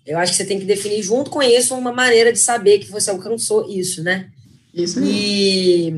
Eu 0.07 0.17
acho 0.17 0.33
que 0.33 0.39
você 0.39 0.45
tem 0.45 0.61
que 0.61 0.65
definir 0.65 1.03
junto 1.03 1.29
com 1.29 1.43
isso 1.43 1.75
uma 1.75 1.93
maneira 1.93 2.33
de 2.33 2.39
saber 2.39 2.79
que 2.79 2.91
você 2.91 3.11
alcançou 3.11 3.69
isso, 3.69 4.03
né? 4.03 4.31
Isso 4.73 5.03
e, 5.03 5.93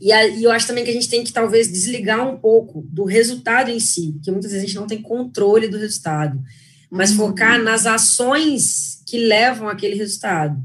e, 0.00 0.10
a, 0.10 0.26
e 0.26 0.42
eu 0.42 0.50
acho 0.50 0.66
também 0.66 0.82
que 0.82 0.90
a 0.90 0.94
gente 0.94 1.10
tem 1.10 1.22
que 1.22 1.32
talvez 1.32 1.70
desligar 1.70 2.26
um 2.26 2.38
pouco 2.38 2.82
do 2.90 3.04
resultado 3.04 3.70
em 3.70 3.78
si, 3.78 4.18
que 4.24 4.30
muitas 4.30 4.50
vezes 4.50 4.64
a 4.64 4.66
gente 4.66 4.80
não 4.80 4.86
tem 4.86 5.02
controle 5.02 5.68
do 5.68 5.78
resultado, 5.78 6.42
mas 6.90 7.10
uhum. 7.10 7.28
focar 7.28 7.62
nas 7.62 7.86
ações 7.86 9.02
que 9.06 9.18
levam 9.18 9.68
aquele 9.68 9.94
resultado. 9.94 10.58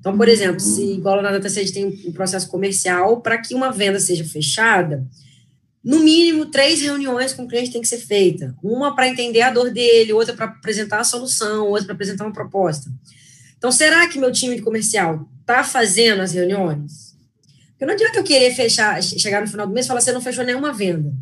Então, 0.00 0.16
por 0.16 0.28
exemplo, 0.28 0.58
se 0.58 0.82
igual 0.94 1.22
na 1.22 1.30
DataSet 1.30 1.72
tem 1.72 1.86
um 1.86 2.12
processo 2.12 2.48
comercial, 2.48 3.20
para 3.20 3.38
que 3.38 3.54
uma 3.54 3.70
venda 3.70 4.00
seja 4.00 4.24
fechada, 4.24 5.06
no 5.84 6.00
mínimo 6.00 6.46
três 6.46 6.80
reuniões 6.80 7.32
com 7.32 7.44
o 7.44 7.48
cliente 7.48 7.70
tem 7.70 7.82
que 7.82 7.88
ser 7.88 7.98
feita. 7.98 8.54
Uma 8.62 8.94
para 8.94 9.08
entender 9.08 9.42
a 9.42 9.50
dor 9.50 9.70
dele, 9.70 10.12
outra 10.12 10.34
para 10.34 10.46
apresentar 10.46 11.00
a 11.00 11.04
solução, 11.04 11.68
outra 11.68 11.86
para 11.86 11.94
apresentar 11.94 12.24
uma 12.24 12.32
proposta. 12.32 12.90
Então, 13.56 13.70
será 13.70 14.08
que 14.08 14.18
meu 14.18 14.32
time 14.32 14.56
de 14.56 14.62
comercial 14.62 15.28
está 15.40 15.62
fazendo 15.62 16.22
as 16.22 16.32
reuniões? 16.32 17.14
Porque 17.70 17.84
não 17.84 17.92
adianta 17.92 18.18
eu 18.18 18.24
querer 18.24 18.54
fechar, 18.54 19.02
chegar 19.02 19.42
no 19.42 19.48
final 19.48 19.66
do 19.66 19.72
mês 19.72 19.86
e 19.86 19.88
falar, 19.88 20.00
você 20.00 20.12
não 20.12 20.20
fechou 20.20 20.44
nenhuma 20.44 20.72
venda. 20.72 21.12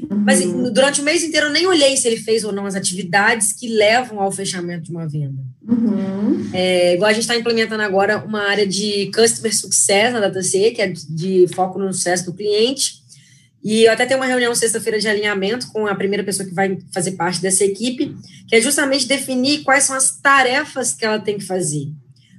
Uhum. 0.00 0.22
Mas 0.24 0.44
durante 0.72 1.00
o 1.00 1.04
mês 1.04 1.24
inteiro 1.24 1.46
eu 1.46 1.52
nem 1.52 1.66
olhei 1.66 1.96
se 1.96 2.06
ele 2.06 2.18
fez 2.18 2.44
ou 2.44 2.52
não 2.52 2.66
as 2.66 2.76
atividades 2.76 3.52
que 3.52 3.68
levam 3.68 4.20
ao 4.20 4.30
fechamento 4.30 4.84
de 4.84 4.90
uma 4.90 5.08
venda. 5.08 5.42
Uhum. 5.66 6.48
É, 6.52 6.94
igual 6.94 7.10
a 7.10 7.12
gente 7.12 7.22
está 7.22 7.36
implementando 7.36 7.82
agora 7.82 8.24
uma 8.24 8.42
área 8.42 8.66
de 8.66 9.10
Customer 9.14 9.54
Success 9.54 10.12
na 10.12 10.20
DataC, 10.20 10.70
que 10.70 10.82
é 10.82 10.92
de 10.92 11.46
foco 11.54 11.78
no 11.78 11.92
sucesso 11.92 12.26
do 12.26 12.34
cliente. 12.34 13.02
E 13.62 13.84
eu 13.84 13.92
até 13.92 14.06
tenho 14.06 14.20
uma 14.20 14.26
reunião 14.26 14.54
sexta-feira 14.54 15.00
de 15.00 15.08
alinhamento 15.08 15.70
com 15.72 15.86
a 15.86 15.94
primeira 15.94 16.22
pessoa 16.22 16.48
que 16.48 16.54
vai 16.54 16.78
fazer 16.92 17.12
parte 17.12 17.42
dessa 17.42 17.64
equipe, 17.64 18.14
que 18.46 18.54
é 18.54 18.60
justamente 18.60 19.06
definir 19.06 19.62
quais 19.62 19.84
são 19.84 19.96
as 19.96 20.16
tarefas 20.20 20.94
que 20.94 21.04
ela 21.04 21.18
tem 21.18 21.38
que 21.38 21.44
fazer. 21.44 21.88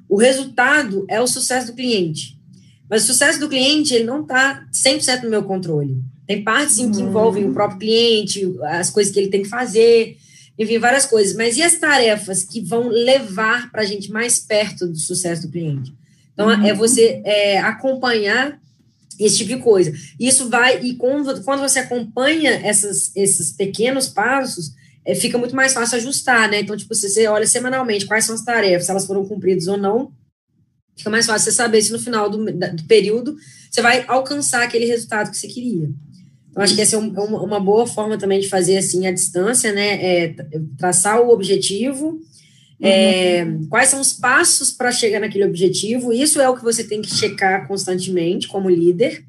O 0.08 0.18
resultado 0.18 1.06
é 1.10 1.20
o 1.20 1.28
sucesso 1.28 1.68
do 1.68 1.74
cliente. 1.74 2.40
Mas 2.90 3.04
o 3.04 3.08
sucesso 3.08 3.40
do 3.40 3.50
cliente, 3.50 3.94
ele 3.94 4.06
não 4.06 4.22
está 4.22 4.66
100% 4.74 5.24
no 5.24 5.30
meu 5.30 5.44
controle. 5.44 6.02
Tem 6.30 6.44
partes 6.44 6.76
sim, 6.76 6.92
que 6.92 7.02
envolvem 7.02 7.50
o 7.50 7.54
próprio 7.56 7.80
cliente, 7.80 8.56
as 8.66 8.92
coisas 8.92 9.12
que 9.12 9.20
ele 9.20 9.32
tem 9.32 9.42
que 9.42 9.50
fazer, 9.50 10.16
enfim, 10.60 10.78
várias 10.78 11.08
coisas. 11.08 11.36
Mas 11.36 11.58
e 11.58 11.64
as 11.64 11.80
tarefas 11.80 12.44
que 12.44 12.62
vão 12.62 12.88
levar 12.88 13.72
para 13.72 13.82
a 13.82 13.86
gente 13.86 14.12
mais 14.12 14.38
perto 14.38 14.86
do 14.86 15.00
sucesso 15.00 15.42
do 15.42 15.52
cliente? 15.52 15.92
Então, 16.32 16.50
uhum. 16.50 16.64
é 16.68 16.72
você 16.72 17.20
é, 17.26 17.58
acompanhar 17.58 18.62
esse 19.20 19.38
tipo 19.38 19.56
de 19.56 19.58
coisa. 19.58 19.92
Isso 20.20 20.48
vai, 20.50 20.80
e 20.84 20.94
quando, 20.98 21.44
quando 21.44 21.62
você 21.62 21.80
acompanha 21.80 22.62
essas, 22.64 23.12
esses 23.16 23.52
pequenos 23.52 24.08
passos, 24.08 24.76
é, 25.04 25.16
fica 25.16 25.36
muito 25.36 25.56
mais 25.56 25.74
fácil 25.74 25.98
ajustar, 25.98 26.48
né? 26.48 26.60
Então, 26.60 26.78
tipo, 26.78 26.94
você, 26.94 27.10
você 27.10 27.26
olha 27.26 27.48
semanalmente 27.48 28.06
quais 28.06 28.26
são 28.26 28.36
as 28.36 28.46
tarefas, 28.46 28.86
se 28.86 28.92
elas 28.92 29.08
foram 29.08 29.26
cumpridas 29.26 29.68
ou 29.68 29.78
não, 29.78 30.12
fica 30.96 31.10
mais 31.10 31.26
fácil 31.26 31.46
você 31.46 31.58
saber 31.58 31.82
se 31.82 31.92
no 31.92 31.98
final 31.98 32.30
do, 32.30 32.46
do 32.46 32.84
período 32.84 33.36
você 33.72 33.82
vai 33.82 34.06
alcançar 34.08 34.62
aquele 34.62 34.86
resultado 34.86 35.32
que 35.32 35.38
você 35.38 35.48
queria. 35.48 35.90
Então, 36.50 36.64
acho 36.64 36.76
que 36.76 36.82
essa 36.82 36.96
é 36.96 37.00
um, 37.00 37.10
uma 37.10 37.60
boa 37.60 37.86
forma 37.86 38.18
também 38.18 38.40
de 38.40 38.50
fazer 38.50 38.78
assim 38.78 39.08
a 39.08 39.12
distância, 39.12 39.72
né? 39.72 40.04
É 40.04 40.36
traçar 40.78 41.22
o 41.22 41.30
objetivo, 41.30 42.20
É, 42.82 43.46
quais 43.70 43.90
são 43.90 44.00
os 44.00 44.14
passos 44.14 44.72
para 44.72 44.92
chegar 44.92 45.20
naquele 45.20 45.44
objetivo? 45.44 46.14
Isso 46.14 46.40
é 46.40 46.48
o 46.48 46.56
que 46.56 46.64
você 46.64 46.84
tem 46.84 47.02
que 47.02 47.14
checar 47.14 47.68
constantemente 47.68 48.48
como 48.48 48.70
líder. 48.70 49.26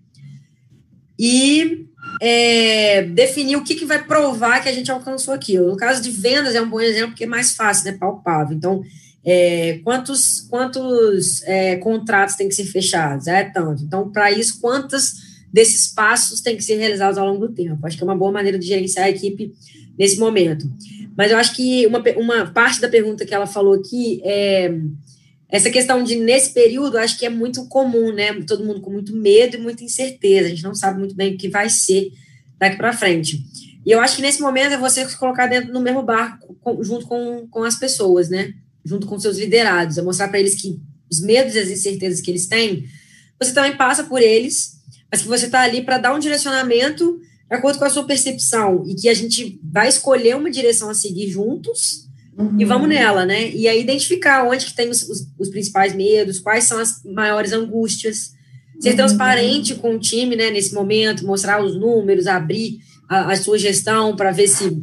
E 1.18 1.86
é, 2.20 3.02
definir 3.02 3.56
o 3.56 3.64
que, 3.64 3.74
que 3.74 3.84
vai 3.84 4.02
provar 4.04 4.62
que 4.62 4.68
a 4.68 4.72
gente 4.72 4.90
alcançou 4.90 5.34
aquilo. 5.34 5.66
No 5.66 5.76
caso 5.76 6.00
de 6.00 6.10
vendas, 6.10 6.54
é 6.54 6.62
um 6.62 6.70
bom 6.70 6.80
exemplo 6.80 7.10
porque 7.10 7.24
é 7.24 7.26
mais 7.26 7.52
fácil, 7.52 7.90
né? 7.90 7.98
Palpável. 7.98 8.56
Então, 8.56 8.82
é, 9.24 9.80
quantos, 9.82 10.42
quantos 10.48 11.42
é, 11.42 11.76
contratos 11.76 12.36
têm 12.36 12.48
que 12.48 12.54
ser 12.54 12.64
fechados? 12.64 13.26
É 13.26 13.42
tanto. 13.44 13.82
Então, 13.82 14.10
para 14.10 14.30
isso, 14.30 14.60
quantos 14.60 15.29
desses 15.52 15.88
passos 15.88 16.40
têm 16.40 16.56
que 16.56 16.64
ser 16.64 16.76
realizados 16.76 17.18
ao 17.18 17.26
longo 17.26 17.46
do 17.46 17.54
tempo? 17.54 17.86
Acho 17.86 17.96
que 17.96 18.02
é 18.02 18.06
uma 18.06 18.16
boa 18.16 18.32
maneira 18.32 18.58
de 18.58 18.66
gerenciar 18.66 19.06
a 19.06 19.10
equipe 19.10 19.52
nesse 19.98 20.18
momento. 20.18 20.70
Mas 21.16 21.30
eu 21.30 21.38
acho 21.38 21.54
que 21.54 21.86
uma, 21.86 22.02
uma 22.16 22.46
parte 22.46 22.80
da 22.80 22.88
pergunta 22.88 23.26
que 23.26 23.34
ela 23.34 23.46
falou 23.46 23.74
aqui 23.74 24.20
é 24.24 24.72
essa 25.50 25.68
questão 25.68 26.04
de, 26.04 26.16
nesse 26.16 26.54
período, 26.54 26.96
acho 26.96 27.18
que 27.18 27.26
é 27.26 27.28
muito 27.28 27.66
comum, 27.66 28.12
né? 28.12 28.40
Todo 28.42 28.64
mundo 28.64 28.80
com 28.80 28.90
muito 28.90 29.14
medo 29.16 29.56
e 29.56 29.60
muita 29.60 29.82
incerteza. 29.82 30.46
A 30.46 30.50
gente 30.50 30.62
não 30.62 30.74
sabe 30.74 30.98
muito 30.98 31.14
bem 31.14 31.34
o 31.34 31.36
que 31.36 31.48
vai 31.48 31.68
ser 31.68 32.12
daqui 32.56 32.76
para 32.76 32.92
frente. 32.92 33.44
E 33.84 33.90
eu 33.90 34.00
acho 34.00 34.16
que 34.16 34.22
nesse 34.22 34.40
momento 34.40 34.74
é 34.74 34.78
você 34.78 35.06
se 35.08 35.18
colocar 35.18 35.48
dentro 35.48 35.72
do 35.72 35.80
mesmo 35.80 36.02
barco, 36.02 36.56
com, 36.60 36.82
junto 36.84 37.06
com, 37.06 37.48
com 37.48 37.64
as 37.64 37.76
pessoas, 37.76 38.28
né? 38.28 38.54
Junto 38.84 39.06
com 39.06 39.18
seus 39.18 39.38
liderados. 39.38 39.98
É 39.98 40.02
mostrar 40.02 40.28
para 40.28 40.38
eles 40.38 40.54
que 40.54 40.80
os 41.10 41.20
medos 41.20 41.56
e 41.56 41.58
as 41.58 41.68
incertezas 41.68 42.20
que 42.20 42.30
eles 42.30 42.46
têm, 42.46 42.84
você 43.40 43.52
também 43.52 43.76
passa 43.76 44.04
por 44.04 44.22
eles, 44.22 44.79
mas 45.10 45.22
que 45.22 45.28
você 45.28 45.46
está 45.46 45.62
ali 45.62 45.82
para 45.82 45.98
dar 45.98 46.14
um 46.14 46.18
direcionamento 46.18 47.20
de 47.48 47.56
acordo 47.56 47.78
com 47.78 47.84
a 47.84 47.90
sua 47.90 48.04
percepção 48.04 48.84
e 48.86 48.94
que 48.94 49.08
a 49.08 49.14
gente 49.14 49.58
vai 49.62 49.88
escolher 49.88 50.36
uma 50.36 50.50
direção 50.50 50.88
a 50.88 50.94
seguir 50.94 51.28
juntos 51.28 52.10
Uhum. 52.40 52.56
E 52.58 52.64
vamos 52.64 52.88
nela, 52.88 53.26
né? 53.26 53.50
E 53.50 53.68
aí 53.68 53.80
identificar 53.80 54.44
onde 54.44 54.66
que 54.66 54.74
tem 54.74 54.88
os, 54.88 55.02
os, 55.02 55.26
os 55.38 55.48
principais 55.50 55.94
medos, 55.94 56.38
quais 56.38 56.64
são 56.64 56.78
as 56.78 57.02
maiores 57.04 57.52
angústias. 57.52 58.32
Ser 58.80 58.90
uhum. 58.90 58.96
transparente 58.96 59.74
com 59.74 59.96
o 59.96 59.98
time, 59.98 60.34
né, 60.34 60.50
nesse 60.50 60.74
momento, 60.74 61.26
mostrar 61.26 61.62
os 61.62 61.78
números, 61.78 62.26
abrir 62.26 62.78
a, 63.06 63.32
a 63.32 63.36
sua 63.36 63.58
gestão 63.58 64.16
para 64.16 64.30
ver 64.30 64.48
se, 64.48 64.82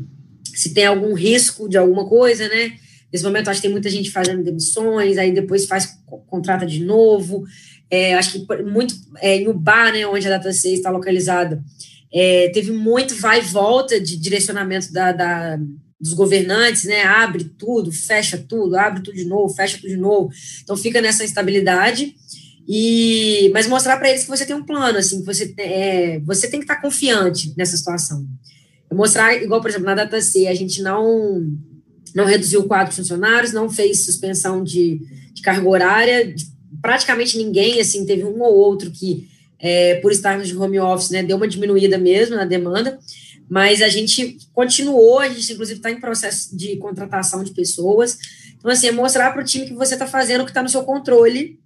se 0.53 0.71
tem 0.71 0.86
algum 0.86 1.15
risco 1.15 1.67
de 1.67 1.78
alguma 1.78 2.07
coisa, 2.07 2.47
né? 2.47 2.73
Nesse 3.11 3.23
momento, 3.23 3.47
acho 3.47 3.59
que 3.59 3.67
tem 3.67 3.71
muita 3.71 3.89
gente 3.89 4.11
fazendo 4.11 4.43
demissões, 4.43 5.17
aí 5.17 5.32
depois 5.32 5.65
faz 5.65 5.97
contrata 6.28 6.65
de 6.65 6.84
novo. 6.84 7.43
É, 7.89 8.15
acho 8.15 8.33
que 8.33 8.63
muito 8.63 8.95
é, 9.19 9.38
em 9.38 9.47
Ubá, 9.47 9.91
né, 9.91 10.05
onde 10.05 10.27
a 10.27 10.31
Data 10.31 10.51
6 10.51 10.79
está 10.79 10.89
localizada, 10.89 11.63
é, 12.13 12.49
teve 12.49 12.71
muito 12.71 13.15
vai 13.15 13.39
e 13.39 13.43
volta 13.43 13.99
de 13.99 14.17
direcionamento 14.17 14.91
da, 14.91 15.11
da 15.11 15.59
dos 15.99 16.13
governantes, 16.13 16.83
né? 16.83 17.03
Abre 17.03 17.43
tudo, 17.43 17.91
fecha 17.91 18.38
tudo, 18.38 18.77
abre 18.77 19.01
tudo 19.01 19.15
de 19.15 19.25
novo, 19.25 19.53
fecha 19.53 19.77
tudo 19.77 19.89
de 19.89 19.97
novo. 19.97 20.29
Então 20.63 20.77
fica 20.77 21.01
nessa 21.01 21.23
instabilidade. 21.23 22.15
E 22.67 23.49
mas 23.53 23.67
mostrar 23.67 23.97
para 23.97 24.09
eles 24.09 24.23
que 24.23 24.29
você 24.29 24.45
tem 24.45 24.55
um 24.55 24.65
plano, 24.65 24.97
assim, 24.97 25.19
que 25.19 25.25
você 25.25 25.53
é, 25.57 26.19
você 26.19 26.47
tem 26.49 26.59
que 26.59 26.65
estar 26.65 26.75
tá 26.75 26.81
confiante 26.81 27.53
nessa 27.57 27.77
situação. 27.77 28.27
mostrar 28.91 29.35
igual, 29.41 29.61
por 29.61 29.69
exemplo, 29.69 29.88
na 29.88 29.95
data 29.95 30.21
C, 30.21 30.47
a 30.47 30.53
gente 30.53 30.81
não 30.81 31.41
não 32.13 32.25
reduziu 32.25 32.61
o 32.61 32.67
quadro 32.67 32.89
de 32.89 32.97
funcionários, 32.97 33.53
não 33.53 33.69
fez 33.69 34.05
suspensão 34.05 34.63
de, 34.63 34.99
de 35.33 35.41
carga 35.41 35.67
horária, 35.67 36.33
praticamente 36.82 37.38
ninguém, 37.38 37.80
assim, 37.80 38.05
teve 38.05 38.23
um 38.23 38.41
ou 38.41 38.55
outro 38.55 38.91
que, 38.91 39.28
é, 39.59 39.95
por 39.95 40.11
estarmos 40.11 40.47
de 40.47 40.57
home 40.57 40.80
office, 40.80 41.09
né, 41.09 41.23
deu 41.23 41.38
uma 41.38 41.47
diminuída 41.47 41.97
mesmo 41.97 42.36
na 42.36 42.45
demanda, 42.45 42.99
mas 43.49 43.82
a 43.82 43.88
gente 43.88 44.38
continuou, 44.53 45.19
a 45.19 45.30
gente 45.30 45.53
inclusive 45.53 45.80
está 45.80 45.89
em 45.89 45.99
processo 45.99 46.55
de 46.55 46.75
contratação 46.78 47.43
de 47.43 47.51
pessoas. 47.51 48.17
Então, 48.57 48.69
assim, 48.69 48.88
é 48.88 48.91
mostrar 48.91 49.32
para 49.32 49.41
o 49.41 49.45
time 49.45 49.67
que 49.67 49.73
você 49.73 49.93
está 49.93 50.05
fazendo 50.05 50.41
o 50.41 50.43
que 50.45 50.51
está 50.51 50.61
no 50.61 50.69
seu 50.69 50.84
controle, 50.84 51.59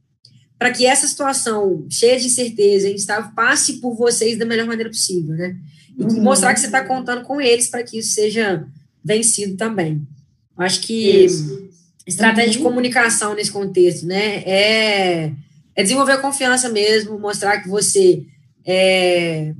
para 0.59 0.71
que 0.71 0.85
essa 0.85 1.07
situação 1.07 1.87
cheia 1.89 2.19
de 2.19 2.27
incerteza 2.27 2.87
e 2.87 2.93
instável 2.93 3.31
passe 3.35 3.81
por 3.81 3.95
vocês 3.95 4.37
da 4.37 4.45
melhor 4.45 4.67
maneira 4.67 4.91
possível, 4.91 5.35
né? 5.35 5.57
E 5.97 6.03
uhum. 6.03 6.21
mostrar 6.21 6.53
que 6.53 6.59
você 6.59 6.67
está 6.67 6.85
contando 6.85 7.23
com 7.23 7.41
eles 7.41 7.67
para 7.67 7.81
que 7.81 7.97
isso 7.97 8.13
seja 8.13 8.67
vencido 9.03 9.57
também. 9.57 10.07
Acho 10.55 10.81
que 10.81 10.93
isso. 10.93 11.70
Estratégia 12.11 12.51
uhum. 12.51 12.57
de 12.57 12.63
comunicação 12.63 13.33
nesse 13.33 13.51
contexto, 13.51 14.05
né? 14.05 14.43
É, 14.45 15.31
é 15.75 15.83
desenvolver 15.83 16.17
confiança 16.19 16.69
mesmo, 16.69 17.17
mostrar 17.19 17.59
que 17.61 17.69
você 17.69 18.23
é, 18.65 19.53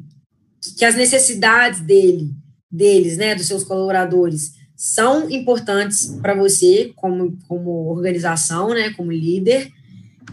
que 0.78 0.86
as 0.86 0.96
necessidades 0.96 1.82
dele, 1.82 2.30
deles, 2.72 3.18
né, 3.18 3.34
dos 3.34 3.48
seus 3.48 3.64
colaboradores, 3.64 4.54
são 4.76 5.30
importantes 5.30 6.18
para 6.22 6.34
você 6.34 6.92
como, 6.96 7.38
como 7.48 7.90
organização, 7.90 8.70
né, 8.70 8.92
como 8.92 9.12
líder. 9.12 9.72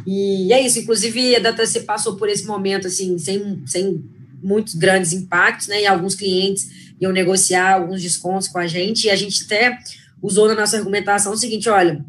E 0.06 0.52
é 0.52 0.60
isso. 0.64 0.78
Inclusive, 0.78 1.36
a 1.36 1.38
DataC 1.38 1.80
passou 1.80 2.16
por 2.16 2.28
esse 2.28 2.46
momento 2.46 2.86
assim, 2.86 3.18
sem, 3.18 3.62
sem 3.66 4.02
muitos 4.42 4.74
grandes 4.74 5.12
impactos, 5.12 5.66
né? 5.66 5.82
E 5.82 5.86
alguns 5.86 6.14
clientes 6.14 6.68
iam 6.98 7.12
negociar 7.12 7.74
alguns 7.74 8.00
descontos 8.00 8.48
com 8.48 8.58
a 8.58 8.66
gente. 8.66 9.06
E 9.06 9.10
a 9.10 9.16
gente 9.16 9.44
até 9.44 9.78
usou 10.22 10.48
na 10.48 10.54
nossa 10.54 10.76
argumentação 10.76 11.32
o 11.32 11.36
seguinte: 11.36 11.68
olha, 11.68 12.04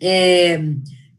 é, 0.00 0.56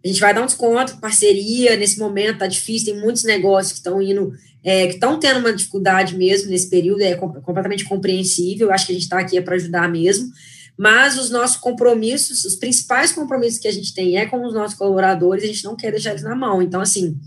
a 0.04 0.08
gente 0.08 0.20
vai 0.20 0.34
dar 0.34 0.42
um 0.42 0.48
desconto, 0.48 0.98
parceria, 1.00 1.76
nesse 1.78 2.00
momento 2.00 2.40
tá 2.40 2.48
difícil, 2.48 2.94
tem 2.94 3.02
muitos 3.02 3.24
negócios 3.24 3.74
que 3.74 3.80
estão 3.80 4.02
indo 4.02 4.34
é, 4.64 4.88
que 4.88 4.94
estão 4.94 5.20
tendo 5.20 5.40
uma 5.40 5.54
dificuldade 5.54 6.16
mesmo 6.16 6.50
nesse 6.50 6.70
período, 6.70 7.02
é 7.02 7.16
completamente 7.16 7.86
compreensível, 7.86 8.72
acho 8.72 8.86
que 8.86 8.92
a 8.92 8.96
gente 8.96 9.04
está 9.04 9.20
aqui 9.20 9.38
é 9.38 9.42
para 9.42 9.56
ajudar 9.56 9.90
mesmo, 9.90 10.32
mas 10.78 11.18
os 11.18 11.30
nossos 11.30 11.58
compromissos, 11.58 12.46
os 12.46 12.56
principais 12.56 13.12
compromissos 13.12 13.60
que 13.60 13.68
a 13.68 13.72
gente 13.72 13.94
tem 13.94 14.18
é 14.18 14.26
com 14.26 14.46
os 14.46 14.54
nossos 14.54 14.78
colaboradores, 14.78 15.44
a 15.44 15.48
gente 15.48 15.64
não 15.64 15.76
quer 15.76 15.92
deixar 15.92 16.12
eles 16.12 16.24
na 16.24 16.36
mão, 16.36 16.62
então, 16.62 16.82
assim, 16.82 17.18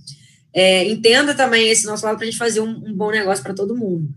é, 0.53 0.89
entenda 0.89 1.35
também 1.35 1.69
esse 1.69 1.85
nosso 1.85 2.05
lado 2.05 2.17
para 2.17 2.25
a 2.25 2.31
gente 2.31 2.39
fazer 2.39 2.61
um, 2.61 2.71
um 2.71 2.95
bom 2.95 3.11
negócio 3.11 3.43
para 3.43 3.55
todo 3.55 3.77
mundo. 3.77 4.09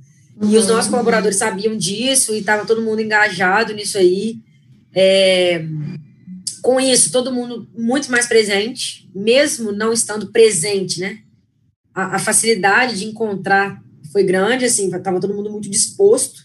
E 0.43 0.55
os 0.55 0.67
nossos 0.67 0.89
colaboradores 0.91 1.37
sabiam 1.37 1.75
disso 1.75 2.35
e 2.35 2.39
estava 2.39 2.63
todo 2.63 2.83
mundo 2.83 3.01
engajado 3.01 3.73
nisso 3.73 3.97
aí. 3.97 4.37
É, 4.97 5.63
com 6.61 6.79
isso, 6.79 7.11
todo 7.11 7.33
mundo 7.33 7.69
muito 7.77 8.09
mais 8.09 8.25
presente, 8.25 9.07
mesmo 9.13 9.71
não 9.71 9.93
estando 9.93 10.31
presente, 10.31 10.99
né? 10.99 11.19
a, 11.97 12.17
a 12.17 12.19
facilidade 12.19 12.99
de 12.99 13.05
encontrar 13.05 13.81
foi 14.11 14.23
grande, 14.23 14.65
assim, 14.65 14.95
estava 14.95 15.19
todo 15.19 15.33
mundo 15.33 15.49
muito 15.49 15.67
disposto 15.67 16.43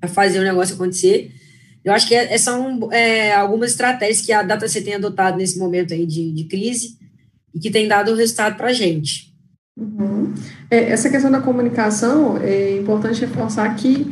a 0.00 0.08
fazer 0.08 0.38
o 0.38 0.42
negócio 0.42 0.74
acontecer. 0.74 1.32
Eu 1.84 1.92
acho 1.92 2.08
que 2.08 2.14
é, 2.14 2.32
é 2.32 2.38
são 2.38 2.90
é, 2.90 3.34
algumas 3.34 3.72
estratégias 3.72 4.24
que 4.24 4.32
a 4.32 4.42
DataC 4.42 4.80
tem 4.80 4.94
adotado 4.94 5.36
nesse 5.36 5.58
momento 5.58 5.92
aí 5.92 6.06
de, 6.06 6.32
de 6.32 6.44
crise 6.44 6.96
e 7.54 7.60
que 7.60 7.70
tem 7.70 7.86
dado 7.86 8.14
resultado 8.14 8.56
para 8.56 8.68
a 8.68 8.72
gente. 8.72 9.34
Uhum. 9.78 10.34
É, 10.70 10.90
essa 10.90 11.10
questão 11.10 11.30
da 11.30 11.40
comunicação 11.40 12.38
é 12.38 12.78
importante 12.78 13.20
reforçar 13.20 13.74
que 13.76 14.06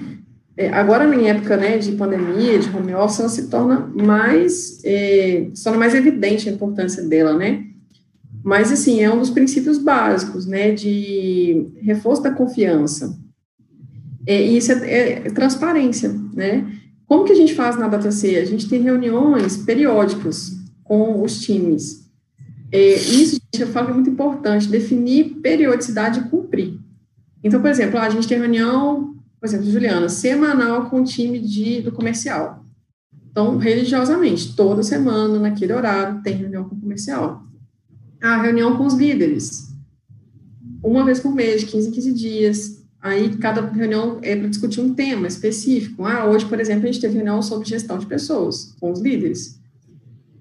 é, 0.56 0.70
agora 0.70 1.12
em 1.14 1.28
época 1.28 1.56
né, 1.56 1.76
de 1.76 1.92
pandemia, 1.92 2.58
de 2.58 2.74
home 2.74 2.94
office, 2.94 3.20
ela 3.20 3.28
se 3.28 3.48
torna 3.48 3.92
mais, 3.94 4.80
é, 4.84 5.50
se 5.52 5.62
torna 5.62 5.78
mais 5.78 5.94
evidente 5.94 6.48
a 6.48 6.52
importância 6.52 7.02
dela, 7.02 7.36
né? 7.36 7.64
Mas, 8.42 8.72
assim, 8.72 9.02
é 9.02 9.12
um 9.12 9.18
dos 9.18 9.30
princípios 9.30 9.76
básicos, 9.76 10.46
né, 10.46 10.70
de 10.70 11.66
reforço 11.82 12.22
da 12.22 12.30
confiança. 12.30 13.18
É, 14.26 14.40
e 14.40 14.56
isso 14.56 14.72
é, 14.72 15.12
é, 15.12 15.20
transparência, 15.30 16.14
né? 16.32 16.64
Como 17.06 17.24
que 17.24 17.32
a 17.32 17.36
gente 17.36 17.54
faz 17.54 17.76
na 17.76 17.88
DataC? 17.88 18.36
A 18.36 18.44
gente 18.44 18.68
tem 18.68 18.80
reuniões 18.82 19.56
periódicas 19.58 20.52
com 20.82 21.22
os 21.22 21.40
times. 21.40 22.08
É, 22.72 22.94
isso, 22.94 23.32
gente, 23.34 23.60
eu 23.60 23.68
falo 23.68 23.86
que 23.86 23.92
é 23.92 23.94
muito 23.94 24.10
importante, 24.10 24.68
definir 24.68 25.36
periodicidade 25.42 26.20
e 26.20 26.30
cumprir. 26.30 26.78
Então, 27.44 27.60
por 27.60 27.70
exemplo, 27.70 27.98
a 27.98 28.08
gente 28.08 28.26
tem 28.26 28.38
reunião, 28.38 29.15
por 29.46 29.54
exemplo, 29.54 29.70
Juliana, 29.70 30.08
semanal 30.08 30.90
com 30.90 31.00
o 31.00 31.04
time 31.04 31.38
de, 31.38 31.80
do 31.80 31.92
comercial. 31.92 32.64
Então, 33.30 33.58
religiosamente, 33.58 34.56
toda 34.56 34.82
semana, 34.82 35.38
naquele 35.38 35.72
horário, 35.72 36.22
tem 36.22 36.34
reunião 36.34 36.64
com 36.64 36.74
o 36.74 36.80
comercial 36.80 37.46
a 38.22 38.42
reunião 38.42 38.76
com 38.76 38.86
os 38.86 38.94
líderes. 38.94 39.68
Uma 40.82 41.04
vez 41.04 41.20
por 41.20 41.34
mês, 41.34 41.60
de 41.60 41.66
15 41.66 41.88
em 41.88 41.92
15 41.92 42.12
dias. 42.12 42.86
Aí, 43.00 43.36
cada 43.36 43.60
reunião 43.60 44.18
é 44.22 44.34
para 44.34 44.48
discutir 44.48 44.80
um 44.80 44.94
tema 44.94 45.28
específico. 45.28 46.04
Ah, 46.04 46.24
hoje, 46.24 46.46
por 46.46 46.58
exemplo, 46.58 46.84
a 46.84 46.86
gente 46.86 47.00
teve 47.00 47.14
reunião 47.14 47.40
sobre 47.42 47.68
gestão 47.68 47.98
de 47.98 48.06
pessoas, 48.06 48.74
com 48.80 48.90
os 48.90 49.00
líderes. 49.00 49.60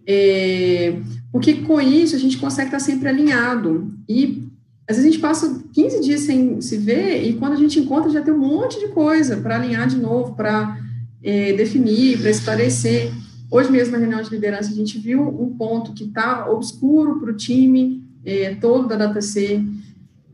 É, 0.07 0.99
porque 1.31 1.55
com 1.55 1.81
isso 1.81 2.15
a 2.15 2.19
gente 2.19 2.37
consegue 2.37 2.67
estar 2.67 2.79
sempre 2.79 3.09
alinhado. 3.09 3.93
E 4.07 4.47
às 4.87 4.95
vezes 4.95 5.09
a 5.09 5.11
gente 5.11 5.21
passa 5.21 5.63
15 5.73 6.01
dias 6.01 6.21
sem 6.21 6.61
se 6.61 6.77
ver, 6.77 7.23
e 7.23 7.33
quando 7.33 7.53
a 7.53 7.57
gente 7.57 7.79
encontra 7.79 8.09
já 8.09 8.21
tem 8.21 8.33
um 8.33 8.37
monte 8.37 8.79
de 8.79 8.89
coisa 8.89 9.37
para 9.37 9.55
alinhar 9.55 9.87
de 9.87 9.97
novo, 9.97 10.35
para 10.35 10.79
é, 11.23 11.53
definir, 11.53 12.19
para 12.19 12.29
esclarecer. 12.29 13.11
Hoje 13.49 13.71
mesmo, 13.71 13.93
na 13.93 13.99
reunião 13.99 14.21
de 14.21 14.29
liderança, 14.29 14.71
a 14.71 14.75
gente 14.75 14.97
viu 14.99 15.21
um 15.21 15.55
ponto 15.55 15.93
que 15.93 16.05
está 16.05 16.49
obscuro 16.49 17.19
para 17.19 17.31
o 17.31 17.35
time 17.35 18.03
é, 18.23 18.55
todo 18.55 18.87
da 18.87 18.95
DataC 18.95 19.63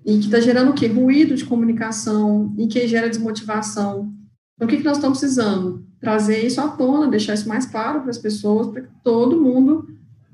e 0.06 0.18
que 0.18 0.26
está 0.26 0.40
gerando 0.40 0.72
o 0.72 0.74
quê? 0.74 0.88
Ruído 0.88 1.36
de 1.36 1.46
comunicação 1.46 2.54
e 2.58 2.68
que 2.68 2.88
gera 2.88 3.10
desmotivação. 3.10 4.12
Então, 4.56 4.68
o 4.68 4.68
que, 4.68 4.78
que 4.78 4.84
nós 4.84 4.98
estamos 4.98 5.20
precisando? 5.20 5.86
trazer 6.02 6.44
isso 6.44 6.60
à 6.60 6.68
tona, 6.68 7.08
deixar 7.08 7.36
isso 7.36 7.48
mais 7.48 7.68
claro 7.68 8.02
para 8.02 8.10
as 8.10 8.18
pessoas, 8.18 8.68
para 8.68 8.82
que 8.82 8.90
todo 9.04 9.40
mundo, 9.40 9.88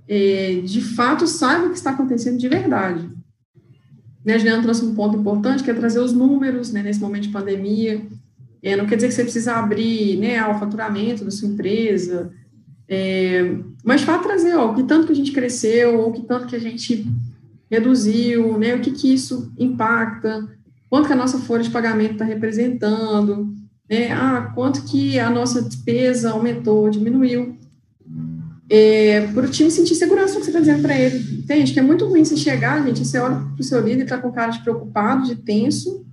é, 0.07 0.61
de 0.63 0.81
fato, 0.81 1.27
saiba 1.27 1.67
o 1.67 1.69
que 1.71 1.75
está 1.77 1.91
acontecendo 1.91 2.37
de 2.37 2.47
verdade. 2.47 3.07
Né, 4.27 4.33
a 4.33 4.37
Juliana 4.39 4.61
trouxe 4.61 4.83
um 4.83 4.93
ponto 4.93 5.17
importante, 5.17 5.63
que 5.63 5.71
é 5.71 5.73
trazer 5.73 5.99
os 5.99 6.11
números, 6.11 6.73
né, 6.73 6.83
nesse 6.83 6.99
momento 6.99 7.23
de 7.23 7.29
pandemia. 7.29 8.05
É, 8.61 8.75
não 8.75 8.85
quer 8.85 8.97
dizer 8.97 9.07
que 9.07 9.13
você 9.13 9.23
precisa 9.23 9.53
abrir, 9.53 10.17
né, 10.17 10.45
o 10.45 10.59
faturamento 10.59 11.23
da 11.23 11.31
sua 11.31 11.47
empresa, 11.47 12.29
é, 12.89 13.55
mas 13.85 14.01
fato 14.01 14.23
trazer, 14.23 14.53
ó, 14.53 14.69
o 14.69 14.75
que 14.75 14.83
tanto 14.83 15.07
que 15.07 15.13
a 15.13 15.15
gente 15.15 15.31
cresceu, 15.31 16.01
o 16.01 16.11
que 16.11 16.23
tanto 16.23 16.45
que 16.45 16.57
a 16.57 16.59
gente 16.59 17.07
reduziu, 17.71 18.57
né, 18.57 18.75
o 18.75 18.81
que 18.81 18.91
que 18.91 19.13
isso 19.13 19.49
impacta, 19.57 20.45
quanto 20.89 21.07
que 21.07 21.13
a 21.13 21.17
nossa 21.17 21.37
folha 21.37 21.63
de 21.63 21.69
pagamento 21.69 22.13
está 22.13 22.25
representando, 22.25 23.55
né, 23.89 24.11
ah, 24.11 24.51
quanto 24.53 24.83
que 24.83 25.17
a 25.17 25.29
nossa 25.29 25.61
despesa 25.61 26.31
aumentou, 26.31 26.89
diminuiu, 26.89 27.57
é, 28.69 29.27
para 29.27 29.45
o 29.45 29.49
time 29.49 29.71
sentir 29.71 29.95
segurança 29.95 30.33
no 30.33 30.39
que 30.39 30.45
você 30.45 30.49
está 30.51 30.59
dizendo 30.59 30.81
para 30.81 30.97
ele. 30.97 31.39
Entende? 31.39 31.73
Que 31.73 31.79
é 31.79 31.83
muito 31.83 32.05
ruim 32.05 32.23
você 32.23 32.35
chegar, 32.35 32.85
gente, 32.85 33.05
você 33.05 33.17
olha 33.17 33.35
para 33.35 33.61
o 33.61 33.63
seu 33.63 33.79
líder 33.81 34.01
e 34.01 34.03
está 34.03 34.17
com 34.17 34.31
cara 34.31 34.51
de 34.51 34.61
preocupado, 34.61 35.27
de 35.27 35.35
tenso, 35.35 36.05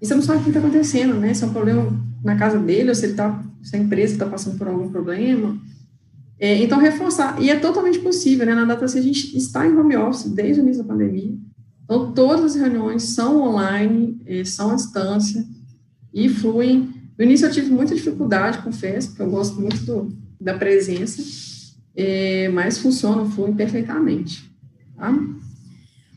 e 0.00 0.06
você 0.06 0.14
não 0.14 0.22
sabe 0.22 0.40
o 0.40 0.42
que 0.42 0.48
está 0.50 0.60
acontecendo, 0.60 1.14
né? 1.14 1.34
Se 1.34 1.44
é 1.44 1.46
um 1.46 1.52
problema 1.52 1.92
na 2.24 2.36
casa 2.36 2.58
dele, 2.58 2.88
ou 2.88 2.94
se, 2.94 3.06
ele 3.06 3.14
tá, 3.14 3.44
se 3.62 3.76
a 3.76 3.78
empresa 3.78 4.14
está 4.14 4.26
passando 4.26 4.56
por 4.56 4.66
algum 4.66 4.88
problema. 4.88 5.60
É, 6.38 6.62
então, 6.62 6.78
reforçar. 6.78 7.40
E 7.40 7.50
é 7.50 7.56
totalmente 7.56 7.98
possível, 7.98 8.46
né? 8.46 8.54
Na 8.54 8.64
data 8.64 8.84
a 8.84 8.88
gente 8.88 9.36
está 9.36 9.66
em 9.66 9.76
home 9.76 9.96
office 9.96 10.30
desde 10.30 10.60
o 10.60 10.64
início 10.64 10.82
da 10.82 10.88
pandemia. 10.88 11.34
Então, 11.84 12.12
todas 12.12 12.44
as 12.44 12.54
reuniões 12.54 13.02
são 13.02 13.42
online, 13.42 14.18
é, 14.24 14.42
são 14.44 14.70
à 14.70 14.74
distância 14.74 15.44
e 16.14 16.28
fluem. 16.28 16.88
No 17.18 17.24
início 17.24 17.46
eu 17.46 17.52
tive 17.52 17.70
muita 17.70 17.94
dificuldade, 17.94 18.62
confesso, 18.62 19.08
porque 19.08 19.22
eu 19.22 19.30
gosto 19.30 19.60
muito 19.60 19.84
do, 19.84 20.16
da 20.40 20.54
presença, 20.54 21.22
é, 21.94 22.48
mas 22.48 22.78
funcionam, 22.78 23.30
fluem 23.30 23.54
perfeitamente. 23.54 24.50
Tá? 24.96 25.12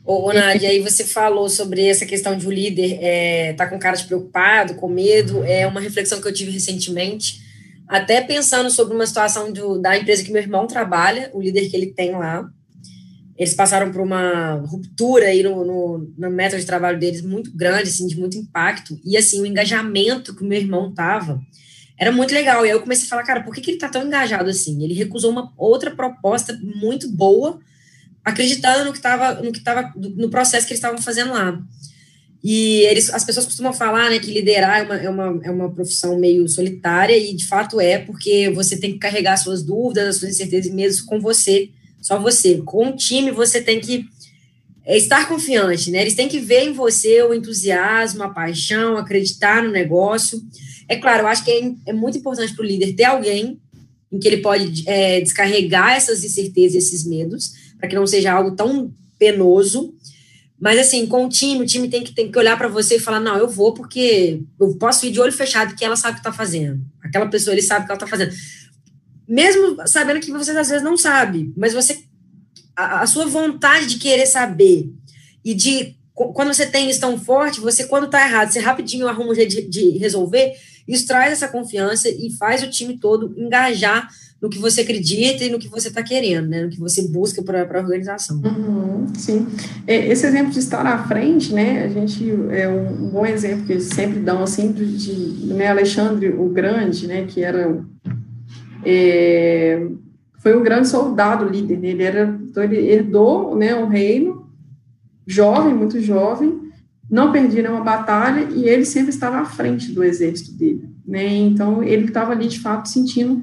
Ô, 0.05 0.31
Nádia, 0.33 0.69
aí 0.69 0.79
você 0.79 1.03
falou 1.03 1.49
sobre 1.49 1.85
essa 1.85 2.05
questão 2.05 2.37
de 2.37 2.47
o 2.47 2.51
líder 2.51 2.97
é, 3.01 3.53
tá 3.53 3.67
com 3.67 3.79
cara 3.79 3.95
de 3.95 4.05
preocupado, 4.05 4.75
com 4.75 4.87
medo, 4.87 5.43
é 5.43 5.65
uma 5.65 5.79
reflexão 5.79 6.21
que 6.21 6.27
eu 6.27 6.33
tive 6.33 6.51
recentemente, 6.51 7.41
até 7.87 8.21
pensando 8.21 8.69
sobre 8.69 8.95
uma 8.95 9.05
situação 9.05 9.51
do, 9.51 9.79
da 9.79 9.97
empresa 9.97 10.23
que 10.23 10.31
meu 10.31 10.41
irmão 10.41 10.67
trabalha, 10.67 11.29
o 11.33 11.41
líder 11.41 11.69
que 11.69 11.75
ele 11.75 11.87
tem 11.87 12.11
lá, 12.11 12.45
eles 13.37 13.53
passaram 13.53 13.91
por 13.91 14.01
uma 14.01 14.55
ruptura 14.67 15.25
aí 15.25 15.41
no, 15.41 15.65
no, 15.65 16.13
no 16.17 16.29
método 16.29 16.59
de 16.59 16.67
trabalho 16.67 16.99
deles 16.99 17.21
muito 17.21 17.55
grande, 17.55 17.89
assim, 17.89 18.05
de 18.05 18.19
muito 18.19 18.37
impacto, 18.37 18.99
e 19.03 19.17
assim, 19.17 19.41
o 19.41 19.45
engajamento 19.45 20.35
que 20.35 20.43
o 20.43 20.47
meu 20.47 20.59
irmão 20.59 20.93
tava 20.93 21.41
era 21.97 22.11
muito 22.11 22.33
legal, 22.33 22.65
e 22.65 22.69
aí 22.69 22.75
eu 22.75 22.81
comecei 22.81 23.05
a 23.05 23.09
falar, 23.09 23.23
cara, 23.23 23.43
por 23.43 23.53
que, 23.53 23.61
que 23.61 23.71
ele 23.71 23.77
tá 23.77 23.87
tão 23.87 24.05
engajado 24.05 24.49
assim? 24.49 24.83
Ele 24.83 24.93
recusou 24.93 25.31
uma 25.31 25.53
outra 25.57 25.91
proposta 25.91 26.59
muito 26.61 27.09
boa, 27.09 27.59
acreditando 28.23 28.85
no 28.85 28.91
que 28.91 28.97
estava 28.97 29.41
no 29.41 29.51
que 29.51 29.59
tava, 29.59 29.93
no 29.95 30.29
processo 30.29 30.65
que 30.65 30.73
eles 30.73 30.79
estavam 30.79 31.01
fazendo 31.01 31.33
lá. 31.33 31.61
E 32.43 32.81
eles, 32.81 33.09
as 33.13 33.23
pessoas 33.23 33.45
costumam 33.45 33.71
falar 33.71 34.09
né, 34.09 34.19
que 34.19 34.31
liderar 34.31 34.81
é 34.81 34.83
uma, 34.83 34.95
é, 34.95 35.09
uma, 35.09 35.41
é 35.45 35.51
uma 35.51 35.71
profissão 35.71 36.19
meio 36.19 36.47
solitária, 36.49 37.17
e 37.17 37.33
de 37.33 37.47
fato 37.47 37.79
é, 37.79 37.99
porque 37.99 38.51
você 38.53 38.77
tem 38.77 38.93
que 38.93 38.99
carregar 38.99 39.37
suas 39.37 39.63
dúvidas, 39.63 40.07
as 40.07 40.17
suas 40.17 40.31
incertezas 40.31 40.69
e 40.69 40.75
medos 40.75 40.99
com 40.99 41.21
você, 41.21 41.69
só 42.01 42.19
você. 42.19 42.61
Com 42.65 42.89
o 42.89 42.95
time, 42.97 43.31
você 43.31 43.61
tem 43.61 43.79
que 43.79 44.05
é, 44.85 44.97
estar 44.97 45.27
confiante, 45.27 45.89
né? 45.91 46.01
Eles 46.01 46.15
têm 46.15 46.27
que 46.27 46.39
ver 46.39 46.63
em 46.63 46.73
você 46.73 47.21
o 47.23 47.33
entusiasmo, 47.33 48.23
a 48.23 48.29
paixão, 48.29 48.97
acreditar 48.97 49.63
no 49.63 49.71
negócio. 49.71 50.41
É 50.87 50.95
claro, 50.95 51.23
eu 51.23 51.27
acho 51.27 51.43
que 51.43 51.51
é, 51.51 51.71
é 51.87 51.93
muito 51.93 52.17
importante 52.17 52.53
para 52.53 52.63
o 52.63 52.67
líder 52.67 52.93
ter 52.93 53.05
alguém 53.05 53.59
em 54.11 54.19
que 54.19 54.27
ele 54.27 54.37
pode 54.37 54.87
é, 54.87 55.21
descarregar 55.21 55.93
essas 55.93 56.23
incertezas 56.23 56.83
esses 56.83 57.05
medos, 57.05 57.51
para 57.79 57.89
que 57.89 57.95
não 57.95 58.05
seja 58.05 58.31
algo 58.31 58.55
tão 58.55 58.93
penoso. 59.17 59.95
Mas, 60.59 60.79
assim, 60.79 61.07
com 61.07 61.25
o 61.25 61.29
time, 61.29 61.63
o 61.63 61.65
time 61.65 61.89
tem 61.89 62.03
que, 62.03 62.13
tem 62.13 62.31
que 62.31 62.37
olhar 62.37 62.57
para 62.57 62.67
você 62.67 62.95
e 62.95 62.99
falar: 62.99 63.19
não, 63.19 63.37
eu 63.37 63.49
vou 63.49 63.73
porque 63.73 64.41
eu 64.59 64.77
posso 64.77 65.05
ir 65.05 65.11
de 65.11 65.19
olho 65.19 65.31
fechado 65.31 65.75
que 65.75 65.83
ela 65.83 65.95
sabe 65.95 66.11
o 66.11 66.15
que 66.15 66.19
está 66.19 66.31
fazendo. 66.31 66.79
Aquela 67.03 67.27
pessoa, 67.27 67.53
ele 67.53 67.61
sabe 67.61 67.83
o 67.83 67.85
que 67.85 67.91
ela 67.91 67.97
está 67.97 68.07
fazendo. 68.07 68.33
Mesmo 69.27 69.75
sabendo 69.87 70.19
que 70.19 70.31
você 70.31 70.51
às 70.51 70.69
vezes 70.69 70.83
não 70.83 70.95
sabe, 70.95 71.51
mas 71.57 71.73
você. 71.73 72.03
A, 72.75 73.05
sua 73.05 73.25
vontade 73.25 73.87
de 73.87 73.97
querer 73.97 74.25
saber 74.25 74.89
e 75.43 75.53
de. 75.53 75.95
Quando 76.13 76.53
você 76.53 76.67
tem 76.67 76.89
isso 76.89 76.99
tão 76.99 77.19
forte, 77.19 77.59
você, 77.59 77.85
quando 77.85 78.05
está 78.05 78.23
errado, 78.23 78.51
você 78.51 78.59
rapidinho 78.59 79.07
arruma 79.07 79.31
um 79.31 79.35
jeito 79.35 79.49
de, 79.49 79.67
de 79.67 79.97
resolver, 79.97 80.53
isso 80.87 81.07
traz 81.07 81.33
essa 81.33 81.47
confiança 81.47 82.07
e 82.07 82.29
faz 82.37 82.61
o 82.61 82.69
time 82.69 82.99
todo 82.99 83.33
engajar 83.35 84.07
no 84.43 84.49
que 84.49 84.59
você 84.59 84.81
acredita 84.81 85.45
e 85.45 85.49
no 85.49 85.57
que 85.57 85.69
você 85.69 85.87
está 85.87 86.03
querendo, 86.03 86.49
né? 86.49 86.63
No 86.63 86.69
que 86.69 86.77
você 86.77 87.07
busca 87.07 87.41
para 87.41 87.61
a 87.61 87.81
organização. 87.81 88.41
Uhum, 88.43 89.07
sim. 89.15 89.47
É, 89.87 90.05
esse 90.07 90.27
exemplo 90.27 90.51
de 90.51 90.59
estar 90.59 90.85
à 90.85 91.07
frente, 91.07 91.53
né? 91.53 91.85
A 91.85 91.87
gente 91.87 92.29
é 92.51 92.67
um, 92.67 93.07
bom 93.07 93.25
exemplo 93.25 93.65
que 93.65 93.71
eles 93.71 93.85
sempre 93.85 94.19
dão 94.19 94.43
assim 94.43 94.73
de, 94.73 94.97
de 94.97 95.53
né, 95.53 95.67
Alexandre 95.67 96.27
o 96.27 96.49
Grande, 96.49 97.07
né? 97.07 97.25
Que 97.25 97.41
era 97.41 97.81
é, 98.85 99.87
foi 100.43 100.55
um 100.55 100.61
grande 100.61 100.89
soldado 100.89 101.45
líder. 101.45 101.79
Né? 101.79 101.87
Ele 101.87 102.03
era 102.03 102.39
então 102.43 102.61
ele 102.61 102.77
herdou, 102.77 103.55
né? 103.55 103.73
Um 103.73 103.87
reino 103.87 104.51
jovem, 105.25 105.73
muito 105.73 106.01
jovem, 106.01 106.69
não 107.09 107.31
perdia 107.31 107.63
nenhuma 107.63 107.81
batalha 107.81 108.49
e 108.53 108.67
ele 108.67 108.83
sempre 108.83 109.09
estava 109.09 109.39
à 109.39 109.45
frente 109.45 109.91
do 109.93 110.03
exército 110.03 110.51
dele, 110.57 110.89
né? 111.07 111.25
Então 111.25 111.81
ele 111.81 112.05
estava 112.05 112.33
ali 112.33 112.47
de 112.47 112.59
fato 112.59 112.89
sentindo 112.89 113.41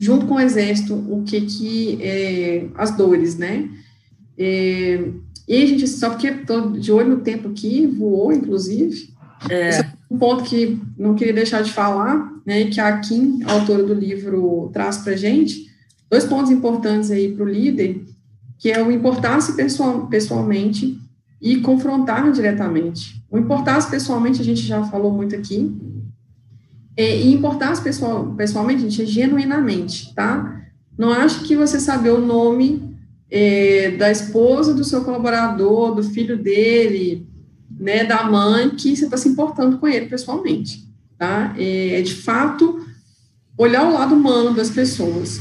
junto 0.00 0.26
com 0.26 0.34
o 0.34 0.40
exército, 0.40 0.94
o 0.94 1.22
que 1.22 1.42
que 1.42 1.98
é, 2.02 2.66
as 2.76 2.96
dores, 2.96 3.36
né? 3.36 3.68
É, 4.36 5.08
e, 5.46 5.66
gente, 5.66 5.86
só 5.86 6.10
porque 6.10 6.28
estou 6.28 6.70
de 6.70 6.90
olho 6.90 7.16
no 7.16 7.22
tempo 7.22 7.48
aqui, 7.48 7.86
voou, 7.86 8.32
inclusive. 8.32 9.12
É. 9.48 9.80
é 9.80 9.92
um 10.10 10.18
ponto 10.18 10.44
que 10.44 10.78
não 10.98 11.14
queria 11.14 11.34
deixar 11.34 11.62
de 11.62 11.72
falar, 11.72 12.32
né, 12.46 12.64
que 12.66 12.80
a 12.80 12.98
Kim, 12.98 13.42
autora 13.44 13.82
do 13.82 13.94
livro, 13.94 14.70
traz 14.72 14.98
para 14.98 15.16
gente, 15.16 15.70
dois 16.14 16.24
pontos 16.24 16.52
importantes 16.52 17.10
aí 17.10 17.32
para 17.32 17.44
o 17.44 17.48
líder, 17.48 18.04
que 18.56 18.70
é 18.70 18.80
o 18.80 18.92
importar-se 18.92 19.54
pessoal, 19.54 20.06
pessoalmente 20.06 20.96
e 21.42 21.56
confrontar 21.56 22.30
diretamente. 22.30 23.20
O 23.28 23.36
importar-se 23.36 23.90
pessoalmente, 23.90 24.40
a 24.40 24.44
gente 24.44 24.62
já 24.62 24.84
falou 24.84 25.10
muito 25.10 25.34
aqui, 25.34 25.76
é, 26.96 27.20
e 27.20 27.32
importar 27.34 27.82
pessoal, 27.82 28.32
pessoalmente, 28.36 28.82
gente, 28.82 29.02
é 29.02 29.06
genuinamente, 29.06 30.14
tá? 30.14 30.62
Não 30.96 31.10
acho 31.10 31.42
que 31.42 31.56
você 31.56 31.80
saber 31.80 32.10
o 32.10 32.24
nome 32.24 32.96
é, 33.28 33.90
da 33.96 34.08
esposa 34.08 34.72
do 34.72 34.84
seu 34.84 35.02
colaborador, 35.02 35.96
do 35.96 36.04
filho 36.04 36.38
dele, 36.40 37.26
né, 37.76 38.04
da 38.04 38.22
mãe, 38.22 38.70
que 38.70 38.94
você 38.94 39.06
está 39.06 39.16
se 39.16 39.28
importando 39.28 39.78
com 39.78 39.88
ele 39.88 40.06
pessoalmente, 40.06 40.88
tá? 41.18 41.52
É, 41.58 41.98
é, 41.98 42.02
de 42.02 42.14
fato 42.14 42.86
olhar 43.58 43.84
o 43.84 43.92
lado 43.92 44.14
humano 44.14 44.54
das 44.54 44.70
pessoas. 44.70 45.40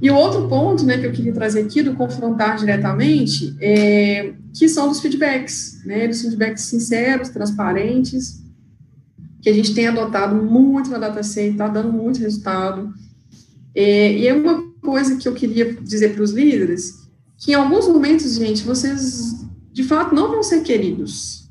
E 0.00 0.10
o 0.10 0.14
outro 0.14 0.48
ponto, 0.48 0.84
né, 0.84 0.98
que 0.98 1.06
eu 1.06 1.12
queria 1.12 1.32
trazer 1.32 1.60
aqui 1.60 1.82
do 1.82 1.94
confrontar 1.94 2.56
diretamente, 2.56 3.56
é, 3.60 4.34
que 4.54 4.68
são 4.68 4.88
dos 4.88 5.00
feedbacks, 5.00 5.84
né, 5.84 6.06
dos 6.06 6.20
feedbacks 6.20 6.64
sinceros, 6.64 7.30
transparentes, 7.30 8.42
que 9.40 9.48
a 9.48 9.52
gente 9.52 9.74
tem 9.74 9.88
adotado 9.88 10.36
muito 10.36 10.90
na 10.90 10.98
DataC, 10.98 11.40
está 11.40 11.68
dando 11.68 11.92
muito 11.92 12.20
resultado. 12.20 12.92
É, 13.74 14.12
e 14.12 14.26
é 14.26 14.34
uma 14.34 14.62
coisa 14.80 15.16
que 15.16 15.26
eu 15.26 15.34
queria 15.34 15.74
dizer 15.74 16.14
para 16.14 16.22
os 16.22 16.30
líderes, 16.30 17.08
que 17.36 17.52
em 17.52 17.54
alguns 17.54 17.88
momentos, 17.88 18.34
gente, 18.34 18.64
vocês 18.64 19.46
de 19.72 19.84
fato 19.84 20.14
não 20.14 20.28
vão 20.28 20.42
ser 20.42 20.62
queridos, 20.62 21.48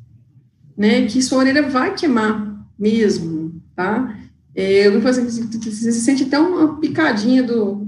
né? 0.76 1.06
Que 1.06 1.22
sua 1.22 1.39
orelha 1.39 1.70
vai 1.70 1.95
queimar 1.95 2.68
mesmo, 2.78 3.62
tá? 3.76 4.18
É, 4.54 4.88
eu 4.88 4.93
vou 4.93 5.02
fazer 5.02 5.24
você 5.24 5.91
se 5.91 6.02
sente 6.02 6.24
até 6.24 6.38
uma 6.38 6.80
picadinha 6.80 7.41
do 7.41 7.87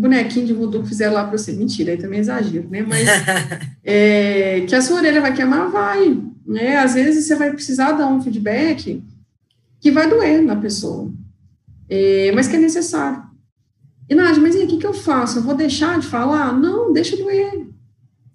bonequinho 0.00 0.46
de 0.46 0.52
voodoo 0.52 0.82
que 0.82 0.88
fizeram 0.88 1.14
lá 1.14 1.24
para 1.24 1.38
você. 1.38 1.52
Mentira, 1.52 1.92
aí 1.92 1.98
também 1.98 2.18
é 2.18 2.22
exagero, 2.22 2.68
né? 2.68 2.82
Mas 2.82 3.08
é, 3.84 4.62
que 4.62 4.74
a 4.74 4.82
sua 4.82 4.96
orelha 4.96 5.20
vai 5.20 5.32
queimar, 5.32 5.70
vai. 5.70 6.20
Né? 6.46 6.76
Às 6.76 6.94
vezes 6.94 7.26
você 7.26 7.36
vai 7.36 7.52
precisar 7.52 7.92
dar 7.92 8.08
um 8.08 8.20
feedback 8.20 9.02
que 9.80 9.90
vai 9.90 10.08
doer 10.08 10.42
na 10.42 10.56
pessoa, 10.56 11.10
é, 11.88 12.32
mas 12.32 12.48
que 12.48 12.56
é 12.56 12.58
necessário. 12.58 13.22
E, 14.08 14.14
Nádia, 14.14 14.42
mas 14.42 14.54
e 14.54 14.64
o 14.64 14.66
que, 14.66 14.78
que 14.78 14.86
eu 14.86 14.92
faço? 14.92 15.38
Eu 15.38 15.42
vou 15.42 15.54
deixar 15.54 15.98
de 15.98 16.06
falar? 16.06 16.52
Não, 16.52 16.92
deixa 16.92 17.16
doer. 17.16 17.66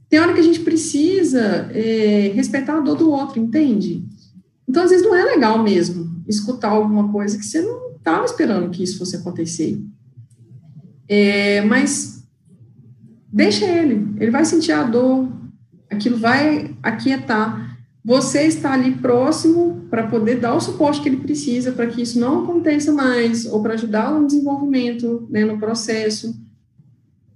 Tem 0.10 0.20
hora 0.20 0.34
que 0.34 0.39
a 0.39 0.43
gente 0.43 0.62
precisa 0.62 1.70
é, 1.72 2.32
respeitar 2.34 2.78
a 2.78 2.80
dor 2.80 2.95
do 2.95 3.12
outro, 3.12 3.39
entende? 3.39 4.03
Então, 4.68 4.84
às 4.84 4.89
vezes, 4.89 5.05
não 5.05 5.16
é 5.16 5.24
legal 5.24 5.62
mesmo 5.62 6.24
escutar 6.28 6.70
alguma 6.70 7.12
coisa 7.12 7.38
que 7.38 7.45
você 7.45 7.62
não 7.62 7.95
estava 7.95 8.26
esperando 8.26 8.70
que 8.70 8.82
isso 8.82 8.97
fosse 8.97 9.16
acontecer. 9.16 9.80
É, 11.10 11.62
mas 11.62 12.24
deixa 13.34 13.66
ele, 13.66 14.07
ele 14.20 14.32
vai 14.32 14.45
sentir 14.45 14.72
a 14.72 14.84
dor, 14.84 15.28
aquilo 15.89 16.18
vai 16.18 16.76
aquietar 16.84 17.70
você 18.03 18.43
está 18.43 18.74
ali 18.74 18.95
próximo 18.95 19.86
para 19.89 20.07
poder 20.07 20.39
dar 20.39 20.55
o 20.55 20.62
suporte 20.62 21.01
que 21.01 21.10
ele 21.10 21.18
precisa 21.18 21.72
para 21.72 21.88
que 21.88 22.01
isso 22.01 22.20
não 22.20 22.43
aconteça 22.43 22.91
mais, 22.93 23.45
ou 23.45 23.62
para 23.62 23.74
ajudá-lo 23.74 24.22
no 24.22 24.28
desenvolvimento, 24.28 25.28
né, 25.30 25.43
no 25.43 25.60
processo. 25.60 26.36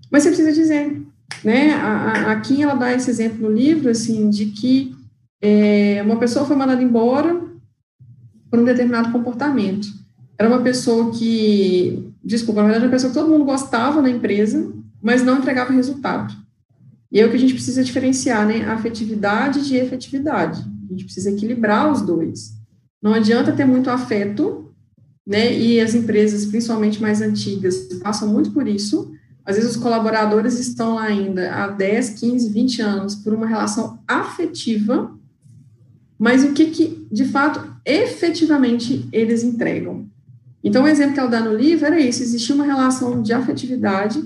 Mas 0.09 0.23
você 0.23 0.29
precisa 0.29 0.51
dizer, 0.51 1.01
né? 1.43 1.73
A, 1.73 2.31
a 2.31 2.39
Kim, 2.39 2.63
ela 2.63 2.75
dá 2.75 2.93
esse 2.93 3.09
exemplo 3.09 3.49
no 3.49 3.55
livro, 3.55 3.89
assim, 3.89 4.29
de 4.29 4.47
que 4.47 4.95
é, 5.41 6.01
uma 6.03 6.17
pessoa 6.17 6.45
foi 6.45 6.55
mandada 6.55 6.81
embora 6.81 7.41
por 8.49 8.59
um 8.59 8.63
determinado 8.63 9.11
comportamento. 9.11 9.87
Era 10.39 10.49
uma 10.49 10.61
pessoa 10.61 11.11
que, 11.11 12.12
desculpa, 12.23 12.61
na 12.61 12.67
verdade, 12.67 12.85
uma 12.85 12.91
pessoa 12.91 13.11
que 13.11 13.19
todo 13.19 13.29
mundo 13.29 13.45
gostava 13.45 14.01
na 14.01 14.09
empresa, 14.09 14.71
mas 15.01 15.23
não 15.23 15.39
entregava 15.39 15.73
resultado. 15.73 16.33
E 17.11 17.19
é 17.19 17.25
o 17.25 17.29
que 17.29 17.35
a 17.35 17.39
gente 17.39 17.53
precisa 17.53 17.83
diferenciar, 17.83 18.47
né? 18.47 18.65
Afetividade 18.65 19.67
de 19.67 19.75
efetividade. 19.75 20.61
A 20.61 20.91
gente 20.91 21.05
precisa 21.05 21.29
equilibrar 21.29 21.91
os 21.91 22.01
dois. 22.01 22.53
Não 23.01 23.13
adianta 23.13 23.51
ter 23.51 23.65
muito 23.65 23.89
afeto, 23.89 24.73
né? 25.27 25.55
E 25.55 25.79
as 25.79 25.93
empresas, 25.93 26.45
principalmente 26.45 27.01
mais 27.01 27.21
antigas, 27.21 27.75
passam 28.01 28.27
muito 28.29 28.51
por 28.51 28.67
isso. 28.67 29.11
Às 29.45 29.57
vezes 29.57 29.71
os 29.71 29.77
colaboradores 29.77 30.57
estão 30.57 30.95
lá 30.95 31.03
ainda 31.03 31.53
há 31.53 31.67
10, 31.67 32.11
15, 32.11 32.49
20 32.49 32.81
anos 32.81 33.15
por 33.15 33.33
uma 33.33 33.45
relação 33.45 33.99
afetiva, 34.07 35.13
mas 36.17 36.43
o 36.45 36.53
que, 36.53 36.67
que 36.67 37.07
de 37.11 37.25
fato, 37.25 37.75
efetivamente 37.85 39.07
eles 39.11 39.43
entregam? 39.43 40.07
Então, 40.63 40.83
o 40.83 40.87
exemplo 40.87 41.13
que 41.13 41.19
ela 41.19 41.29
dá 41.29 41.41
no 41.41 41.55
livro 41.55 41.85
era 41.85 41.99
isso: 41.99 42.23
existia 42.23 42.55
uma 42.55 42.65
relação 42.65 43.21
de 43.21 43.33
afetividade 43.33 44.23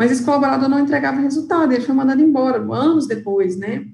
mas 0.00 0.10
esse 0.10 0.24
colaborador 0.24 0.66
não 0.66 0.80
entregava 0.80 1.20
resultado, 1.20 1.74
ele 1.74 1.84
foi 1.84 1.94
mandado 1.94 2.22
embora, 2.22 2.56
anos 2.72 3.06
depois, 3.06 3.58
né? 3.58 3.86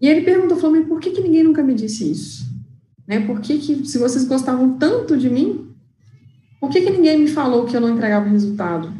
E 0.00 0.08
ele 0.08 0.22
perguntou, 0.22 0.56
falou, 0.56 0.76
mas 0.76 0.88
por 0.88 0.98
que, 0.98 1.10
que 1.10 1.20
ninguém 1.20 1.42
nunca 1.42 1.62
me 1.62 1.74
disse 1.74 2.10
isso? 2.10 2.46
Né? 3.06 3.20
Por 3.20 3.38
que, 3.38 3.58
que, 3.58 3.86
se 3.86 3.98
vocês 3.98 4.24
gostavam 4.24 4.78
tanto 4.78 5.18
de 5.18 5.28
mim, 5.28 5.74
por 6.58 6.70
que, 6.70 6.80
que 6.80 6.88
ninguém 6.88 7.18
me 7.18 7.28
falou 7.28 7.66
que 7.66 7.76
eu 7.76 7.82
não 7.82 7.90
entregava 7.90 8.30
resultado? 8.30 8.90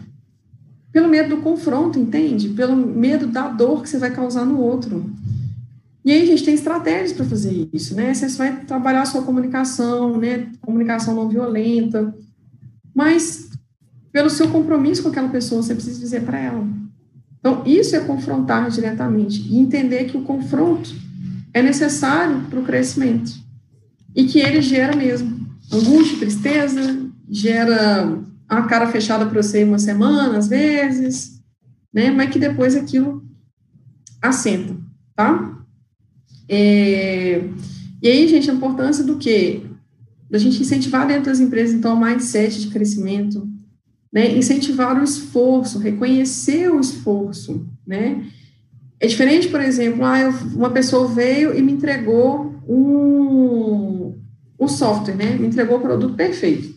Pelo 0.92 1.08
medo 1.08 1.36
do 1.36 1.42
confronto, 1.42 1.98
entende? 1.98 2.50
Pelo 2.50 2.76
medo 2.76 3.26
da 3.26 3.48
dor 3.48 3.80
que 3.82 3.88
você 3.88 3.96
vai 3.96 4.10
causar 4.10 4.44
no 4.44 4.60
outro. 4.60 5.10
E 6.09 6.11
aí 6.11 6.22
a 6.22 6.26
gente 6.26 6.42
tem 6.42 6.54
estratégias 6.54 7.12
para 7.12 7.26
fazer 7.26 7.68
isso, 7.70 7.94
né? 7.94 8.14
Você 8.14 8.26
vai 8.28 8.64
trabalhar 8.64 9.02
a 9.02 9.04
sua 9.04 9.20
comunicação, 9.20 10.16
né? 10.16 10.50
Comunicação 10.62 11.14
não 11.14 11.28
violenta. 11.28 12.14
Mas 12.94 13.50
pelo 14.11 14.30
seu 14.30 14.48
compromisso 14.48 15.02
com 15.02 15.11
aquela 15.11 15.28
pessoa, 15.28 15.62
você 15.62 15.74
precisa 15.74 16.00
dizer 16.00 16.22
para 16.22 16.38
ela. 16.40 16.66
Então, 17.38 17.62
isso 17.66 17.94
é 17.94 18.00
confrontar 18.00 18.70
diretamente 18.70 19.46
e 19.50 19.59
entender 19.59 20.04
que 20.04 20.16
o 20.16 20.22
confronto 20.22 20.94
é 21.52 21.61
necessário 21.61 22.40
para 22.48 22.59
o 22.59 22.64
crescimento 22.64 23.30
e 24.16 24.24
que 24.24 24.38
ele 24.38 24.62
gera 24.62 24.96
mesmo 24.96 25.46
angústia, 25.70 26.20
tristeza, 26.20 27.06
gera 27.28 28.18
a 28.48 28.62
cara 28.62 28.86
fechada 28.86 29.26
para 29.26 29.42
você 29.42 29.62
uma 29.62 29.78
semana, 29.78 30.38
às 30.38 30.48
vezes, 30.48 31.38
né? 31.92 32.11
Mas 32.11 32.30
que 32.30 32.38
depois 32.38 32.74
aquilo 32.74 33.22
assenta, 34.22 34.74
tá? 35.14 35.57
É, 36.49 37.42
e 38.03 38.09
aí, 38.09 38.26
gente, 38.28 38.51
a 38.51 38.55
importância 38.55 39.05
do 39.05 39.16
quê? 39.16 39.62
Da 40.30 40.38
gente 40.38 40.61
incentivar 40.61 41.07
dentro 41.07 41.26
das 41.26 41.40
empresas, 41.40 41.74
então, 41.74 41.94
o 41.94 42.01
mindset 42.01 42.61
de 42.61 42.68
crescimento, 42.68 43.46
né? 44.12 44.36
Incentivar 44.36 44.99
o 44.99 45.05
esforço, 45.05 45.78
reconhecer 45.78 46.70
o 46.70 46.80
esforço, 46.80 47.66
né? 47.86 48.24
É 49.01 49.07
diferente, 49.07 49.49
por 49.49 49.61
exemplo, 49.61 50.05
ah, 50.05 50.20
eu, 50.20 50.30
uma 50.55 50.70
pessoa 50.70 51.07
veio 51.07 51.57
e 51.57 51.62
me 51.62 51.72
entregou 51.72 52.55
um, 52.68 54.18
um 54.59 54.68
software, 54.68 55.14
né? 55.14 55.36
Me 55.36 55.46
entregou 55.46 55.78
o 55.78 55.82
produto 55.82 56.14
perfeito. 56.14 56.76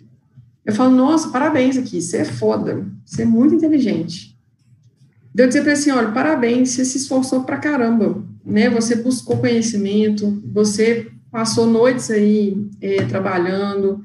Eu 0.66 0.74
falo, 0.74 0.96
nossa, 0.96 1.30
parabéns 1.30 1.78
aqui, 1.78 2.02
você 2.02 2.18
é 2.18 2.26
foda, 2.26 2.86
você 3.04 3.24
é 3.24 3.26
muito 3.26 3.56
inteligente. 3.56 4.38
Deu 5.34 5.48
dizer 5.48 5.64
para 5.64 5.74
assim, 5.74 5.92
olha, 5.92 6.12
parabéns, 6.12 6.70
você 6.70 6.86
se 6.86 6.98
esforçou 6.98 7.44
pra 7.44 7.58
caramba, 7.58 8.24
né? 8.44 8.70
Você 8.70 8.96
buscou 8.96 9.38
conhecimento, 9.38 10.42
você 10.52 11.12
passou 11.32 11.66
noites 11.66 12.12
aí 12.12 12.70
é, 12.82 13.06
trabalhando, 13.06 14.04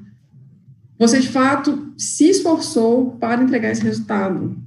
você, 0.97 1.19
de 1.19 1.29
fato, 1.29 1.93
se 1.97 2.29
esforçou 2.29 3.11
para 3.11 3.43
entregar 3.43 3.71
esse 3.71 3.83
resultado. 3.83 4.57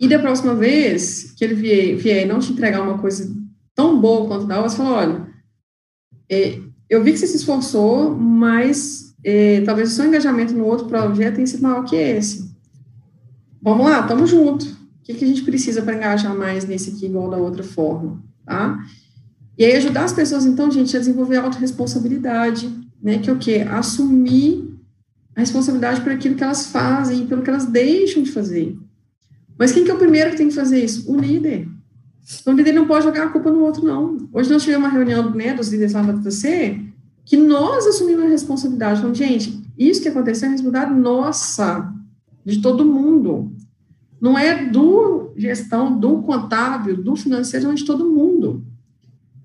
E 0.00 0.08
da 0.08 0.18
próxima 0.18 0.54
vez 0.54 1.32
que 1.36 1.44
ele 1.44 1.54
vier, 1.54 1.96
vier 1.96 2.26
não 2.26 2.38
te 2.38 2.52
entregar 2.52 2.82
uma 2.82 2.98
coisa 2.98 3.30
tão 3.74 4.00
boa 4.00 4.26
quanto 4.26 4.46
da 4.46 4.60
você 4.62 4.76
fala, 4.76 4.90
olha, 4.90 5.28
é, 6.30 6.60
eu 6.88 7.02
vi 7.02 7.12
que 7.12 7.18
você 7.18 7.26
se 7.26 7.36
esforçou, 7.36 8.14
mas 8.14 9.14
é, 9.22 9.60
talvez 9.62 9.92
o 9.92 9.94
seu 9.94 10.06
engajamento 10.06 10.54
no 10.54 10.64
outro 10.64 10.86
projeto 10.86 11.34
tenha 11.34 11.46
sido 11.46 11.62
maior 11.62 11.84
que 11.84 11.96
esse. 11.96 12.56
Vamos 13.60 13.86
lá, 13.86 14.00
estamos 14.00 14.30
junto. 14.30 14.64
O 14.64 15.02
que, 15.02 15.14
que 15.14 15.24
a 15.24 15.28
gente 15.28 15.42
precisa 15.42 15.82
para 15.82 15.96
engajar 15.96 16.34
mais 16.36 16.64
nesse 16.64 16.90
aqui 16.90 17.06
igual 17.06 17.28
da 17.28 17.36
outra 17.36 17.62
forma, 17.62 18.22
tá? 18.48 18.78
E 19.56 19.64
aí 19.64 19.76
ajudar 19.76 20.04
as 20.04 20.12
pessoas, 20.12 20.46
então, 20.46 20.70
gente, 20.70 20.96
a 20.96 21.00
desenvolver 21.00 21.36
a 21.36 21.42
autorresponsabilidade, 21.42 22.72
né? 23.02 23.18
Que 23.18 23.28
é 23.28 23.32
o 23.32 23.38
quê? 23.38 23.66
Assumir 23.68 24.72
a 25.36 25.40
responsabilidade 25.40 26.00
por 26.00 26.12
aquilo 26.12 26.34
que 26.34 26.42
elas 26.42 26.66
fazem, 26.66 27.26
pelo 27.26 27.42
que 27.42 27.50
elas 27.50 27.66
deixam 27.66 28.22
de 28.22 28.32
fazer. 28.32 28.76
Mas 29.58 29.72
quem 29.72 29.84
que 29.84 29.90
é 29.90 29.94
o 29.94 29.98
primeiro 29.98 30.30
que 30.30 30.36
tem 30.36 30.48
que 30.48 30.54
fazer 30.54 30.84
isso? 30.84 31.10
O 31.10 31.16
líder. 31.18 31.68
Então, 32.40 32.54
o 32.54 32.56
líder 32.56 32.72
não 32.72 32.86
pode 32.86 33.04
jogar 33.04 33.24
a 33.24 33.30
culpa 33.30 33.50
no 33.50 33.60
outro, 33.60 33.84
não. 33.84 34.28
Hoje 34.32 34.50
nós 34.50 34.62
tivemos 34.62 34.86
uma 34.86 34.92
reunião 34.92 35.30
né, 35.34 35.54
dos 35.54 35.68
líderes 35.68 35.92
lá 35.92 36.02
da 36.02 36.12
TC, 36.12 36.80
que 37.24 37.36
nós 37.36 37.86
assumimos 37.86 38.24
a 38.24 38.28
responsabilidade. 38.28 39.00
Falando, 39.00 39.16
gente, 39.16 39.62
isso 39.78 40.00
que 40.00 40.08
aconteceu 40.08 40.48
é 40.48 40.52
responsabilidade 40.52 41.00
nossa, 41.00 41.92
de 42.44 42.60
todo 42.60 42.84
mundo. 42.84 43.52
Não 44.20 44.38
é 44.38 44.64
do 44.64 45.32
gestão, 45.36 45.98
do 45.98 46.22
contábil, 46.22 46.96
do 46.96 47.14
financeiro, 47.14 47.70
é 47.70 47.74
de 47.74 47.84
todo 47.84 48.10
mundo. 48.10 48.64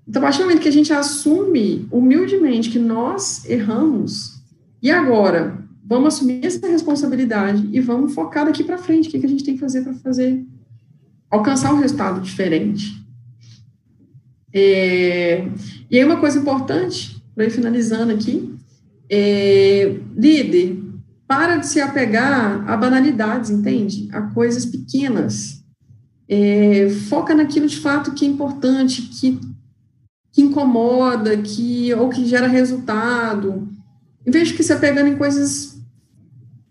Então, 0.06 0.20
a 0.20 0.24
partir 0.24 0.38
do 0.38 0.44
momento 0.44 0.60
que 0.60 0.68
a 0.68 0.72
gente 0.72 0.92
assume 0.92 1.86
humildemente 1.90 2.70
que 2.70 2.78
nós 2.78 3.44
erramos, 3.48 4.42
e 4.82 4.90
agora, 4.90 5.58
vamos 5.84 6.14
assumir 6.14 6.44
essa 6.44 6.66
responsabilidade 6.66 7.68
e 7.72 7.80
vamos 7.80 8.14
focar 8.14 8.44
daqui 8.44 8.62
para 8.62 8.76
frente. 8.76 9.08
O 9.08 9.10
que, 9.10 9.18
que 9.18 9.26
a 9.26 9.28
gente 9.28 9.44
tem 9.44 9.54
que 9.54 9.60
fazer 9.60 9.82
para 9.82 9.94
fazer 9.94 10.44
alcançar 11.30 11.72
um 11.72 11.78
resultado 11.78 12.20
diferente? 12.20 13.02
É, 14.52 15.48
e 15.90 15.98
aí 15.98 16.04
uma 16.04 16.20
coisa 16.20 16.38
importante 16.38 17.22
para 17.34 17.46
ir 17.46 17.50
finalizando 17.50 18.12
aqui, 18.12 18.54
é, 19.10 19.96
líder, 20.16 20.83
para 21.34 21.56
de 21.56 21.66
se 21.66 21.80
apegar 21.80 22.64
a 22.70 22.76
banalidades, 22.76 23.50
entende? 23.50 24.08
A 24.12 24.22
coisas 24.22 24.64
pequenas. 24.64 25.64
É, 26.28 26.88
foca 27.08 27.34
naquilo 27.34 27.66
de 27.66 27.76
fato 27.76 28.12
que 28.12 28.24
é 28.24 28.28
importante, 28.28 29.02
que, 29.02 29.40
que 30.32 30.42
incomoda, 30.42 31.36
que 31.36 31.92
ou 31.94 32.08
que 32.08 32.24
gera 32.24 32.46
resultado. 32.46 33.68
Em 34.24 34.30
vez 34.30 34.48
de 34.48 34.62
se 34.62 34.72
apegando 34.72 35.08
em 35.08 35.16
coisas 35.16 35.76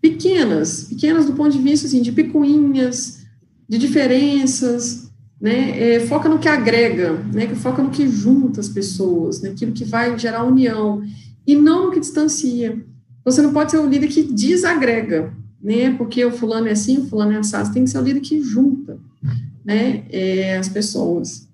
pequenas, 0.00 0.84
pequenas 0.84 1.26
do 1.26 1.34
ponto 1.34 1.50
de 1.50 1.62
vista 1.62 1.86
assim, 1.86 2.00
de 2.00 2.10
picuinhas, 2.10 3.22
de 3.68 3.76
diferenças, 3.76 5.10
né? 5.38 5.78
É, 5.78 6.00
foca 6.00 6.26
no 6.26 6.38
que 6.38 6.48
agrega, 6.48 7.12
né? 7.34 7.46
Que 7.46 7.54
foca 7.54 7.82
no 7.82 7.90
que 7.90 8.08
junta 8.08 8.60
as 8.60 8.68
pessoas, 8.70 9.42
naquilo 9.42 9.72
que 9.72 9.84
vai 9.84 10.18
gerar 10.18 10.44
união 10.44 11.02
e 11.46 11.54
não 11.54 11.84
no 11.84 11.92
que 11.92 12.00
distancia. 12.00 12.82
Você 13.24 13.40
não 13.40 13.52
pode 13.52 13.70
ser 13.70 13.78
o 13.78 13.88
líder 13.88 14.08
que 14.08 14.22
desagrega, 14.22 15.32
né? 15.62 15.94
Porque 15.96 16.24
o 16.24 16.30
fulano 16.30 16.68
é 16.68 16.72
assim, 16.72 16.98
o 16.98 17.06
fulano 17.06 17.32
é 17.32 17.36
assado. 17.36 17.72
Tem 17.72 17.84
que 17.84 17.90
ser 17.90 17.98
o 17.98 18.02
líder 18.02 18.20
que 18.20 18.42
junta, 18.42 18.98
né? 19.64 20.04
É, 20.10 20.58
as 20.58 20.68
pessoas, 20.68 21.48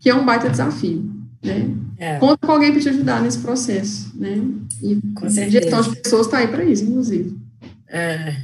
que 0.00 0.08
é 0.08 0.14
um 0.14 0.24
baita 0.24 0.48
desafio, 0.48 1.04
né? 1.42 1.70
É. 1.98 2.18
Conta 2.18 2.46
com 2.46 2.52
alguém 2.52 2.72
para 2.72 2.80
te 2.80 2.88
ajudar 2.88 3.22
nesse 3.22 3.38
processo, 3.38 4.12
né? 4.14 4.42
E 4.82 4.98
com 5.14 5.28
gestão 5.28 5.80
de 5.82 5.96
pessoas 5.96 6.26
está 6.26 6.38
aí 6.38 6.48
para 6.48 6.64
isso, 6.64 6.84
inclusive. 6.84 7.36
É. 7.88 8.36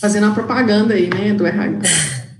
Fazendo 0.00 0.26
a 0.26 0.32
propaganda 0.32 0.94
aí, 0.94 1.08
né, 1.08 1.34
do 1.34 1.46
RH. 1.46 1.80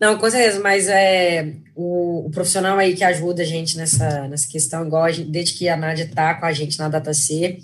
Não, 0.00 0.18
com 0.18 0.28
certeza, 0.28 0.60
mas 0.60 0.88
é, 0.88 1.52
o, 1.76 2.26
o, 2.26 2.30
profissional 2.30 2.76
aí 2.76 2.94
que 2.94 3.04
ajuda 3.04 3.42
a 3.42 3.46
gente 3.46 3.76
nessa, 3.76 4.26
nessa 4.26 4.48
questão, 4.48 4.84
igual 4.84 5.10
gente, 5.12 5.30
desde 5.30 5.54
que 5.54 5.68
a 5.68 5.76
Nádia 5.76 6.04
está 6.04 6.34
com 6.34 6.44
a 6.44 6.52
gente 6.52 6.76
na 6.78 6.88
DataC, 6.88 7.62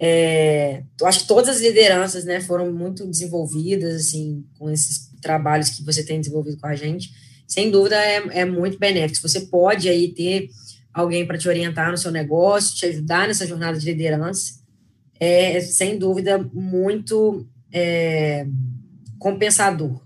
é, 0.00 0.82
acho 1.04 1.20
que 1.20 1.26
todas 1.26 1.56
as 1.56 1.60
lideranças, 1.60 2.24
né, 2.24 2.40
foram 2.40 2.72
muito 2.72 3.06
desenvolvidas, 3.06 3.94
assim, 3.94 4.44
com 4.58 4.70
esses 4.70 5.10
trabalhos 5.20 5.70
que 5.70 5.84
você 5.84 6.04
tem 6.04 6.20
desenvolvido 6.20 6.58
com 6.58 6.66
a 6.66 6.74
gente, 6.74 7.12
sem 7.46 7.70
dúvida 7.70 7.96
é, 7.96 8.40
é 8.40 8.44
muito 8.44 8.78
benéfico. 8.78 9.28
Você 9.28 9.40
pode 9.46 9.88
aí 9.88 10.08
ter 10.08 10.50
alguém 10.92 11.26
para 11.26 11.38
te 11.38 11.48
orientar 11.48 11.90
no 11.90 11.98
seu 11.98 12.10
negócio, 12.10 12.76
te 12.76 12.86
ajudar 12.86 13.26
nessa 13.26 13.46
jornada 13.46 13.78
de 13.78 13.86
liderança, 13.86 14.60
é, 15.18 15.60
sem 15.60 15.98
dúvida, 15.98 16.38
muito 16.52 17.48
é, 17.72 18.46
compensador. 19.18 20.00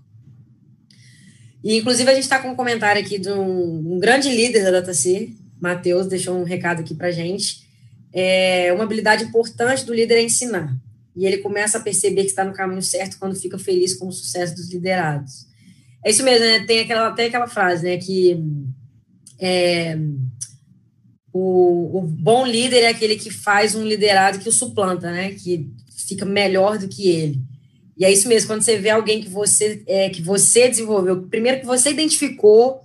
E, 1.63 1.77
inclusive, 1.77 2.09
a 2.09 2.13
gente 2.13 2.23
está 2.23 2.39
com 2.39 2.49
um 2.49 2.55
comentário 2.55 3.01
aqui 3.01 3.19
de 3.19 3.29
um, 3.29 3.95
um 3.95 3.99
grande 3.99 4.29
líder 4.29 4.63
da 4.63 4.71
DataC, 4.71 5.37
Matheus 5.61 6.07
deixou 6.07 6.35
um 6.37 6.43
recado 6.43 6.81
aqui 6.81 6.93
para 6.93 7.11
gente. 7.11 7.63
É, 8.13 8.71
uma 8.73 8.83
habilidade 8.83 9.23
importante 9.23 9.85
do 9.85 9.93
líder 9.93 10.15
é 10.15 10.21
ensinar. 10.21 10.75
E 11.15 11.25
ele 11.25 11.37
começa 11.37 11.77
a 11.77 11.81
perceber 11.81 12.21
que 12.23 12.29
está 12.29 12.43
no 12.43 12.53
caminho 12.53 12.81
certo 12.81 13.17
quando 13.19 13.39
fica 13.39 13.57
feliz 13.57 13.95
com 13.95 14.07
o 14.07 14.11
sucesso 14.11 14.55
dos 14.55 14.71
liderados. 14.71 15.47
É 16.05 16.09
isso 16.09 16.23
mesmo, 16.23 16.45
né? 16.45 16.65
Tem 16.65 16.81
aquela, 16.81 17.11
tem 17.11 17.27
aquela 17.27 17.47
frase, 17.47 17.83
né? 17.83 17.97
Que 17.97 18.37
é, 19.39 19.97
o, 21.31 21.99
o 21.99 22.01
bom 22.01 22.45
líder 22.45 22.83
é 22.83 22.89
aquele 22.89 23.15
que 23.15 23.31
faz 23.31 23.73
um 23.73 23.83
liderado 23.83 24.39
que 24.39 24.49
o 24.49 24.51
suplanta, 24.51 25.11
né? 25.11 25.31
Que 25.31 25.71
fica 26.07 26.25
melhor 26.25 26.77
do 26.77 26.87
que 26.87 27.09
ele. 27.09 27.41
E 27.97 28.05
é 28.05 28.11
isso 28.11 28.27
mesmo, 28.27 28.47
quando 28.47 28.63
você 28.63 28.77
vê 28.77 28.89
alguém 28.89 29.21
que 29.21 29.29
você 29.29 29.83
é, 29.87 30.09
que 30.09 30.21
você 30.21 30.67
desenvolveu, 30.67 31.23
primeiro 31.23 31.59
que 31.59 31.65
você 31.65 31.91
identificou, 31.91 32.81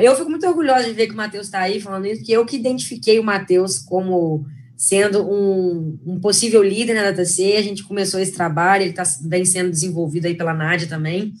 eu 0.00 0.16
fico 0.16 0.28
muito 0.28 0.46
orgulhosa 0.46 0.84
de 0.84 0.92
ver 0.92 1.06
que 1.06 1.12
o 1.12 1.16
Matheus 1.16 1.46
está 1.46 1.60
aí 1.60 1.80
falando 1.80 2.06
isso, 2.06 2.24
que 2.24 2.32
eu 2.32 2.44
que 2.44 2.56
identifiquei 2.56 3.20
o 3.20 3.24
Matheus 3.24 3.78
como 3.78 4.44
sendo 4.76 5.22
um, 5.22 5.98
um, 6.04 6.20
possível 6.20 6.62
líder 6.62 6.94
na 6.94 7.10
DataC, 7.10 7.56
a 7.56 7.62
gente 7.62 7.84
começou 7.84 8.20
esse 8.20 8.32
trabalho, 8.32 8.82
ele 8.82 8.92
tá, 8.92 9.04
vem 9.24 9.44
sendo 9.44 9.70
desenvolvido 9.70 10.26
aí 10.26 10.34
pela 10.34 10.52
Nádia 10.52 10.86
também, 10.86 11.32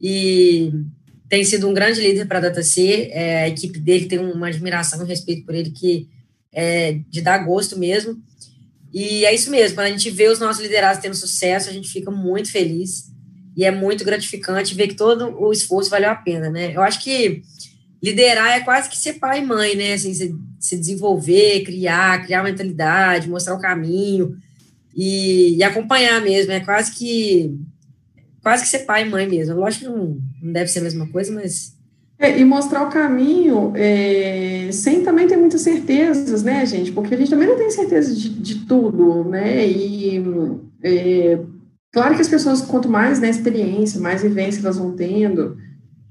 e 0.00 0.70
tem 1.28 1.42
sido 1.42 1.68
um 1.68 1.74
grande 1.74 2.00
líder 2.00 2.26
para 2.26 2.38
a 2.38 2.42
DataC, 2.42 3.08
é, 3.10 3.44
a 3.44 3.48
equipe 3.48 3.78
dele 3.80 4.06
tem 4.06 4.18
uma 4.18 4.46
admiração 4.48 5.00
e 5.00 5.02
um 5.02 5.06
respeito 5.06 5.44
por 5.44 5.54
ele 5.54 5.70
que 5.70 6.08
é 6.52 7.00
de 7.08 7.22
dar 7.22 7.38
gosto 7.38 7.78
mesmo, 7.78 8.22
e 8.92 9.24
é 9.24 9.34
isso 9.34 9.50
mesmo, 9.50 9.76
quando 9.76 9.86
a 9.86 9.90
gente 9.90 10.10
vê 10.10 10.28
os 10.28 10.38
nossos 10.38 10.62
liderados 10.62 11.00
tendo 11.00 11.14
sucesso, 11.14 11.70
a 11.70 11.72
gente 11.72 11.88
fica 11.88 12.10
muito 12.10 12.52
feliz 12.52 13.10
e 13.56 13.64
é 13.64 13.70
muito 13.70 14.04
gratificante 14.04 14.74
ver 14.74 14.88
que 14.88 14.94
todo 14.94 15.36
o 15.40 15.52
esforço 15.52 15.90
valeu 15.90 16.10
a 16.10 16.14
pena, 16.14 16.50
né? 16.50 16.74
Eu 16.74 16.82
acho 16.82 17.02
que 17.02 17.42
liderar 18.02 18.56
é 18.56 18.60
quase 18.60 18.88
que 18.88 18.96
ser 18.96 19.14
pai 19.14 19.40
e 19.40 19.46
mãe, 19.46 19.76
né? 19.76 19.94
Assim, 19.94 20.14
se, 20.14 20.34
se 20.58 20.76
desenvolver, 20.76 21.64
criar, 21.64 22.24
criar 22.24 22.42
mentalidade, 22.42 23.28
mostrar 23.28 23.54
o 23.54 23.60
caminho 23.60 24.36
e, 24.94 25.56
e, 25.56 25.62
acompanhar 25.62 26.20
mesmo. 26.22 26.52
É 26.52 26.60
quase 26.60 26.92
que 26.92 27.54
quase 28.42 28.62
que 28.62 28.68
ser 28.68 28.80
pai 28.80 29.06
e 29.06 29.10
mãe 29.10 29.28
mesmo. 29.28 29.54
Lógico 29.54 29.84
que 29.84 29.90
não, 29.90 30.18
não 30.42 30.52
deve 30.52 30.70
ser 30.70 30.78
a 30.78 30.82
mesma 30.82 31.06
coisa, 31.08 31.32
mas 31.32 31.78
é, 32.20 32.38
e 32.38 32.44
mostrar 32.44 32.86
o 32.86 32.90
caminho 32.90 33.72
é, 33.74 34.68
sem 34.72 35.02
também 35.02 35.26
ter 35.26 35.38
muitas 35.38 35.62
certezas, 35.62 36.42
né, 36.42 36.66
gente? 36.66 36.92
Porque 36.92 37.14
a 37.14 37.16
gente 37.16 37.30
também 37.30 37.48
não 37.48 37.56
tem 37.56 37.70
certeza 37.70 38.14
de, 38.14 38.28
de 38.28 38.66
tudo, 38.66 39.24
né? 39.24 39.66
E 39.66 40.22
é, 40.82 41.38
claro 41.90 42.14
que 42.14 42.20
as 42.20 42.28
pessoas, 42.28 42.60
quanto 42.60 42.90
mais 42.90 43.20
né, 43.20 43.30
experiência, 43.30 43.98
mais 43.98 44.20
vivência 44.20 44.60
elas 44.60 44.76
vão 44.76 44.94
tendo, 44.94 45.56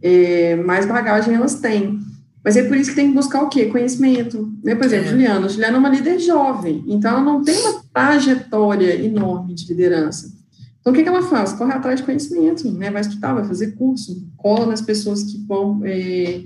é, 0.01 0.55
mais 0.55 0.85
bagagem 0.85 1.33
elas 1.33 1.55
têm. 1.55 1.99
Mas 2.43 2.55
é 2.55 2.63
por 2.63 2.77
isso 2.77 2.91
que 2.91 2.95
tem 2.95 3.09
que 3.09 3.15
buscar 3.15 3.43
o 3.43 3.49
quê? 3.49 3.65
Conhecimento. 3.65 4.51
Né? 4.63 4.73
Por 4.73 4.85
exemplo, 4.85 5.07
é. 5.07 5.09
Juliana. 5.09 5.49
Juliana 5.49 5.75
é 5.77 5.79
uma 5.79 5.89
líder 5.89 6.19
jovem, 6.19 6.83
então 6.87 7.11
ela 7.11 7.21
não 7.21 7.43
tem 7.43 7.55
uma 7.59 7.83
trajetória 7.93 8.95
enorme 8.95 9.53
de 9.53 9.67
liderança. 9.67 10.31
Então, 10.79 10.93
o 10.93 10.95
que, 10.95 11.03
que 11.03 11.09
ela 11.09 11.21
faz? 11.21 11.53
Corre 11.53 11.73
atrás 11.73 11.99
de 11.99 12.05
conhecimento, 12.05 12.71
né? 12.71 12.89
vai 12.89 13.01
estudar, 13.01 13.33
vai 13.33 13.43
fazer 13.43 13.73
curso, 13.73 14.25
cola 14.37 14.65
nas 14.65 14.81
pessoas 14.81 15.23
que 15.23 15.37
vão 15.45 15.81
é, 15.83 16.45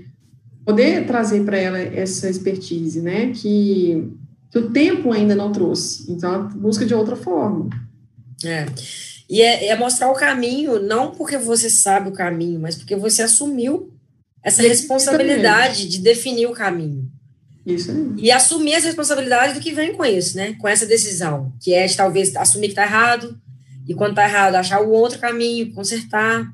poder 0.65 1.05
trazer 1.05 1.45
para 1.45 1.57
ela 1.57 1.79
essa 1.79 2.29
expertise, 2.29 2.99
né? 2.99 3.27
Que, 3.27 4.11
que 4.49 4.57
o 4.57 4.71
tempo 4.71 5.11
ainda 5.11 5.35
não 5.35 5.51
trouxe. 5.51 6.11
Então, 6.11 6.33
ela 6.33 6.43
busca 6.45 6.85
de 6.85 6.95
outra 6.95 7.15
forma. 7.15 7.69
É. 8.43 8.65
E 9.29 9.41
é, 9.41 9.67
é, 9.67 9.77
mostrar 9.77 10.11
o 10.11 10.15
caminho, 10.15 10.81
não 10.81 11.11
porque 11.11 11.37
você 11.37 11.69
sabe 11.69 12.09
o 12.09 12.13
caminho, 12.13 12.59
mas 12.59 12.75
porque 12.75 12.95
você 12.95 13.23
assumiu 13.23 13.91
essa 14.43 14.61
responsabilidade 14.61 15.87
de 15.87 15.99
definir 15.99 16.47
o 16.47 16.53
caminho. 16.53 17.09
Isso. 17.65 17.91
E 18.17 18.29
assumir 18.29 18.75
as 18.75 18.83
responsabilidades 18.83 19.55
do 19.55 19.61
que 19.61 19.71
vem 19.71 19.93
com 19.93 20.03
isso, 20.03 20.35
né? 20.35 20.53
Com 20.59 20.67
essa 20.67 20.85
decisão, 20.85 21.53
que 21.61 21.73
é 21.73 21.85
de 21.85 21.95
talvez 21.95 22.35
assumir 22.35 22.67
que 22.67 22.73
está 22.73 22.83
errado, 22.83 23.39
e 23.87 23.93
quando 23.93 24.11
está 24.11 24.27
errado, 24.27 24.55
achar 24.55 24.81
o 24.81 24.91
outro 24.91 25.19
caminho, 25.19 25.73
consertar. 25.73 26.45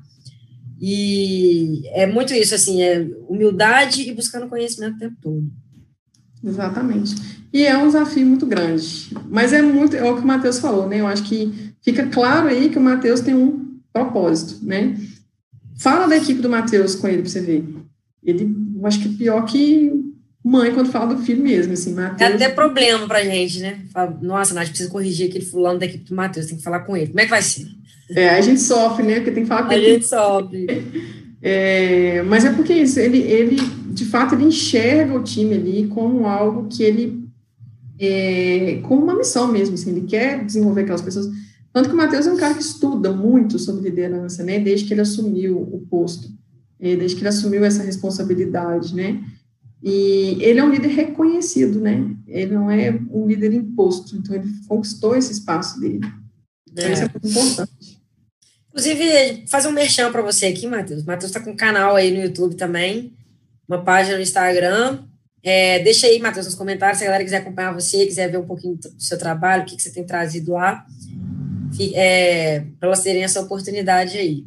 E 0.80 1.82
é 1.92 2.06
muito 2.06 2.32
isso, 2.32 2.54
assim, 2.54 2.82
é 2.82 3.06
humildade 3.28 4.08
e 4.08 4.14
buscando 4.14 4.48
conhecimento 4.48 4.96
o 4.96 4.98
tempo 4.98 5.16
todo. 5.20 5.50
Exatamente. 6.42 7.14
E 7.52 7.66
é 7.66 7.76
um 7.76 7.86
desafio 7.86 8.26
muito 8.26 8.46
grande. 8.46 9.10
Mas 9.28 9.52
é 9.52 9.60
muito, 9.60 9.96
é 9.96 10.08
o 10.08 10.16
que 10.16 10.22
o 10.22 10.26
Matheus 10.26 10.58
falou, 10.58 10.88
né? 10.88 11.00
Eu 11.00 11.06
acho 11.06 11.24
que 11.24 11.69
fica 11.82 12.06
claro 12.06 12.48
aí 12.48 12.68
que 12.68 12.78
o 12.78 12.82
Matheus 12.82 13.20
tem 13.20 13.34
um 13.34 13.78
propósito, 13.92 14.64
né? 14.64 14.96
Fala 15.78 16.06
da 16.06 16.16
equipe 16.16 16.40
do 16.40 16.50
Matheus 16.50 16.94
com 16.94 17.08
ele 17.08 17.22
para 17.22 17.30
você 17.30 17.40
ver. 17.40 17.64
Ele, 18.22 18.54
eu 18.76 18.86
acho 18.86 19.00
que 19.00 19.08
é 19.08 19.18
pior 19.18 19.42
que 19.46 19.92
mãe 20.44 20.72
quando 20.72 20.90
fala 20.90 21.14
do 21.14 21.22
filho 21.22 21.42
mesmo, 21.42 21.72
assim, 21.72 21.94
Mateus... 21.94 22.30
É 22.30 22.34
até 22.34 22.48
problema 22.48 23.06
pra 23.06 23.22
gente, 23.24 23.60
né? 23.60 23.80
Fala, 23.92 24.18
Nossa, 24.22 24.54
Nath, 24.54 24.68
precisa 24.68 24.90
corrigir 24.90 25.28
aquele 25.28 25.44
fulano 25.44 25.78
da 25.78 25.86
equipe 25.86 26.04
do 26.04 26.14
Matheus, 26.14 26.46
tem 26.46 26.56
que 26.56 26.62
falar 26.62 26.80
com 26.80 26.96
ele. 26.96 27.08
Como 27.08 27.20
é 27.20 27.24
que 27.24 27.30
vai 27.30 27.42
ser? 27.42 27.66
É, 28.10 28.30
a 28.30 28.40
gente 28.40 28.60
sofre, 28.60 29.04
né? 29.04 29.16
Porque 29.16 29.30
tem 29.30 29.42
que 29.42 29.48
falar 29.48 29.64
com 29.64 29.70
a 29.70 29.76
ele. 29.76 29.86
A 29.86 29.92
gente 29.94 30.06
sofre. 30.06 30.66
É, 31.42 32.22
mas 32.22 32.44
é 32.44 32.52
porque 32.52 32.74
isso, 32.74 33.00
ele, 33.00 33.18
ele, 33.18 33.56
de 33.92 34.04
fato, 34.04 34.34
ele 34.34 34.44
enxerga 34.44 35.14
o 35.14 35.22
time 35.22 35.54
ali 35.54 35.86
como 35.88 36.26
algo 36.26 36.68
que 36.68 36.82
ele, 36.82 37.24
é, 37.98 38.80
como 38.82 39.04
uma 39.04 39.14
missão 39.14 39.50
mesmo, 39.50 39.74
assim, 39.74 39.90
ele 39.90 40.02
quer 40.02 40.44
desenvolver 40.44 40.82
aquelas 40.82 41.02
pessoas. 41.02 41.26
Tanto 41.72 41.88
que 41.88 41.94
o 41.94 41.98
Matheus 41.98 42.26
é 42.26 42.32
um 42.32 42.36
cara 42.36 42.54
que 42.54 42.62
estuda 42.62 43.12
muito 43.12 43.58
sobre 43.58 43.88
liderança, 43.88 44.42
né? 44.42 44.58
Desde 44.58 44.86
que 44.86 44.94
ele 44.94 45.02
assumiu 45.02 45.56
o 45.56 45.86
posto, 45.88 46.28
é, 46.80 46.96
desde 46.96 47.16
que 47.16 47.22
ele 47.22 47.28
assumiu 47.28 47.64
essa 47.64 47.82
responsabilidade, 47.82 48.94
né? 48.94 49.22
E 49.82 50.36
ele 50.40 50.58
é 50.58 50.64
um 50.64 50.70
líder 50.70 50.88
reconhecido, 50.88 51.80
né? 51.80 52.14
Ele 52.26 52.54
não 52.54 52.70
é 52.70 52.98
um 53.10 53.26
líder 53.26 53.52
imposto, 53.54 54.16
então 54.16 54.34
ele 54.34 54.48
conquistou 54.68 55.16
esse 55.16 55.32
espaço 55.32 55.80
dele. 55.80 56.00
É. 56.76 56.92
Isso 56.92 57.02
é 57.02 57.08
muito 57.08 57.28
importante. 57.28 58.00
Inclusive, 58.68 59.46
fazer 59.48 59.68
um 59.68 59.72
merchan 59.72 60.12
para 60.12 60.22
você 60.22 60.46
aqui, 60.46 60.66
Matheus. 60.66 61.04
Matheus 61.04 61.30
está 61.30 61.40
com 61.40 61.50
um 61.50 61.56
canal 61.56 61.96
aí 61.96 62.12
no 62.12 62.22
YouTube 62.22 62.54
também, 62.54 63.14
uma 63.68 63.82
página 63.82 64.16
no 64.16 64.22
Instagram. 64.22 65.04
É, 65.42 65.78
deixa 65.80 66.06
aí, 66.06 66.20
Matheus, 66.20 66.46
nos 66.46 66.54
comentários 66.54 66.98
se 66.98 67.04
a 67.04 67.06
galera 67.06 67.24
quiser 67.24 67.38
acompanhar 67.38 67.72
você, 67.72 68.06
quiser 68.06 68.30
ver 68.30 68.38
um 68.38 68.46
pouquinho 68.46 68.76
do 68.76 69.02
seu 69.02 69.18
trabalho, 69.18 69.62
o 69.62 69.66
que, 69.66 69.76
que 69.76 69.82
você 69.82 69.90
tem 69.90 70.04
trazido 70.04 70.52
lá, 70.52 70.86
é, 71.94 72.64
para 72.78 72.88
elas 72.88 73.02
terem 73.02 73.24
essa 73.24 73.40
oportunidade 73.40 74.18
aí. 74.18 74.44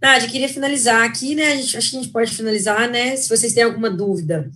Nádia, 0.00 0.28
queria 0.28 0.48
finalizar 0.48 1.04
aqui, 1.04 1.34
né? 1.34 1.56
Gente, 1.56 1.76
acho 1.76 1.90
que 1.90 1.96
a 1.96 2.02
gente 2.02 2.12
pode 2.12 2.34
finalizar, 2.34 2.90
né? 2.90 3.14
Se 3.16 3.28
vocês 3.28 3.52
têm 3.52 3.64
alguma 3.64 3.90
dúvida, 3.90 4.50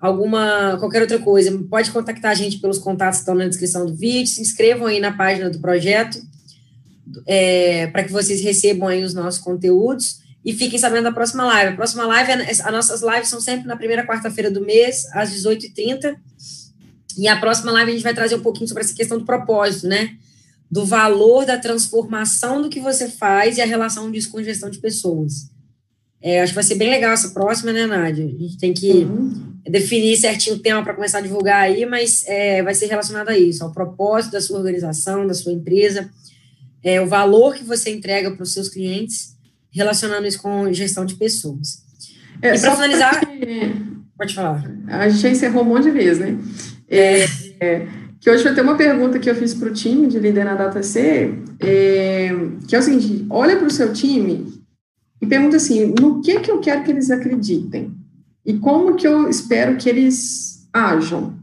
alguma 0.00 0.76
qualquer 0.78 1.02
outra 1.02 1.18
coisa, 1.18 1.56
pode 1.70 1.92
contactar 1.92 2.32
a 2.32 2.34
gente 2.34 2.58
pelos 2.58 2.78
contatos 2.78 3.18
que 3.18 3.22
estão 3.22 3.34
na 3.34 3.46
descrição 3.46 3.86
do 3.86 3.94
vídeo, 3.94 4.26
se 4.26 4.40
inscrevam 4.40 4.86
aí 4.86 4.98
na 4.98 5.12
página 5.12 5.48
do 5.48 5.60
projeto, 5.60 6.18
é, 7.26 7.86
para 7.88 8.02
que 8.02 8.10
vocês 8.10 8.42
recebam 8.42 8.88
aí 8.88 9.04
os 9.04 9.14
nossos 9.14 9.40
conteúdos 9.40 10.20
e 10.44 10.52
fiquem 10.52 10.78
sabendo 10.78 11.04
da 11.04 11.12
próxima 11.12 11.44
live. 11.44 11.72
A 11.72 11.76
próxima 11.76 12.06
live, 12.06 12.32
as 12.32 12.72
nossas 12.72 13.02
lives 13.02 13.28
são 13.28 13.40
sempre 13.40 13.68
na 13.68 13.76
primeira 13.76 14.04
quarta-feira 14.04 14.50
do 14.50 14.60
mês, 14.60 15.06
às 15.12 15.30
18h30, 15.30 16.16
e 17.18 17.28
a 17.28 17.36
próxima 17.36 17.70
live 17.72 17.90
a 17.90 17.94
gente 17.94 18.02
vai 18.02 18.14
trazer 18.14 18.34
um 18.34 18.42
pouquinho 18.42 18.66
sobre 18.66 18.82
essa 18.82 18.94
questão 18.94 19.18
do 19.18 19.24
propósito, 19.24 19.86
né? 19.86 20.16
Do 20.70 20.84
valor 20.84 21.44
da 21.44 21.58
transformação 21.58 22.62
do 22.62 22.70
que 22.70 22.80
você 22.80 23.08
faz 23.08 23.58
e 23.58 23.60
a 23.60 23.66
relação 23.66 24.10
disso 24.10 24.30
com 24.30 24.42
gestão 24.42 24.70
de 24.70 24.78
pessoas. 24.78 25.50
É, 26.22 26.42
acho 26.42 26.52
que 26.52 26.54
vai 26.54 26.64
ser 26.64 26.76
bem 26.76 26.90
legal 26.90 27.12
essa 27.12 27.30
próxima, 27.30 27.72
né, 27.72 27.86
Nádia? 27.86 28.24
A 28.24 28.28
gente 28.28 28.58
tem 28.58 28.72
que 28.72 28.90
uhum. 29.04 29.54
definir 29.68 30.16
certinho 30.16 30.56
o 30.56 30.58
tema 30.58 30.82
para 30.82 30.94
começar 30.94 31.18
a 31.18 31.22
divulgar 31.22 31.62
aí, 31.62 31.84
mas 31.86 32.24
é, 32.26 32.62
vai 32.62 32.74
ser 32.74 32.86
relacionado 32.86 33.30
a 33.30 33.38
isso, 33.38 33.64
ao 33.64 33.72
propósito 33.72 34.32
da 34.32 34.40
sua 34.40 34.58
organização, 34.58 35.26
da 35.26 35.34
sua 35.34 35.52
empresa, 35.52 36.10
é, 36.84 37.00
o 37.00 37.06
valor 37.06 37.54
que 37.54 37.64
você 37.64 37.90
entrega 37.90 38.30
para 38.30 38.42
os 38.42 38.52
seus 38.52 38.68
clientes, 38.68 39.36
relacionando 39.72 40.26
isso 40.26 40.40
com 40.40 40.72
gestão 40.72 41.04
de 41.04 41.14
pessoas. 41.14 41.82
É, 42.42 42.54
e 42.54 42.60
para 42.60 42.74
finalizar. 42.74 43.20
Pode 44.16 44.34
falar. 44.34 44.70
A 44.88 45.08
gente 45.08 45.22
já 45.22 45.30
encerrou 45.30 45.62
um 45.62 45.66
monte 45.66 45.84
de 45.84 45.90
vezes, 45.90 46.18
né? 46.18 46.38
É, 46.88 47.24
é 47.60 47.86
que 48.20 48.30
hoje 48.30 48.44
vai 48.44 48.54
ter 48.54 48.60
uma 48.60 48.76
pergunta 48.76 49.18
que 49.18 49.30
eu 49.30 49.34
fiz 49.34 49.54
para 49.54 49.70
o 49.70 49.72
time 49.72 50.06
de 50.06 50.18
líder 50.18 50.44
na 50.44 50.54
DataC, 50.54 50.98
é, 51.58 52.30
que 52.68 52.76
é 52.76 52.78
o 52.78 52.82
seguinte, 52.82 53.26
olha 53.30 53.56
para 53.56 53.66
o 53.66 53.70
seu 53.70 53.92
time 53.94 54.60
e 55.20 55.26
pergunta 55.26 55.56
assim, 55.56 55.94
no 55.98 56.20
que 56.20 56.38
que 56.40 56.50
eu 56.50 56.60
quero 56.60 56.84
que 56.84 56.90
eles 56.90 57.10
acreditem? 57.10 57.94
E 58.44 58.54
como 58.58 58.94
que 58.94 59.06
eu 59.06 59.28
espero 59.28 59.76
que 59.78 59.88
eles 59.88 60.68
ajam? 60.72 61.38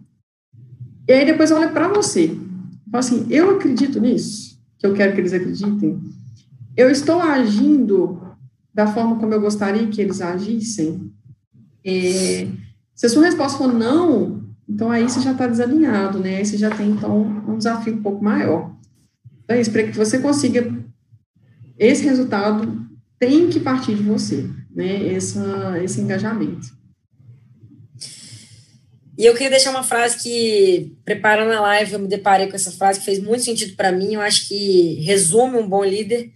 E 1.07 1.13
aí 1.13 1.25
depois 1.25 1.51
olha 1.51 1.69
para 1.69 1.87
você, 1.87 2.37
fala 2.91 2.99
assim, 2.99 3.25
eu 3.29 3.49
acredito 3.51 3.99
nisso, 3.99 4.59
que 4.77 4.85
eu 4.85 4.93
quero 4.93 5.13
que 5.13 5.21
eles 5.21 5.33
acreditem? 5.33 5.99
Eu 6.75 6.91
estou 6.91 7.19
agindo 7.19 8.21
da 8.71 8.85
forma 8.85 9.17
como 9.17 9.33
eu 9.33 9.41
gostaria 9.41 9.87
que 9.87 9.99
eles 9.99 10.21
agissem? 10.21 11.11
É, 11.83 12.47
se 12.93 13.07
a 13.07 13.09
sua 13.09 13.25
resposta 13.25 13.57
for 13.57 13.73
não, 13.73 14.46
então, 14.69 14.91
aí 14.91 15.03
você 15.03 15.21
já 15.21 15.31
está 15.31 15.47
desalinhado, 15.47 16.19
né? 16.19 16.37
Aí 16.37 16.45
você 16.45 16.57
já 16.57 16.69
tem, 16.69 16.89
então, 16.89 17.21
um 17.47 17.57
desafio 17.57 17.95
um 17.95 18.01
pouco 18.01 18.23
maior. 18.23 18.75
Então, 19.43 19.55
é 19.55 19.61
isso, 19.61 19.71
para 19.71 19.83
que 19.83 19.97
você 19.97 20.19
consiga 20.19 20.75
esse 21.79 22.03
resultado, 22.03 22.85
tem 23.17 23.47
que 23.47 23.61
partir 23.61 23.95
de 23.95 24.03
você, 24.03 24.49
né? 24.75 25.13
Essa, 25.13 25.81
esse 25.81 26.01
engajamento. 26.01 26.75
E 29.17 29.25
eu 29.25 29.33
queria 29.33 29.49
deixar 29.49 29.71
uma 29.71 29.83
frase 29.83 30.21
que, 30.21 30.95
preparando 31.03 31.51
a 31.51 31.61
live, 31.61 31.93
eu 31.93 31.99
me 31.99 32.07
deparei 32.07 32.47
com 32.47 32.55
essa 32.55 32.71
frase 32.71 32.99
que 32.99 33.05
fez 33.05 33.19
muito 33.19 33.43
sentido 33.43 33.75
para 33.75 33.91
mim. 33.91 34.13
Eu 34.13 34.21
acho 34.21 34.47
que 34.47 35.01
resume 35.01 35.57
um 35.57 35.67
bom 35.67 35.83
líder, 35.83 36.29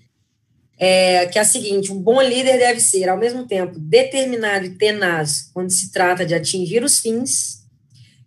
é, 0.79 1.27
que 1.27 1.37
é 1.37 1.41
a 1.41 1.45
seguinte: 1.45 1.91
um 1.91 2.01
bom 2.01 2.21
líder 2.21 2.57
deve 2.57 2.79
ser, 2.79 3.09
ao 3.09 3.19
mesmo 3.19 3.45
tempo, 3.45 3.77
determinado 3.77 4.65
e 4.65 4.77
tenaz 4.77 5.51
quando 5.53 5.69
se 5.69 5.91
trata 5.91 6.25
de 6.25 6.33
atingir 6.33 6.81
os 6.83 6.97
fins 6.97 7.60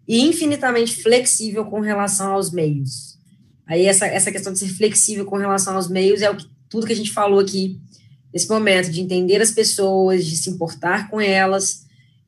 e 0.06 0.20
infinitamente 0.20 0.96
flexível 0.96 1.64
com 1.64 1.80
relação 1.80 2.32
aos 2.32 2.52
meios. 2.52 3.18
Aí 3.66 3.86
essa, 3.86 4.06
essa 4.06 4.30
questão 4.30 4.52
de 4.52 4.58
ser 4.58 4.68
flexível 4.68 5.24
com 5.24 5.36
relação 5.36 5.74
aos 5.74 5.88
meios 5.88 6.20
é 6.20 6.30
o 6.30 6.36
que, 6.36 6.46
tudo 6.68 6.86
que 6.86 6.92
a 6.92 6.96
gente 6.96 7.12
falou 7.12 7.40
aqui 7.40 7.80
nesse 8.32 8.48
momento, 8.48 8.90
de 8.90 9.00
entender 9.00 9.40
as 9.40 9.52
pessoas, 9.52 10.26
de 10.26 10.36
se 10.36 10.50
importar 10.50 11.08
com 11.08 11.20
elas 11.20 11.86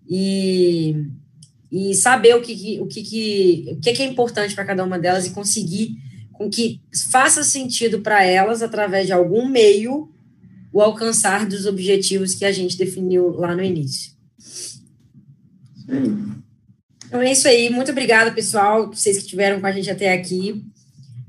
e 0.08 0.94
e 1.70 1.94
saber 1.94 2.34
o 2.34 2.40
que, 2.40 2.78
o 2.80 2.86
que, 2.86 3.02
que, 3.02 3.66
o 3.72 3.80
que 3.80 3.90
é 3.90 4.06
importante 4.06 4.54
para 4.54 4.64
cada 4.64 4.84
uma 4.84 4.98
delas 4.98 5.26
e 5.26 5.30
conseguir 5.30 5.96
com 6.32 6.48
que 6.48 6.80
faça 7.10 7.42
sentido 7.42 8.00
para 8.00 8.24
elas, 8.24 8.62
através 8.62 9.06
de 9.06 9.12
algum 9.12 9.48
meio, 9.48 10.12
o 10.72 10.80
alcançar 10.80 11.46
dos 11.46 11.66
objetivos 11.66 12.34
que 12.34 12.44
a 12.44 12.52
gente 12.52 12.76
definiu 12.76 13.30
lá 13.30 13.54
no 13.54 13.62
início. 13.62 14.12
Então 17.06 17.20
é 17.20 17.32
isso 17.32 17.46
aí. 17.48 17.70
Muito 17.70 17.90
obrigada, 17.90 18.32
pessoal, 18.32 18.88
vocês 18.88 19.16
que 19.16 19.22
estiveram 19.24 19.60
com 19.60 19.66
a 19.66 19.72
gente 19.72 19.90
até 19.90 20.12
aqui. 20.12 20.64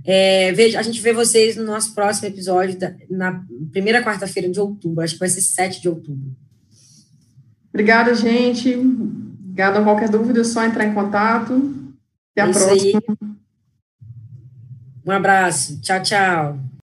É, 0.04 0.54
veja, 0.54 0.80
a 0.80 0.82
gente 0.82 1.02
vê 1.02 1.12
vocês 1.12 1.58
no 1.58 1.66
nosso 1.66 1.94
próximo 1.94 2.28
episódio, 2.28 2.80
da, 2.80 2.94
na 3.10 3.44
primeira 3.72 4.02
quarta-feira 4.02 4.50
de 4.50 4.60
outubro. 4.60 5.04
Acho 5.04 5.16
que 5.16 5.20
vai 5.20 5.28
ser 5.28 5.42
7 5.42 5.82
de 5.82 5.90
outubro. 5.90 6.34
Obrigada, 7.74 8.16
gente. 8.16 8.74
Obrigada. 8.74 9.84
Qualquer 9.84 10.10
dúvida, 10.10 10.42
é 10.42 10.44
só 10.46 10.64
entrar 10.64 10.86
em 10.86 10.94
contato. 10.94 11.54
Até 12.32 12.42
a 12.42 12.50
é 12.50 12.54
próxima. 12.54 13.02
Aí. 13.10 13.28
Um 15.06 15.12
abraço. 15.12 15.82
Tchau, 15.82 16.02
tchau. 16.02 16.68